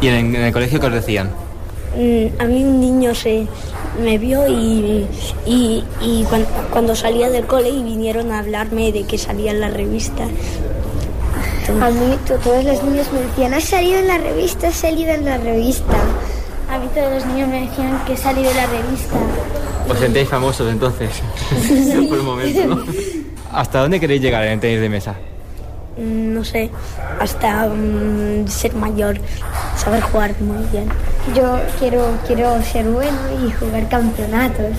¿Y 0.00 0.08
en, 0.08 0.34
en 0.34 0.42
el 0.42 0.52
colegio 0.52 0.80
qué 0.80 0.86
os 0.86 0.92
decían? 0.92 1.30
Mm, 1.96 2.40
a 2.40 2.44
mí 2.44 2.64
un 2.64 2.80
niño 2.80 3.14
se 3.14 3.46
me 4.00 4.18
vio 4.18 4.46
y, 4.48 5.06
y, 5.46 5.84
y 6.00 6.24
cuan- 6.28 6.46
cuando 6.70 6.94
salía 6.96 7.28
del 7.30 7.46
cole 7.46 7.68
y 7.70 7.82
vinieron 7.82 8.30
a 8.32 8.38
hablarme 8.38 8.92
de 8.92 9.04
que 9.04 9.18
salía 9.18 9.50
en 9.50 9.60
la 9.60 9.68
revista. 9.70 10.24
A 11.80 11.90
mí 11.90 12.16
to- 12.26 12.36
todos 12.38 12.64
los 12.64 12.82
niños 12.82 13.06
me 13.12 13.20
decían, 13.20 13.54
has 13.54 13.64
salido 13.64 13.98
en 13.98 14.08
la 14.08 14.18
revista, 14.18 14.68
has 14.68 14.76
salido 14.76 15.12
en 15.12 15.24
la 15.24 15.38
revista. 15.38 15.96
A 16.70 16.78
mí 16.78 16.86
todos 16.94 17.12
los 17.12 17.26
niños 17.26 17.48
me 17.48 17.60
decían 17.68 18.02
que 18.06 18.14
he 18.14 18.16
salido 18.16 18.50
en 18.50 18.56
la 18.56 18.66
revista. 18.66 19.16
¿Os 19.88 19.98
sentéis 19.98 20.28
famosos 20.28 20.70
entonces? 20.70 21.10
Por 22.08 22.18
un 22.18 22.24
momento, 22.26 22.66
¿no? 22.66 22.82
¿Hasta 23.52 23.80
dónde 23.80 24.00
queréis 24.00 24.22
llegar 24.22 24.44
en 24.44 24.52
el 24.52 24.60
tenis 24.60 24.80
de 24.80 24.88
mesa? 24.88 25.14
Mm, 25.96 26.34
No 26.34 26.44
sé, 26.44 26.70
hasta 27.20 27.66
mm, 27.68 28.46
ser 28.48 28.74
mayor, 28.74 29.16
saber 29.76 30.00
jugar 30.02 30.34
muy 30.40 30.64
bien. 30.72 30.88
Yo 31.34 31.58
quiero, 31.78 32.06
quiero 32.26 32.60
ser 32.62 32.86
bueno 32.86 33.16
y 33.46 33.50
jugar 33.52 33.88
campeonatos. 33.88 34.76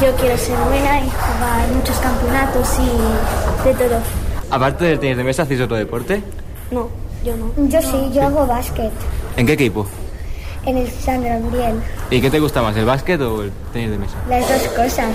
Yo 0.00 0.14
quiero 0.16 0.36
ser 0.38 0.56
buena 0.58 1.00
y 1.00 1.08
jugar 1.08 1.68
muchos 1.74 1.96
campeonatos 1.98 2.68
y 2.78 3.68
de 3.68 3.74
todo. 3.74 3.98
Aparte 4.50 4.84
del 4.86 4.98
tenis 4.98 5.16
de 5.16 5.24
mesa, 5.24 5.42
¿hacéis 5.42 5.60
otro 5.60 5.76
deporte? 5.76 6.22
No, 6.70 6.88
yo 7.24 7.36
no. 7.36 7.52
Yo 7.68 7.80
sí, 7.82 8.10
yo 8.14 8.22
hago 8.26 8.46
básquet 8.46 8.90
¿En 9.36 9.46
qué 9.46 9.52
equipo? 9.54 9.86
en 10.66 10.76
el 10.76 10.90
San 10.90 11.22
Gabriel. 11.22 11.80
¿Y 12.10 12.20
qué 12.20 12.30
te 12.30 12.40
gusta 12.40 12.60
más, 12.60 12.76
el 12.76 12.84
básquet 12.84 13.18
o 13.22 13.42
el 13.42 13.52
tenis 13.72 13.90
de 13.90 13.98
mesa? 13.98 14.14
Las 14.28 14.46
dos 14.48 14.68
cosas. 14.74 15.08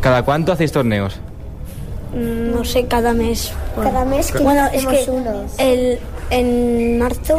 ¿Cada 0.00 0.22
cuánto 0.22 0.52
hacéis 0.52 0.72
torneos? 0.72 1.20
Mm, 2.12 2.54
No 2.54 2.64
sé, 2.64 2.86
cada 2.86 3.12
mes. 3.12 3.52
Cada 3.80 4.04
mes 4.04 4.32
que 4.32 4.38
bueno, 4.38 4.66
es 4.72 4.86
que 4.86 5.10
uno. 5.10 5.44
el, 5.58 5.98
en 6.30 6.98
marzo 6.98 7.38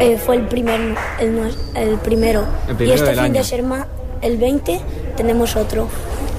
eh, 0.00 0.18
fue 0.24 0.36
el 0.36 0.42
primer 0.46 0.80
el, 1.20 1.54
el 1.74 1.98
primero. 1.98 2.44
El 2.68 2.76
primero 2.76 2.96
y 2.96 2.98
este 3.00 3.10
del 3.14 3.20
fin 3.24 3.32
de 3.32 3.38
año. 3.40 3.48
semana, 3.48 3.86
el 4.22 4.36
20, 4.36 4.80
tenemos 5.16 5.56
otro. 5.56 5.88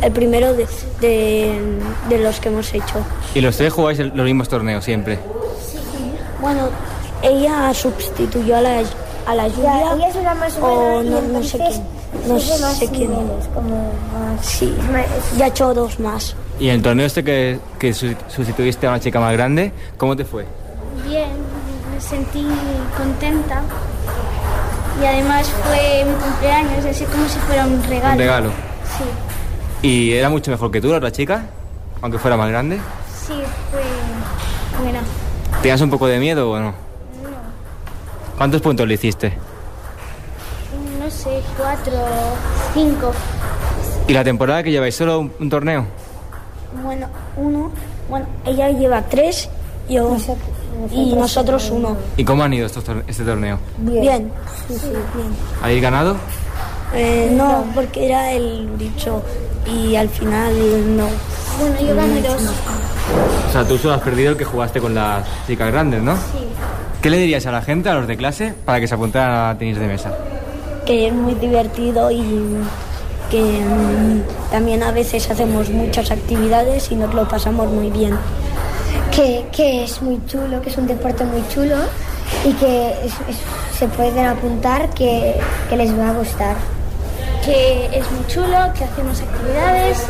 El 0.01 0.11
primero 0.13 0.53
de, 0.53 0.65
de, 1.01 1.59
de 2.07 2.17
los 2.19 2.39
que 2.39 2.47
hemos 2.49 2.73
hecho. 2.73 2.95
¿Y 3.35 3.41
los 3.41 3.57
tres 3.57 3.73
jugáis 3.73 3.99
el- 3.99 4.11
los 4.15 4.25
mismos 4.25 4.47
torneos 4.47 4.83
siempre? 4.85 5.19
Bueno, 6.41 6.69
ella 7.21 7.73
sustituyó 7.73 8.55
a 8.57 8.61
la, 8.61 8.81
a 9.27 9.35
la 9.35 9.49
Julia. 9.49 9.93
ella 9.95 10.07
es 10.07 10.15
una 10.15 10.33
más 10.35 10.57
o 10.57 10.61
buena 10.61 11.03
y 11.03 11.09
no, 11.09 11.21
no 11.39 11.43
sé 11.43 11.57
quién. 11.57 11.83
No 12.27 12.39
sigue 12.39 12.59
más 12.59 12.77
sé 12.77 12.87
quién. 12.89 13.11
niveles, 13.11 13.47
como 13.53 13.93
más- 14.13 14.45
Sí, 14.45 14.75
más- 14.91 15.37
ya 15.37 15.45
ha 15.45 15.47
hecho 15.49 15.73
dos 15.73 15.99
más. 15.99 16.35
¿Y 16.59 16.69
en 16.69 16.75
el 16.75 16.81
torneo 16.81 17.05
este 17.05 17.23
que, 17.23 17.59
que 17.77 17.93
su- 17.93 18.15
sustituiste 18.27 18.87
a 18.87 18.89
una 18.91 18.99
chica 18.99 19.19
más 19.19 19.33
grande, 19.33 19.71
cómo 19.97 20.15
te 20.15 20.25
fue? 20.25 20.45
Bien, 21.07 21.29
me 21.93 22.01
sentí 22.01 22.45
contenta. 22.97 23.61
Y 25.01 25.05
además 25.05 25.47
fue 25.63 26.03
mi 26.05 26.13
cumpleaños, 26.15 26.83
así 26.85 27.05
como 27.05 27.27
si 27.29 27.39
fuera 27.39 27.65
un 27.65 27.81
regalo. 27.83 28.13
Un 28.13 28.19
regalo. 28.19 28.49
Sí, 28.97 29.87
¿Y 29.87 30.13
era 30.13 30.29
mucho 30.29 30.51
mejor 30.51 30.71
que 30.71 30.81
tú 30.81 30.89
la 30.89 30.97
otra 30.97 31.11
chica? 31.11 31.43
Aunque 32.01 32.17
fuera 32.17 32.35
más 32.35 32.49
grande. 32.49 32.77
sí, 33.27 33.33
fue 33.71 34.81
buena. 34.83 34.99
¿Tenías 35.61 35.79
un 35.81 35.89
poco 35.89 36.07
de 36.07 36.19
miedo 36.19 36.49
o 36.51 36.59
no? 36.59 36.73
¿Cuántos 38.37 38.61
puntos 38.61 38.87
le 38.87 38.93
hiciste? 38.95 39.37
Sé, 41.23 41.41
cuatro, 41.57 41.93
cinco. 42.73 43.11
¿Y 44.07 44.13
la 44.13 44.23
temporada 44.23 44.63
que 44.63 44.71
lleváis 44.71 44.95
solo 44.95 45.19
un, 45.19 45.31
un 45.39 45.49
torneo? 45.49 45.85
Bueno, 46.83 47.07
uno. 47.35 47.71
Bueno, 48.09 48.25
ella 48.45 48.69
lleva 48.69 49.01
tres 49.03 49.49
yo, 49.89 50.15
y 50.91 51.13
nosotros 51.13 51.69
uno. 51.71 51.97
¿Y 52.15 52.23
cómo 52.23 52.43
han 52.43 52.53
ido 52.53 52.65
estos 52.67 52.83
tor- 52.85 53.03
este 53.07 53.23
torneo? 53.23 53.59
Bien. 53.79 54.31
Sí, 54.67 54.75
sí, 54.79 54.87
bien. 54.89 55.27
¿Habéis 55.61 55.81
ganado? 55.81 56.15
Eh, 56.93 57.29
no, 57.35 57.65
porque 57.75 58.07
era 58.07 58.31
el 58.31 58.77
dicho 58.77 59.21
y 59.67 59.95
al 59.95 60.09
final 60.09 60.53
no. 60.97 61.05
Bueno, 61.59 61.81
yo 61.81 61.95
gané 61.95 62.21
dos. 62.21 62.41
O 63.49 63.51
sea, 63.51 63.65
tú 63.67 63.77
solo 63.77 63.95
has 63.95 64.01
perdido 64.01 64.31
el 64.31 64.37
que 64.37 64.45
jugaste 64.45 64.79
con 64.79 64.95
las 64.95 65.23
chicas 65.47 65.71
grandes, 65.71 66.01
¿no? 66.01 66.15
Sí. 66.15 66.47
¿Qué 67.01 67.09
le 67.09 67.17
dirías 67.17 67.45
a 67.45 67.51
la 67.51 67.61
gente, 67.61 67.89
a 67.89 67.95
los 67.95 68.07
de 68.07 68.15
clase, 68.17 68.53
para 68.65 68.79
que 68.79 68.87
se 68.87 68.95
apuntaran 68.95 69.49
a 69.55 69.57
tenis 69.57 69.77
de 69.77 69.87
mesa? 69.87 70.11
Que 70.89 71.05
es 71.07 71.13
muy 71.13 71.35
divertido 71.35 72.09
y 72.09 72.23
que 73.29 73.39
mm, 73.43 74.23
también 74.51 74.81
a 74.81 74.91
veces 74.91 75.29
hacemos 75.29 75.69
muchas 75.69 76.09
actividades 76.09 76.91
y 76.91 76.95
nos 76.95 77.13
lo 77.13 77.27
pasamos 77.27 77.67
muy 77.69 77.91
bien. 77.91 78.17
Que, 79.15 79.45
que 79.51 79.83
es 79.83 80.01
muy 80.01 80.19
chulo, 80.25 80.59
que 80.63 80.71
es 80.71 80.77
un 80.77 80.87
deporte 80.87 81.23
muy 81.25 81.43
chulo 81.53 81.75
y 82.43 82.53
que 82.53 82.89
es- 83.05 83.13
es- 83.29 83.77
se 83.77 83.87
pueden 83.87 84.25
apuntar 84.25 84.89
que, 84.95 85.35
que 85.69 85.77
les 85.77 85.95
va 85.95 86.09
a 86.09 86.13
gustar. 86.13 86.55
Que 87.45 87.85
es 87.93 88.11
muy 88.11 88.25
chulo, 88.27 88.57
que 88.75 88.83
hacemos 88.85 89.21
actividades, 89.21 90.07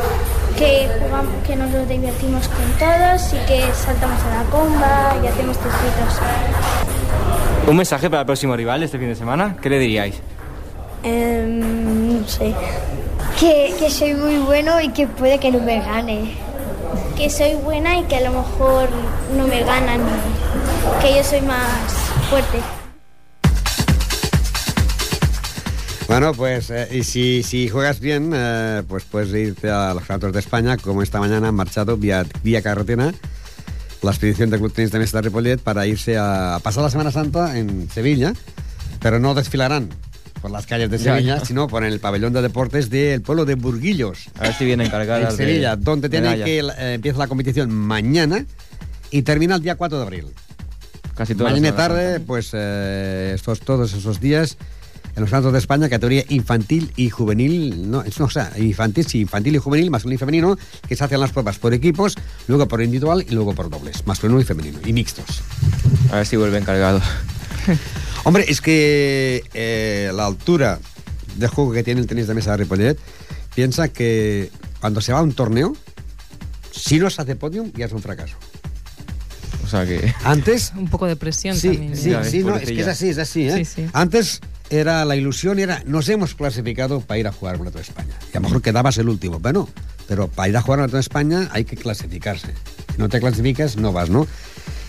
que, 0.57 0.88
jugamos, 1.01 1.34
que 1.45 1.55
nos 1.57 1.71
lo 1.71 1.86
divertimos 1.88 2.47
con 2.47 2.71
todos 2.80 3.34
y 3.34 3.38
que 3.47 3.65
saltamos 3.73 4.17
a 4.23 4.43
la 4.43 4.49
comba 4.49 5.13
y 5.21 5.27
hacemos 5.27 5.57
truquitos. 5.57 6.19
¿Un 7.67 7.75
mensaje 7.75 8.09
para 8.09 8.21
el 8.21 8.25
próximo 8.25 8.55
rival 8.55 8.82
este 8.82 8.97
fin 8.97 9.09
de 9.09 9.15
semana? 9.15 9.57
¿Qué 9.61 9.69
le 9.69 9.77
diríais? 9.77 10.15
Em, 11.04 12.20
no 12.22 12.28
sé. 12.28 12.54
Que, 13.39 13.74
que 13.80 13.89
soy 13.89 14.14
muy 14.14 14.38
bueno 14.38 14.82
y 14.82 14.89
que 14.89 15.08
puede 15.08 15.39
que 15.39 15.52
no 15.52 15.60
me 15.60 15.80
gane. 15.80 16.36
Que 17.16 17.30
soy 17.30 17.56
buena 17.56 18.00
y 18.00 18.04
que 18.04 18.18
a 18.18 18.22
lo 18.22 18.32
mejor 18.32 18.89
no 19.36 19.47
me 19.47 19.64
ganan. 19.64 20.02
Que 21.02 21.16
yo 21.16 21.24
soy 21.24 21.41
más 21.41 21.93
fuerte. 22.30 22.60
Bueno, 26.08 26.34
pues 26.34 26.72
eh, 26.72 26.88
y 26.91 27.04
si, 27.04 27.43
si 27.43 27.70
juegas 27.70 28.00
bien, 28.00 28.32
eh, 28.34 28.82
pues 28.88 29.04
puedes 29.04 29.32
irte 29.32 29.70
a 29.70 29.93
los 29.93 30.04
Campeonatos 30.04 30.34
de 30.34 30.39
España, 30.39 30.78
como 30.78 31.04
esta 31.04 31.20
mañana 31.20 31.50
han 31.50 31.56
marchado 31.56 31.97
vía, 31.97 32.26
vía 32.43 32.62
carretera 32.64 33.14
la 34.02 34.12
expedición 34.12 34.50
del 34.50 34.60
Club 34.60 34.74
Tenis 34.74 34.91
de 34.91 35.00
Mesa 35.00 35.18
de 35.18 35.24
Ripollet 35.24 35.60
para 35.60 35.86
irse 35.86 36.18
a, 36.18 36.56
a 36.56 36.60
pasar 36.60 36.84
la 36.84 36.89
Semana 36.89 37.12
Santa 37.12 37.58
en 37.58 37.89
Sevilla, 37.89 38.34
pero 39.02 39.20
no 39.20 39.36
desfilarán 39.36 39.89
por 40.42 40.52
las 40.52 40.66
calles 40.66 40.90
de 40.90 40.98
Sevilla, 40.98 41.38
ya. 41.38 41.46
sino 41.46 41.68
por 41.68 41.84
el 41.84 42.00
pabellón 42.00 42.34
de 42.34 42.42
deportes 42.42 42.90
del 42.90 43.22
pueblo 43.22 43.46
de 43.46 43.56
Burguillos. 43.56 44.28
A 44.38 44.44
ver 44.44 44.54
si 44.54 44.66
vienen 44.66 44.90
cargadas 44.90 45.34
en 45.34 45.38
de 45.38 45.46
Sevilla, 45.46 45.76
donde 45.76 46.10
tiene 46.10 46.44
que 46.44 46.60
eh, 46.60 46.94
empieza 46.94 47.20
la 47.20 47.28
competición 47.28 47.72
mañana 47.72 48.46
y 49.12 49.22
termina 49.24 49.56
el 49.56 49.62
día 49.62 49.76
4 49.76 49.98
de 49.98 50.04
abril. 50.04 50.26
Casi 51.16 51.36
toda 51.36 51.50
la 51.50 51.56
Mañana 51.56 51.76
y 51.76 51.78
tarde, 51.78 52.20
pues 52.22 52.52
eh, 52.54 53.34
estos, 53.36 53.60
todos 53.60 53.94
esos 53.94 54.22
días 54.22 54.58
en 55.16 55.22
los 55.22 55.32
Santos 55.32 55.52
de 55.52 55.60
España, 55.60 55.90
categoría 55.90 56.24
infantil 56.30 56.94
y 56.96 57.10
juvenil, 57.10 57.92
no, 57.92 58.04
no, 58.04 58.26
o 58.26 58.30
sea, 58.30 58.52
infantil, 58.58 59.06
sí, 59.06 59.20
infantil 59.20 59.56
y 59.56 59.58
juvenil, 59.58 59.92
masculino 59.92 60.16
y 60.16 60.18
femenino, 60.18 60.58
que 60.88 60.96
se 60.96 61.04
hacen 61.04 61.20
las 61.20 61.32
pruebas 61.32 61.58
por 61.58 61.74
equipos, 61.74 62.16
luego 62.48 62.68
por 62.68 62.82
individual 62.82 63.26
y 63.28 63.34
luego 63.34 63.54
por 63.54 63.70
dobles, 63.70 64.06
masculino 64.08 64.40
y 64.40 64.46
femenino, 64.46 64.80
y 64.86 64.94
mixtos. 64.94 65.42
A 66.12 66.18
ver 66.18 66.26
si 66.26 66.38
vuelven 66.38 66.64
cargados. 66.64 67.04
Hombre, 68.24 68.45
es 68.47 68.61
que 68.61 69.43
eh, 69.53 70.11
la 70.13 70.26
altura 70.26 70.80
de 71.38 71.47
juego 71.47 71.72
que 71.72 71.84
tiene 71.84 72.01
el 72.01 72.07
tenis 72.07 72.28
de 72.28 72.34
mesa 72.34 72.51
de 72.51 72.57
Ripollet, 72.57 72.97
piensa 73.55 73.88
que 73.89 74.51
cuando 74.82 75.01
se 75.01 75.13
va 75.13 75.20
a 75.20 75.22
un 75.24 75.34
torneo, 75.34 75.76
si 76.72 76.99
no 76.99 77.09
se 77.09 77.22
hace 77.22 77.36
podium, 77.36 77.72
ya 77.76 77.86
es 77.86 77.91
un 77.91 78.01
fracaso. 78.01 78.36
O 79.63 79.67
sea 79.67 79.86
que... 79.86 80.13
Antes... 80.24 80.74
Un 80.78 80.88
poco 80.89 81.05
de 81.05 81.15
presión 81.15 81.55
Sí, 81.55 81.70
también. 81.70 81.95
sí, 81.95 82.03
sí, 82.03 82.09
no, 82.11 82.22
es 82.22 82.30
que 82.32 82.43
pobrecilla. 82.43 82.82
es 82.82 82.88
así, 82.88 83.09
es 83.09 83.17
así, 83.17 83.47
¿eh? 83.47 83.55
Sí, 83.57 83.65
sí. 83.65 83.86
Antes 83.93 84.41
era 84.72 85.03
la 85.05 85.15
ilusión, 85.15 85.59
era 85.59 85.82
nos 85.86 86.09
hemos 86.09 86.36
clasificado 86.36 87.01
para 87.01 87.20
ir 87.20 87.28
a 87.28 87.32
jugar 87.32 87.57
Vuelta 87.57 87.78
de 87.80 87.84
España. 87.84 88.13
Y 88.34 88.38
a 88.38 88.39
lo 88.39 88.47
mejor 88.47 88.61
quedabas 88.61 88.97
el 88.97 89.09
último, 89.09 89.39
bueno, 89.39 89.67
pero 90.07 90.28
para 90.28 90.49
ir 90.49 90.57
a 90.57 90.61
jugar 90.61 90.80
Vuelta 90.80 90.97
de 90.97 91.01
España 91.01 91.49
hay 91.51 91.65
que 91.65 91.76
clasificarse. 91.76 92.53
Si 92.93 92.97
no 92.97 93.09
te 93.09 93.20
clasificas, 93.20 93.78
no 93.78 93.91
vas, 93.91 94.09
¿no? 94.09 94.28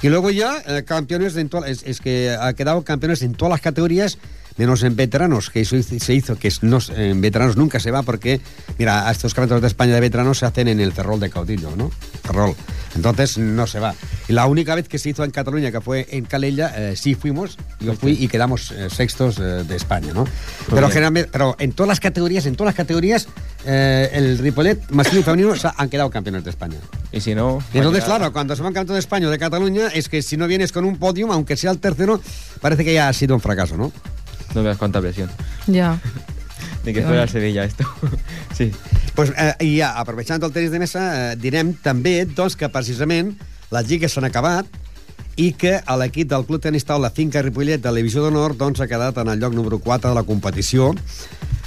Y 0.03 0.09
luego 0.09 0.31
ya, 0.31 0.63
eh, 0.67 0.83
campeones 0.85 1.37
en 1.37 1.49
todas, 1.49 1.69
es, 1.69 1.83
es 1.85 2.01
que 2.01 2.31
ha 2.31 2.53
quedado 2.55 2.83
campeones 2.83 3.23
en 3.23 3.35
todas 3.35 3.51
las 3.51 3.61
categorías, 3.61 4.19
menos 4.57 4.83
en 4.83 4.97
veteranos, 4.97 5.51
que 5.51 5.61
eso 5.61 5.77
se 5.83 6.15
hizo, 6.15 6.37
que 6.37 6.53
no, 6.63 6.79
en 6.97 7.21
veteranos 7.21 7.57
nunca 7.57 7.81
se 7.81 7.91
va 7.91 8.03
porque, 8.03 8.41
mira, 8.79 9.09
a 9.09 9.13
estos 9.13 9.33
campeonatos 9.35 9.63
de 9.63 9.69
España 9.69 9.95
de 9.95 10.01
veteranos 10.01 10.39
se 10.39 10.47
hacen 10.47 10.69
en 10.69 10.81
el 10.81 10.93
Ferrol 10.93 11.19
de 11.21 11.31
Caudillo, 11.31 11.71
¿no? 11.77 11.91
Ferrol. 12.25 12.55
Entonces 12.95 13.39
no 13.39 13.67
se 13.67 13.79
va. 13.81 13.95
Y 14.29 14.33
la 14.33 14.47
única 14.47 14.75
vez 14.75 14.89
que 14.89 14.99
se 14.99 15.11
hizo 15.11 15.25
en 15.25 15.31
Cataluña, 15.31 15.71
que 15.71 15.81
fue 15.81 16.07
en 16.11 16.25
Calella, 16.25 16.73
eh, 16.77 16.97
sí 16.97 17.15
fuimos, 17.15 17.57
yo 17.81 17.95
fui 17.95 18.13
y 18.13 18.29
quedamos 18.29 18.73
eh, 18.73 18.89
sextos 18.91 19.39
eh, 19.39 19.43
de 19.43 19.77
España, 19.77 20.13
¿no? 20.13 20.25
Pero 20.69 20.89
generalmente, 20.89 21.31
pero 21.33 21.57
en 21.59 21.73
todas 21.73 21.89
las 21.89 22.01
categorías, 22.01 22.47
en 22.47 22.57
todas 22.57 22.69
las 22.73 22.77
categorías, 22.77 23.29
el 23.65 24.39
Ripollet 24.39 24.79
masculino 24.91 25.21
y 25.21 25.25
femenino 25.25 25.55
ha- 25.63 25.75
han 25.77 25.89
quedado 25.89 26.11
campeones 26.11 26.45
de 26.45 26.51
España. 26.51 26.77
Y 27.13 27.21
si 27.21 27.35
no... 27.35 27.63
Y 27.73 27.79
entonces, 27.79 28.03
mañana- 28.03 28.19
claro, 28.19 28.33
cuando 28.33 28.57
se 28.57 28.63
van 28.63 28.73
campeón 28.73 28.95
de 28.97 29.01
España 29.01 29.29
o 29.29 29.31
de 29.31 29.39
Cataluña, 29.39 29.89
es 29.89 30.09
que 30.09 30.23
si 30.23 30.37
no 30.37 30.47
vienes 30.47 30.73
con 30.73 30.85
un 30.85 30.97
podium, 30.99 31.31
aunque 31.31 31.57
sea 31.57 31.71
el 31.71 31.79
tercero, 31.79 32.21
parece 32.61 32.85
que 32.85 32.95
ya 32.95 33.09
ha 33.09 33.13
sido 33.13 33.35
un 33.35 33.41
fracaso, 33.41 33.77
¿no? 33.77 33.93
No 34.55 34.63
veas 34.63 34.79
cuánta 34.79 35.01
presión. 35.01 35.31
Ya. 35.67 35.99
De 36.85 36.95
que 36.95 37.03
fuera 37.03 37.25
el 37.25 37.29
Sevilla 37.29 37.65
esto. 37.65 37.85
sí. 38.57 38.73
Pues, 39.15 39.33
eh, 39.37 39.55
I 39.61 39.79
ja, 39.81 39.95
aprovechant 40.01 40.43
el 40.43 40.53
tenis 40.53 40.71
de 40.73 40.79
mesa, 40.81 41.03
eh, 41.13 41.37
direm 41.37 41.75
també 41.85 42.25
doncs, 42.25 42.57
que 42.57 42.71
precisament 42.73 43.35
les 43.71 43.89
lligues 43.91 44.15
s'han 44.15 44.25
acabat 44.29 44.67
i 45.37 45.53
que 45.61 45.77
a 45.85 45.97
l'equip 46.01 46.31
del 46.31 46.47
Club 46.49 46.63
Tenis 46.65 46.87
Taula 46.89 47.11
Finca 47.15 47.43
Ripollet 47.45 47.83
de 47.83 47.91
la 47.91 48.01
Divisió 48.01 48.25
d'Honor 48.25 48.57
doncs, 48.57 48.81
ha 48.81 48.89
quedat 48.89 49.21
en 49.21 49.29
el 49.33 49.41
lloc 49.41 49.55
número 49.57 49.79
4 49.79 50.11
de 50.11 50.17
la 50.17 50.25
competició. 50.25 50.95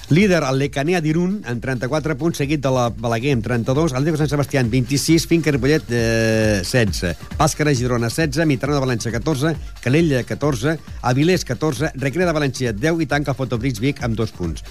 Líder, 0.10 0.43
el 0.43 0.60
Lecanea 0.60 0.99
d'Irun, 1.01 1.38
amb 1.49 1.64
34 1.64 2.16
punts, 2.20 2.38
seguit 2.38 2.62
de 2.62 2.70
la 2.76 2.89
Balaguer 2.91 3.32
amb 3.38 3.45
32, 3.45 3.93
el 3.97 4.04
Diego 4.06 4.20
Sant 4.20 4.30
Sebastià 4.30 4.62
amb 4.62 4.74
26, 4.76 5.26
Finca 5.32 5.54
Ripollet 5.56 5.88
eh, 5.89 6.60
16, 6.62 7.14
Bàscara 7.39 7.74
Girona 7.74 8.12
16, 8.12 8.43
Mitrana 8.49 8.78
de 8.78 8.84
València 8.84 9.14
14, 9.16 9.56
Calella 9.82 10.22
14, 10.28 10.76
Avilés 11.10 11.47
14, 11.47 11.93
Recrea 12.04 12.28
de 12.30 12.36
València 12.36 12.76
10 12.76 13.01
i 13.01 13.10
tanca 13.10 13.34
Fotobrits 13.34 13.82
Vic 13.82 14.04
amb 14.04 14.20
2 14.20 14.36
punts. 14.38 14.64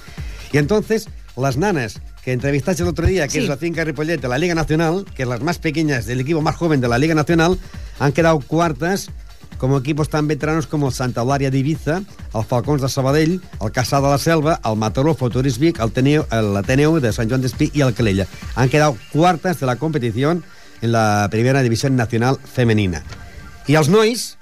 Y 0.53 0.59
entonces, 0.59 1.09
las 1.35 1.57
nanas 1.57 1.99
que 2.23 2.33
entrevistaste 2.33 2.83
el 2.83 2.91
otro 2.91 3.07
día, 3.07 3.27
que 3.27 3.33
Sí. 3.33 3.39
es 3.39 3.49
la 3.49 3.57
finca 3.57 3.83
Ripollet 3.85 4.21
de 4.21 4.29
la 4.29 4.37
Liga 4.39 4.55
Nacional, 4.55 5.07
que 5.17 5.23
es 5.23 5.29
las 5.29 5.41
más 5.41 5.59
pequeñas 5.59 6.05
del 6.07 6.21
equipo 6.21 6.43
más 6.43 6.55
joven 6.57 6.81
de 6.83 6.89
la 6.89 6.99
Liga 6.99 7.15
Nacional, 7.15 7.59
han 7.99 8.13
quedado 8.13 8.39
cuartas 8.41 9.09
como 9.63 9.77
equipos 9.79 10.09
tan 10.11 10.27
veteranos 10.27 10.67
como 10.67 10.89
el 10.89 10.93
Santa 10.93 11.23
Eulària 11.23 11.47
d'Ibiza, 11.55 12.01
el 12.35 12.45
Falcons 12.51 12.83
de 12.83 12.89
Sabadell, 12.91 13.37
el 13.63 13.71
Caçà 13.71 14.01
de 14.03 14.09
la 14.11 14.19
Selva, 14.19 14.57
el 14.67 14.75
Mataró, 14.75 15.15
Vic, 15.15 15.79
el 15.79 15.93
Teneu- 15.95 16.27
el 16.35 16.57
Ateneu 16.59 16.99
de 16.99 17.13
Sant 17.13 17.31
Joan 17.31 17.43
d'Espí 17.43 17.71
y 17.73 17.81
el 17.83 17.95
Calella. 17.95 18.27
Han 18.57 18.69
quedado 18.69 18.97
cuartas 19.13 19.61
de 19.61 19.67
la 19.67 19.77
competición 19.77 20.43
en 20.81 20.91
la 20.91 21.29
primera 21.31 21.63
división 21.63 21.95
nacional 21.95 22.39
femenina. 22.43 23.05
I 23.69 23.77
els 23.79 23.89
nois 23.89 24.37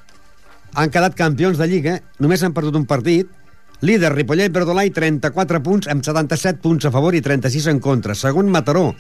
han 0.73 0.89
quedat 0.89 1.15
campions 1.15 1.59
de 1.61 1.69
Lliga, 1.69 1.99
només 2.19 2.43
han 2.43 2.55
perdut 2.57 2.81
un 2.81 2.87
partit, 2.87 3.29
líder 3.83 4.15
Ripollet 4.15 4.51
Verdolai, 4.51 4.89
34 4.89 5.61
punts, 5.63 5.87
amb 5.93 6.01
77 6.03 6.63
punts 6.65 6.87
a 6.89 6.91
favor 6.91 7.15
i 7.15 7.21
36 7.21 7.67
en 7.67 7.79
contra. 7.79 8.15
Segon, 8.15 8.49
Mataró. 8.49 8.95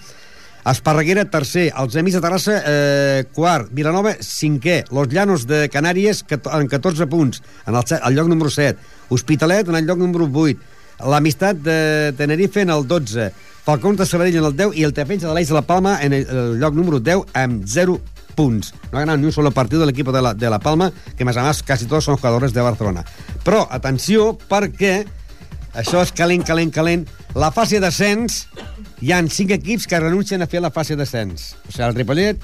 Esparreguera, 0.68 1.24
tercer. 1.32 1.70
Els 1.72 1.96
Amics 1.96 2.18
de 2.18 2.20
Terrassa, 2.20 2.56
eh, 2.66 3.24
quart. 3.32 3.70
Vilanova, 3.72 4.12
cinquè. 4.20 4.84
Los 4.92 5.08
Llanos 5.08 5.46
de 5.46 5.68
Canàries, 5.72 6.24
amb 6.52 6.68
14 6.68 7.06
punts, 7.06 7.42
en 7.66 7.74
el, 7.74 7.84
el 7.96 8.14
lloc 8.14 8.28
número 8.28 8.50
7. 8.50 8.78
Hospitalet, 9.08 9.68
en 9.68 9.76
el 9.76 9.86
lloc 9.86 9.98
número 9.98 10.28
8. 10.30 10.58
L'Amistat 11.08 11.56
de 11.64 12.12
Tenerife, 12.16 12.60
en 12.60 12.70
el 12.70 12.86
12. 12.86 13.30
Falcons 13.64 13.98
de 13.98 14.06
Sabadell, 14.06 14.36
en 14.36 14.44
el 14.44 14.56
10. 14.56 14.76
I 14.76 14.84
el 14.84 14.92
Defensa 14.92 15.28
de 15.28 15.34
l'Eix 15.34 15.48
de 15.48 15.56
la 15.56 15.62
Palma, 15.62 15.98
en 16.04 16.12
el, 16.12 16.26
el 16.28 16.58
lloc 16.60 16.76
número 16.76 17.00
10, 17.00 17.32
amb 17.32 17.64
0 17.64 17.96
punts. 18.36 18.74
No 18.92 18.98
ha 18.98 19.00
ganado 19.00 19.18
ni 19.18 19.26
un 19.26 19.32
solo 19.32 19.50
partido 19.50 19.80
del 19.80 19.90
equipo 19.90 20.12
de 20.12 20.22
la, 20.22 20.34
de 20.34 20.50
la 20.50 20.58
Palma, 20.58 20.92
que 21.16 21.24
más 21.24 21.36
además 21.36 21.62
casi 21.62 21.86
todos 21.86 22.04
son 22.04 22.16
jugadores 22.16 22.52
de 22.52 22.60
Barcelona. 22.60 23.04
Però, 23.44 23.66
atenció, 23.70 24.34
perquè 24.48 25.06
això 25.72 26.02
és 26.04 26.12
calent, 26.12 26.44
calent, 26.44 26.72
calent. 26.74 27.08
La 27.34 27.50
fase 27.54 27.78
d'ascens, 27.80 28.46
hi 29.00 29.12
han 29.14 29.28
cinc 29.30 29.52
equips 29.54 29.86
que 29.86 30.00
renuncien 30.02 30.42
a 30.42 30.48
fer 30.50 30.60
la 30.62 30.72
fase 30.74 30.96
d'ascens. 30.98 31.54
O 31.68 31.72
sea, 31.72 31.86
el 31.88 31.94
Ripollet... 31.94 32.36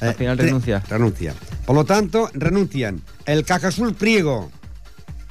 eh, 0.00 0.08
Al 0.08 0.14
final 0.14 0.38
renuncia. 0.38 0.82
Renuncia. 0.88 1.34
Por 1.66 1.76
lo 1.76 1.84
tanto, 1.84 2.30
renuncian 2.32 3.02
el 3.26 3.44
Cajasur 3.44 3.94
Priego, 3.94 4.50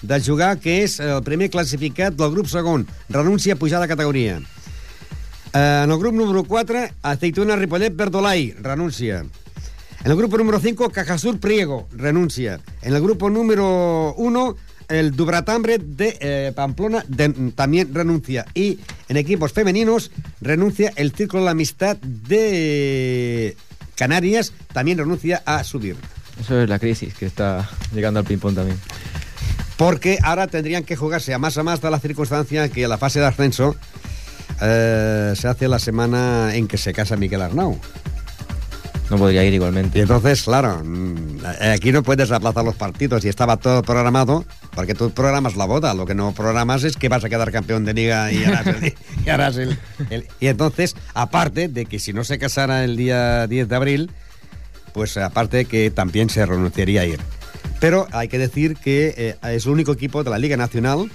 de 0.01 0.21
jugar, 0.23 0.59
que 0.59 0.83
és 0.85 0.99
el 1.03 1.19
primer 1.25 1.49
classificat 1.51 2.13
del 2.15 2.31
grup 2.31 2.47
segon. 2.47 2.85
Renuncia 3.09 3.53
a 3.53 3.59
pujar 3.59 3.81
de 3.81 3.87
categoria. 3.89 4.37
Eh, 5.51 5.81
en 5.83 5.91
el 5.91 5.97
grup 5.97 6.13
número 6.13 6.43
4, 6.45 6.85
Aceituna 7.01 7.57
Ripollet 7.57 7.95
Verdolai, 7.95 8.53
renuncia. 8.61 9.25
En 10.05 10.11
el 10.11 10.15
grupo 10.15 10.37
número 10.37 10.59
5, 10.61 10.91
Cajasur 10.91 11.39
Priego, 11.41 11.89
renuncia. 11.91 12.61
En 12.81 12.93
el 12.95 13.01
grupo 13.01 13.29
número 13.29 14.13
1, 14.15 14.55
el 14.89 15.11
Dubratambre 15.15 15.77
de 15.77 16.17
eh, 16.19 16.51
Pamplona 16.55 17.03
de- 17.07 17.51
también 17.55 17.93
renuncia. 17.93 18.45
Y 18.53 18.79
en 19.07 19.17
equipos 19.17 19.53
femeninos 19.53 20.11
renuncia 20.41 20.91
el 20.95 21.11
Círculo 21.13 21.41
de 21.41 21.45
la 21.45 21.51
Amistad 21.51 21.97
de 21.97 23.55
Canarias, 23.95 24.53
también 24.73 24.97
renuncia 24.97 25.41
a 25.45 25.63
subir. 25.63 25.95
Eso 26.41 26.61
es 26.61 26.69
la 26.69 26.79
crisis 26.79 27.13
que 27.13 27.25
está 27.25 27.69
llegando 27.93 28.19
al 28.19 28.25
ping-pong 28.25 28.55
también. 28.55 28.77
Porque 29.77 30.19
ahora 30.23 30.47
tendrían 30.47 30.83
que 30.83 30.95
jugarse 30.95 31.33
a 31.33 31.37
más 31.39 31.57
a 31.57 31.63
más 31.63 31.81
de 31.81 31.89
la 31.91 31.99
circunstancia 31.99 32.67
que 32.69 32.87
la 32.87 32.97
fase 32.97 33.19
de 33.19 33.25
ascenso 33.27 33.75
eh, 34.61 35.33
se 35.35 35.47
hace 35.47 35.67
la 35.67 35.79
semana 35.79 36.55
en 36.55 36.67
que 36.67 36.77
se 36.77 36.91
casa 36.93 37.15
Miguel 37.15 37.41
Arnau. 37.41 37.79
No 39.09 39.17
podría 39.17 39.43
ir 39.43 39.53
igualmente. 39.55 39.97
Y 39.97 40.01
entonces, 40.03 40.43
claro, 40.43 40.81
mm, 40.83 41.39
aquí 41.73 41.91
no 41.91 42.03
puedes 42.03 42.31
aplazar 42.31 42.63
los 42.63 42.75
partidos 42.75 43.25
y 43.25 43.29
estaba 43.29 43.57
todo 43.57 43.81
programado, 43.81 44.45
porque 44.75 44.93
tú 44.93 45.09
programas 45.11 45.55
la 45.55 45.65
boda, 45.65 45.93
lo 45.95 46.05
que 46.05 46.13
no 46.13 46.31
programas 46.33 46.83
es 46.83 46.95
que 46.95 47.09
vas 47.09 47.23
a 47.23 47.29
quedar 47.29 47.51
campeón 47.51 47.85
de 47.85 47.93
liga 47.95 48.31
y 48.31 48.43
harás 48.43 48.67
el... 48.67 48.93
y, 49.25 49.29
harás 49.29 49.57
el- 49.57 49.79
el- 50.11 50.27
y 50.39 50.47
entonces, 50.47 50.95
aparte 51.15 51.67
de 51.69 51.85
que 51.87 51.97
si 51.97 52.13
no 52.13 52.23
se 52.23 52.37
casara 52.37 52.83
el 52.83 52.97
día 52.97 53.47
10 53.47 53.67
de 53.67 53.75
abril, 53.75 54.11
pues 54.93 55.17
aparte 55.17 55.65
que 55.65 55.89
también 55.89 56.29
se 56.29 56.45
renunciaría 56.45 57.01
a 57.01 57.05
ir. 57.05 57.19
Pero 57.79 58.07
hay 58.11 58.27
que 58.27 58.37
decir 58.37 58.75
que 58.75 59.13
eh, 59.17 59.35
es 59.55 59.65
el 59.65 59.71
único 59.71 59.91
equipo 59.93 60.23
de 60.23 60.29
la 60.29 60.37
Liga 60.37 60.57
Nacional 60.57 61.09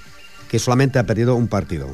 que 0.49 0.59
solamente 0.59 0.99
ha 0.99 1.05
perdido 1.05 1.35
un 1.37 1.47
partido. 1.49 1.93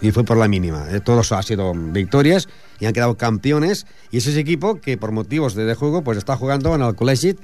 Y 0.00 0.12
fue 0.12 0.24
por 0.24 0.36
la 0.38 0.48
mínima. 0.48 0.86
Eh, 0.90 1.00
Todos 1.00 1.30
han 1.32 1.42
sido 1.42 1.72
victorias 1.74 2.48
y 2.78 2.86
han 2.86 2.92
quedado 2.92 3.16
campeones. 3.16 3.86
Y 4.10 4.18
ese 4.18 4.30
es 4.30 4.36
equipo 4.36 4.80
que 4.80 4.96
por 4.96 5.12
motivos 5.12 5.54
de, 5.54 5.64
de 5.64 5.74
juego 5.74 6.02
pues 6.02 6.16
está 6.18 6.36
jugando 6.36 6.74
en 6.74 6.80
el 6.82 6.94
col·legi 6.96 7.36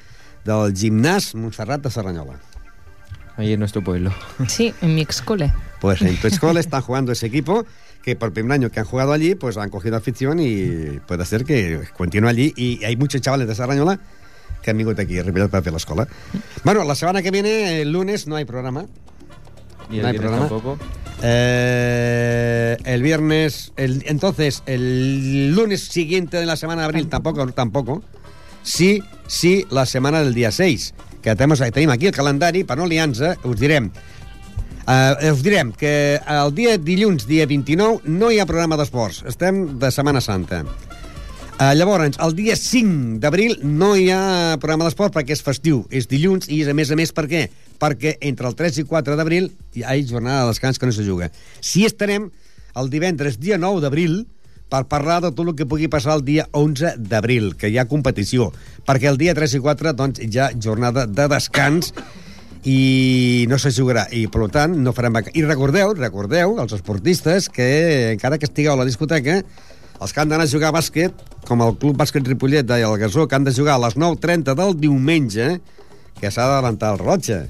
del 0.45 0.73
gimnàs 0.73 1.35
Montserrat 1.35 1.83
de 1.83 1.91
Serranyola. 1.91 2.41
Ahí 3.37 3.53
en 3.53 3.59
nuestro 3.61 3.83
pueblo. 3.85 4.11
Sí, 4.49 4.73
en 4.81 4.95
mi 4.95 5.03
excole. 5.03 5.53
Pues 5.81 6.01
en 6.01 6.17
tu 6.19 6.27
escuela 6.29 6.59
están 6.61 6.81
jugando 6.81 7.13
ese 7.13 7.27
equipo 7.27 7.67
que 8.03 8.17
por 8.17 8.33
primer 8.33 8.53
año 8.53 8.71
que 8.71 8.81
han 8.81 8.87
jugado 8.87 9.13
allí, 9.13 9.35
pues 9.35 9.59
han 9.59 9.69
cogido 9.69 9.97
afición 9.97 10.39
y 10.41 11.01
puede 11.07 11.27
ser 11.27 11.45
que 11.45 11.83
continúe 11.95 12.29
allí. 12.29 12.55
Y 12.57 12.83
hay 12.85 12.97
muchos 12.97 13.21
chavales 13.21 13.47
de 13.49 13.55
Serranyola 13.55 13.99
que 14.63 14.71
han 14.71 14.79
vingut 14.79 14.99
aquí 14.99 15.19
a 15.19 15.23
Ripollet 15.23 15.51
per 15.51 15.63
fer 15.63 15.73
l'escola. 15.75 16.09
Bueno, 16.65 16.83
la 16.85 16.95
semana 16.95 17.21
que 17.21 17.31
viene, 17.31 17.83
el 17.83 17.93
lunes, 17.93 18.27
no 18.27 18.37
hay 18.37 18.45
programa. 18.47 18.87
Y 19.91 19.97
el 19.97 20.03
no 20.03 20.09
hay 20.09 20.19
programa. 20.19 20.49
tampoco. 20.49 20.79
Eh, 21.23 22.77
el 22.85 23.03
viernes, 23.03 23.73
el, 23.77 24.05
entonces, 24.07 24.63
el 24.67 25.55
lunes 25.55 25.85
siguiente 25.85 26.37
de 26.37 26.47
la 26.47 26.57
semana 26.57 26.83
de 26.83 26.87
abril 26.87 27.09
tampoco, 27.09 27.47
tampoco. 27.49 28.03
Sí, 28.63 29.03
sí, 29.27 29.67
la 29.71 29.87
setmana 29.87 30.23
del 30.23 30.35
dia 30.35 30.51
6, 30.51 30.95
que 31.23 31.37
tenim, 31.37 31.57
tenim 31.73 31.91
aquí 31.91 32.09
el 32.09 32.13
calendari, 32.13 32.65
per 32.65 32.77
no 32.77 32.87
liar-nos, 32.87 33.23
us 33.45 33.61
direm 33.61 33.93
Uh, 34.87 35.33
us 35.33 35.41
direm 35.43 35.73
que 35.75 36.21
el 36.31 36.53
dia 36.55 36.77
dilluns, 36.79 37.25
dia 37.27 37.43
29, 37.51 38.07
no 38.07 38.29
hi 38.31 38.37
ha 38.39 38.45
programa 38.47 38.77
d'esports. 38.79 39.25
Estem 39.27 39.81
de 39.83 39.91
Setmana 39.91 40.21
Santa. 40.23 40.61
Uh, 41.57 41.73
llavors, 41.73 42.19
el 42.21 42.35
dia 42.37 42.53
5 42.53 43.17
d'abril 43.17 43.55
no 43.65 43.95
hi 43.97 44.11
ha 44.13 44.59
programa 44.61 44.85
d'esport 44.85 45.15
perquè 45.15 45.33
és 45.33 45.41
festiu, 45.41 45.87
és 45.89 46.05
dilluns 46.11 46.51
i, 46.53 46.59
a 46.69 46.75
més 46.77 46.91
a 46.93 46.99
més, 47.01 47.15
per 47.17 47.25
què? 47.31 47.47
Perquè 47.81 48.19
entre 48.29 48.51
el 48.51 48.57
3 48.59 48.83
i 48.83 48.85
4 48.85 49.17
d'abril 49.17 49.47
hi 49.73 49.81
ha 49.81 49.95
jornada 50.05 50.43
de 50.43 50.51
descans 50.53 50.77
que 50.77 50.85
no 50.85 50.93
se 50.93 51.07
juga. 51.07 51.31
Si 51.65 51.87
estarem 51.89 52.27
el 52.77 52.91
divendres, 52.93 53.39
dia 53.41 53.57
9 53.57 53.81
d'abril, 53.81 54.27
per 54.69 54.83
parlar 54.91 55.23
de 55.25 55.31
tot 55.31 55.49
el 55.49 55.57
que 55.57 55.65
pugui 55.65 55.89
passar 55.89 56.19
el 56.19 56.27
dia 56.27 56.45
11 56.53 56.93
d'abril, 57.09 57.55
que 57.57 57.71
hi 57.73 57.79
ha 57.81 57.89
competició, 57.89 58.51
perquè 58.85 59.09
el 59.09 59.17
dia 59.17 59.33
3 59.33 59.57
i 59.57 59.61
4 59.65 59.95
doncs, 59.97 60.21
hi 60.21 60.37
ha 60.37 60.51
jornada 60.61 61.07
de 61.09 61.29
descans 61.33 61.95
i 62.69 63.47
no 63.49 63.57
se 63.63 63.71
jugarà 63.73 64.09
i 64.13 64.27
per 64.29 64.51
tant 64.53 64.75
no 64.83 64.93
farem 64.93 65.17
vaca- 65.17 65.33
i 65.33 65.47
recordeu, 65.47 65.95
recordeu 65.97 66.59
els 66.61 66.77
esportistes 66.77 67.49
que 67.49 68.13
encara 68.13 68.37
que 68.37 68.45
estigueu 68.51 68.75
a 68.75 68.81
la 68.83 68.89
discoteca 68.89 69.39
els 70.01 70.13
que 70.13 70.21
han 70.21 70.29
d'anar 70.29 70.45
a 70.47 70.51
jugar 70.51 70.69
a 70.73 70.77
bàsquet 70.79 71.13
com 71.47 71.63
el 71.63 71.77
Club 71.81 71.97
Bàsquet 71.97 72.27
Ripollet 72.27 72.69
i 72.77 72.83
el 72.85 72.99
Gasó 72.99 73.27
que 73.29 73.35
han 73.39 73.45
de 73.45 73.55
jugar 73.55 73.75
a 73.77 73.83
les 73.87 73.97
9.30 73.97 74.55
del 74.59 74.75
diumenge 74.81 75.61
que 76.21 76.31
s'ha 76.31 76.47
d'adelantar 76.49 76.93
el 76.95 76.99
rellotge 77.05 77.47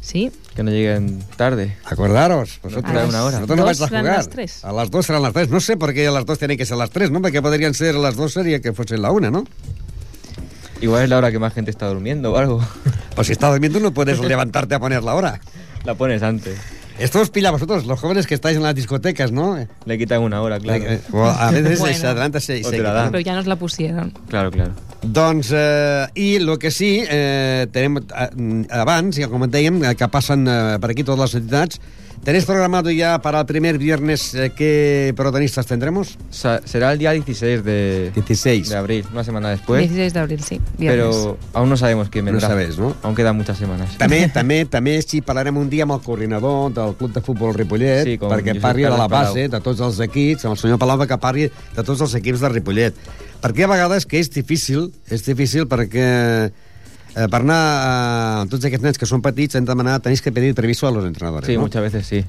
Sí. 0.00 0.30
Que 0.54 0.62
no 0.62 0.70
lleguen 0.70 1.18
tarde. 1.36 1.76
Acordaros, 1.84 2.60
vosotros, 2.62 2.96
A 2.96 3.04
una 3.06 3.24
hora. 3.24 3.40
dos 3.40 3.56
no 3.56 3.64
vais 3.64 3.80
a 3.82 3.88
jugar. 3.88 4.04
las 4.04 4.28
tres. 4.30 4.64
A 4.64 4.72
las 4.72 4.90
dos 4.90 5.04
serán 5.06 5.22
las 5.22 5.32
tres. 5.34 5.50
No 5.50 5.60
sé 5.60 5.76
por 5.76 5.92
qué 5.92 6.06
a 6.06 6.10
las 6.12 6.24
dos 6.24 6.38
tienen 6.38 6.56
que 6.56 6.64
ser 6.64 6.78
las 6.78 6.88
tres, 6.90 7.10
¿no? 7.10 7.20
Porque 7.20 7.42
podrían 7.42 7.74
ser 7.74 7.94
las 7.96 8.16
dos 8.16 8.32
sería 8.32 8.60
que 8.60 8.72
fuesen 8.72 9.02
la 9.02 9.10
una, 9.10 9.30
¿no? 9.30 9.44
Igual 10.80 11.02
es 11.02 11.10
la 11.10 11.18
hora 11.18 11.30
que 11.32 11.38
más 11.38 11.52
gente 11.52 11.70
está 11.70 11.86
durmiendo 11.88 12.32
o 12.32 12.38
algo. 12.38 12.62
Pues 13.16 13.26
si 13.26 13.32
estás 13.34 13.50
durmiendo 13.50 13.80
no 13.80 13.92
puedes 13.92 14.18
levantarte 14.32 14.76
a 14.76 14.80
poner 14.80 15.02
la 15.02 15.14
hora. 15.14 15.40
La 15.84 15.94
pones 15.94 16.22
antes. 16.22 16.56
Esto 16.98 17.20
os 17.20 17.30
pilla 17.30 17.48
a 17.48 17.52
vosotros, 17.52 17.86
los 17.86 18.00
jóvenes 18.00 18.26
que 18.26 18.34
estáis 18.34 18.56
en 18.56 18.62
las 18.64 18.74
discotecas, 18.74 19.30
¿no? 19.30 19.56
Le 19.84 19.98
quitan 19.98 20.20
una 20.22 20.42
hora, 20.42 20.58
claro. 20.58 20.82
Eh, 20.84 21.00
o 21.12 21.24
a 21.24 21.50
veces 21.52 21.78
Bueno. 21.80 21.96
se 21.96 22.06
adelanta 22.06 22.40
se, 22.40 22.62
se 22.64 22.70
quita. 22.76 22.92
dan. 22.92 23.10
Pero 23.12 23.20
ya 23.20 23.34
nos 23.34 23.46
la 23.46 23.56
pusieron. 23.56 24.12
Claro, 24.28 24.50
claro. 24.50 24.72
Doncs, 25.02 25.52
eh, 25.54 26.06
i 26.16 26.34
el 26.36 26.58
que 26.58 26.72
sí, 26.72 27.04
eh, 27.08 27.68
tenim 27.70 27.98
eh, 28.02 28.66
abans, 28.74 29.14
ja 29.16 29.28
com 29.30 29.46
dèiem, 29.46 29.78
eh, 29.86 29.94
que 29.94 30.08
passen 30.10 30.42
eh, 30.50 30.78
per 30.82 30.90
aquí 30.90 31.04
totes 31.06 31.22
les 31.22 31.34
entitats, 31.38 31.78
¿tenéis 32.28 32.44
programado 32.44 32.90
ya 32.90 33.22
para 33.22 33.40
el 33.40 33.46
primer 33.46 33.78
viernes 33.78 34.34
eh, 34.34 34.52
qué 34.54 35.14
protagonistas 35.16 35.64
tendremos? 35.64 36.18
Sa- 36.28 36.60
será 36.66 36.92
el 36.92 36.98
día 36.98 37.12
16 37.12 37.64
de, 37.64 38.12
16. 38.14 38.68
de 38.68 38.76
abril, 38.76 39.06
una 39.10 39.24
semana 39.24 39.48
después. 39.48 39.80
16 39.80 40.12
de 40.12 40.20
abril, 40.20 40.40
sí. 40.42 40.60
Viernes. 40.76 41.06
Pero 41.16 41.38
aún 41.54 41.70
no 41.70 41.78
sabemos 41.78 42.10
quién 42.10 42.26
No 42.26 42.32
vendrá. 42.32 42.48
sabéis, 42.48 42.76
no? 42.76 42.94
Aún 43.02 43.14
quedan 43.14 43.34
muchas 43.34 43.56
semanas. 43.56 43.96
També, 43.96 44.28
també, 44.34 44.66
també 44.66 45.00
sí, 45.00 45.22
parlarem 45.22 45.56
un 45.56 45.70
dia 45.70 45.84
amb 45.88 45.96
el 45.96 46.02
coordinador 46.04 46.70
del 46.76 46.92
Club 47.00 47.14
de 47.14 47.22
Futbol 47.22 47.54
Ripollet 47.56 48.04
Sí, 48.04 48.18
com 48.20 48.28
perquè 48.28 48.52
Josep 48.52 48.62
parli 48.62 48.82
de 48.84 48.90
la 48.90 48.96
Carles 48.98 49.10
Palau. 49.16 49.32
base 49.32 49.48
de 49.48 49.60
tots 49.64 49.80
els 49.88 50.00
equips, 50.04 50.44
amb 50.44 50.52
el 50.52 50.60
senyor 50.60 50.78
Palau 50.84 51.00
que 51.08 51.16
parli 51.16 51.48
de 51.48 51.82
tots 51.82 52.04
els 52.04 52.14
equips 52.20 52.44
de 52.44 52.52
Ripollet. 52.52 52.94
Perquè 53.40 53.64
a 53.64 53.72
vegades 53.72 54.04
que 54.04 54.20
és 54.20 54.28
difícil, 54.28 54.90
és 55.08 55.24
difícil 55.24 55.64
perquè 55.64 56.52
eh, 57.18 57.26
per 57.28 57.40
anar 57.42 57.58
a 57.58 58.46
tots 58.50 58.64
aquests 58.68 58.84
nens 58.86 58.98
que 59.00 59.06
són 59.10 59.22
petits 59.24 59.58
hem 59.58 59.66
de 59.66 59.72
demanar, 59.74 59.98
tenéis 60.04 60.22
que 60.22 60.32
pedir 60.32 60.54
permiso 60.54 60.86
a 60.86 60.92
los 60.94 61.04
entrenadores, 61.04 61.46
Sí, 61.50 61.56
no? 61.56 61.62
muchas 61.66 61.82
veces 61.82 62.06
sí. 62.06 62.24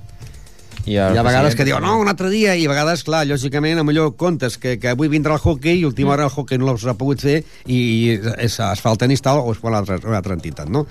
I 0.86 0.96
al 0.98 1.18
ha 1.18 1.24
vegades 1.24 1.56
que 1.56 1.66
diuen, 1.68 1.84
no, 1.84 2.00
un 2.00 2.08
altre 2.08 2.30
dia, 2.32 2.56
i 2.56 2.64
a 2.66 2.70
vegades, 2.72 3.04
clar, 3.04 3.26
lògicament, 3.28 3.78
a 3.78 3.84
millor 3.86 4.16
comptes 4.18 4.58
que, 4.58 4.78
que 4.80 4.90
avui 4.90 5.10
vindrà 5.12 5.36
el 5.36 5.42
hockey 5.44 5.82
i 5.82 5.84
a 5.84 5.90
última 5.92 6.16
hora 6.16 6.26
el 6.26 6.32
hockey 6.34 6.58
no 6.58 6.74
s'ha 6.80 6.96
pogut 6.98 7.22
fer 7.22 7.44
i, 7.68 7.76
i 7.76 8.14
es, 8.16 8.56
es 8.64 8.82
fa 8.82 8.90
el 8.90 8.98
tenis 8.98 9.22
tal 9.22 9.44
o 9.44 9.52
es 9.52 9.60
fa 9.60 9.68
una 9.70 9.84
altra, 9.84 10.00
una 10.08 10.18
altra 10.18 10.34
entitat, 10.34 10.72
no? 10.72 10.86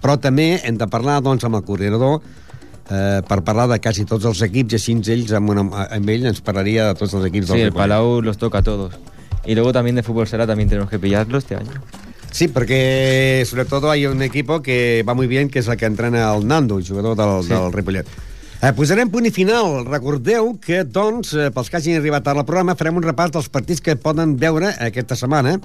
Però 0.00 0.16
també 0.22 0.60
hem 0.62 0.78
de 0.78 0.88
parlar, 0.88 1.18
doncs, 1.26 1.44
amb 1.44 1.58
el 1.58 1.64
coordinador 1.66 2.22
eh, 2.88 3.20
per 3.28 3.42
parlar 3.44 3.66
de 3.74 3.80
quasi 3.82 4.06
tots 4.08 4.24
els 4.30 4.40
equips 4.46 4.72
i 4.72 4.78
així 4.78 4.96
ells, 5.16 5.34
amb, 5.36 5.50
una, 5.50 5.66
amb 5.90 6.08
ell 6.14 6.30
ens 6.30 6.40
parlaria 6.40 6.86
de 6.92 6.94
tots 7.02 7.12
els 7.18 7.26
equips 7.28 7.50
Sí, 7.50 7.58
del 7.58 7.72
el. 7.72 7.76
Palau 7.76 8.20
los 8.22 8.38
toca 8.38 8.58
a 8.58 8.62
todos. 8.62 8.94
Y 9.44 9.54
luego 9.54 9.72
también 9.72 9.96
de 9.96 10.04
fútbol 10.04 10.28
será 10.28 10.46
también 10.46 10.68
tenemos 10.68 10.88
que 10.88 11.00
pillarlo 11.00 11.36
este 11.36 11.56
año. 11.56 11.82
Sí, 12.32 12.48
porque 12.48 13.44
sobre 13.46 13.66
todo 13.66 13.90
hay 13.90 14.06
un 14.06 14.22
equipo 14.22 14.62
que 14.62 15.04
va 15.06 15.14
muy 15.14 15.26
bien, 15.26 15.48
que 15.50 15.60
és 15.60 15.68
el 15.68 15.76
que 15.76 15.86
entrena 15.86 16.34
el 16.34 16.46
Nando, 16.48 16.78
el 16.78 16.86
jugador 16.88 17.14
del, 17.16 17.42
Sí. 17.44 17.50
del 17.52 17.72
Ripollet. 17.72 18.06
Eh, 18.62 18.72
posarem 18.72 19.10
punt 19.10 19.26
i 19.26 19.30
final. 19.34 19.84
Recordeu 19.84 20.56
que, 20.62 20.84
doncs, 20.84 21.34
eh, 21.34 21.50
pels 21.50 21.68
que 21.68 21.76
hagin 21.76 21.96
arribat 21.98 22.26
al 22.28 22.44
programa, 22.46 22.76
farem 22.78 22.96
un 22.96 23.02
repàs 23.02 23.32
dels 23.34 23.48
partits 23.50 23.80
que 23.82 23.96
poden 23.96 24.36
veure 24.38 24.70
aquesta 24.80 25.16
setmana. 25.16 25.60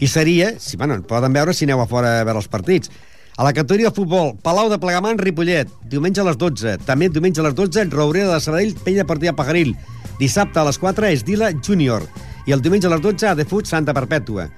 I 0.00 0.06
seria, 0.08 0.52
si, 0.58 0.76
bueno, 0.76 1.00
poden 1.02 1.32
veure 1.32 1.54
si 1.54 1.64
aneu 1.64 1.80
a 1.80 1.86
fora 1.86 2.20
a 2.20 2.24
veure 2.24 2.38
els 2.40 2.48
partits. 2.48 2.90
A 3.38 3.44
la 3.44 3.52
categoria 3.54 3.88
de 3.88 3.94
futbol, 3.94 4.34
Palau 4.42 4.68
de 4.68 4.78
Plegamant, 4.78 5.18
Ripollet, 5.18 5.68
diumenge 5.88 6.20
a 6.20 6.24
les 6.24 6.36
12. 6.36 6.76
També 6.84 7.08
diumenge 7.08 7.40
a 7.40 7.44
les 7.44 7.54
12, 7.54 7.84
Roureda 7.88 8.34
de 8.34 8.40
Sabadell, 8.40 8.74
Pell 8.84 9.06
Partida 9.06 9.32
Pajaril. 9.32 9.76
Dissabte 10.18 10.58
a 10.58 10.64
les 10.64 10.78
4, 10.78 11.06
Esdila 11.06 11.52
Júnior. 11.64 12.02
I 12.46 12.54
el 12.56 12.62
diumenge 12.62 12.88
a 12.88 12.94
les 12.94 13.02
12, 13.02 13.28
a 13.28 13.36
de 13.38 13.46
Fut, 13.46 13.66
Santa 13.66 13.94
Perpètua. 13.94 14.48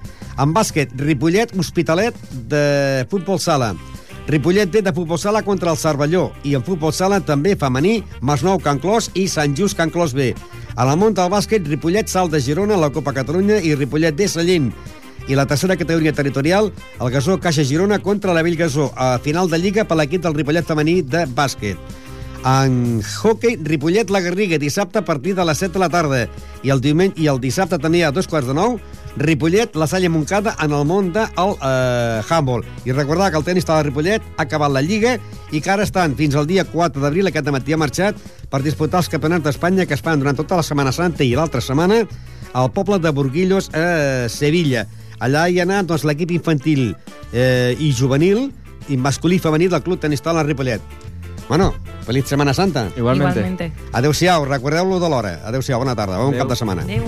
En 0.41 0.53
bàsquet, 0.55 0.91
Ripollet, 0.99 1.53
Hospitalet 1.57 2.17
de 2.49 3.05
futbol 3.11 3.39
sala. 3.39 3.73
Ripollet 4.25 4.71
D 4.73 4.81
de 4.81 4.91
futbol 4.93 5.19
sala 5.21 5.43
contra 5.45 5.69
el 5.69 5.77
Cervelló 5.77 6.31
i 6.43 6.55
en 6.57 6.63
futbol 6.65 6.89
sala 6.93 7.19
també 7.21 7.53
femení, 7.55 7.99
Masnou 8.25 8.57
Can 8.57 8.79
Clos 8.81 9.11
i 9.13 9.27
Sant 9.29 9.53
Just 9.53 9.77
Can 9.77 9.91
Clos 9.93 10.15
B. 10.17 10.31
A 10.75 10.85
la 10.87 10.95
Monta 10.97 11.21
del 11.21 11.31
bàsquet, 11.31 11.67
Ripollet 11.69 12.09
Salt 12.09 12.33
de 12.33 12.41
Girona, 12.41 12.75
la 12.75 12.89
Copa 12.89 13.13
Catalunya 13.13 13.59
i 13.61 13.75
Ripollet 13.77 14.17
D 14.17 14.27
Sallent. 14.27 14.71
I 15.29 15.37
la 15.37 15.45
tercera 15.45 15.77
categoria 15.77 16.13
territorial, 16.13 16.71
el 16.99 17.11
Gasó 17.13 17.37
Caixa 17.39 17.63
Girona 17.63 17.99
contra 18.01 18.33
la 18.33 18.41
Vell 18.41 18.57
Gasó, 18.57 18.91
a 18.95 19.19
final 19.19 19.49
de 19.49 19.61
Lliga 19.61 19.85
per 19.85 19.97
l'equip 19.97 20.25
del 20.25 20.33
Ripollet 20.33 20.65
femení 20.65 21.03
de 21.05 21.27
bàsquet. 21.29 21.77
En 22.45 23.01
hockey, 23.01 23.57
Ripollet 23.57 24.11
la 24.13 24.21
Garriga, 24.21 24.59
dissabte 24.61 24.99
a 24.99 25.05
partir 25.05 25.33
de 25.33 25.43
les 25.45 25.57
7 25.57 25.73
de 25.73 25.79
la 25.81 25.89
tarda. 25.89 26.27
I 26.61 26.69
el, 26.69 26.81
diumenge, 26.81 27.17
i 27.17 27.25
el 27.25 27.39
dissabte 27.41 27.79
també 27.81 28.03
a 28.05 28.11
dos 28.13 28.29
quarts 28.29 28.45
de 28.45 28.53
nou, 28.53 28.75
Ripollet, 29.17 29.73
la 29.73 29.87
Salle 29.89 30.11
Moncada 30.13 30.53
en 30.61 30.75
el 30.77 30.85
món 30.85 31.09
del 31.15 31.55
eh, 31.55 32.21
handball. 32.29 32.61
I 32.85 32.93
recordar 32.93 33.31
que 33.31 33.39
el 33.41 33.47
tenis 33.47 33.65
de 33.65 33.77
Ripollet 33.87 34.27
ha 34.37 34.45
acabat 34.45 34.69
la 34.71 34.83
Lliga 34.85 35.15
i 35.51 35.61
que 35.61 35.71
ara 35.73 35.87
estan 35.87 36.13
fins 36.19 36.35
al 36.35 36.45
dia 36.45 36.67
4 36.69 37.01
d'abril, 37.01 37.31
aquest 37.31 37.49
matí 37.49 37.73
ha 37.73 37.81
marxat, 37.81 38.19
per 38.51 38.61
disputar 38.61 39.01
els 39.01 39.09
campionats 39.09 39.47
d'Espanya 39.47 39.87
que 39.89 39.97
es 39.97 40.05
fan 40.05 40.21
durant 40.21 40.37
tota 40.37 40.59
la 40.61 40.67
Setmana 40.67 40.93
Santa 40.93 41.25
i 41.25 41.33
l'altra 41.33 41.63
setmana 41.65 42.03
al 42.53 42.69
poble 42.75 42.99
de 43.01 43.09
Burguillos, 43.09 43.71
a 43.73 44.29
Sevilla. 44.29 44.85
Allà 45.17 45.47
hi 45.49 45.57
ha 45.57 45.65
anat 45.65 45.89
doncs, 45.89 46.05
l'equip 46.05 46.35
infantil 46.35 46.91
eh, 47.33 47.73
i 47.79 47.89
juvenil 47.89 48.51
i 48.93 49.01
masculí 49.01 49.39
i 49.39 49.41
femení 49.41 49.71
del 49.71 49.81
Club 49.81 50.03
Tenis 50.03 50.21
Taula 50.21 50.45
Ripollet. 50.45 51.04
Bueno, 51.47 51.73
feliç 52.05 52.25
Setmana 52.27 52.53
Santa. 52.53 52.87
Igualmente. 52.97 53.39
Igualmente. 53.39 53.71
Adéu-siau, 53.93 54.45
recordeu-lo 54.45 54.99
de 54.99 55.09
l'hora. 55.09 55.39
Adéu-siau, 55.45 55.79
bona 55.79 55.95
tarda, 55.95 56.17
bon 56.17 56.29
Adéu. 56.33 56.39
cap 56.39 56.49
de 56.49 56.55
setmana. 56.55 56.81
Adéu. 56.83 57.03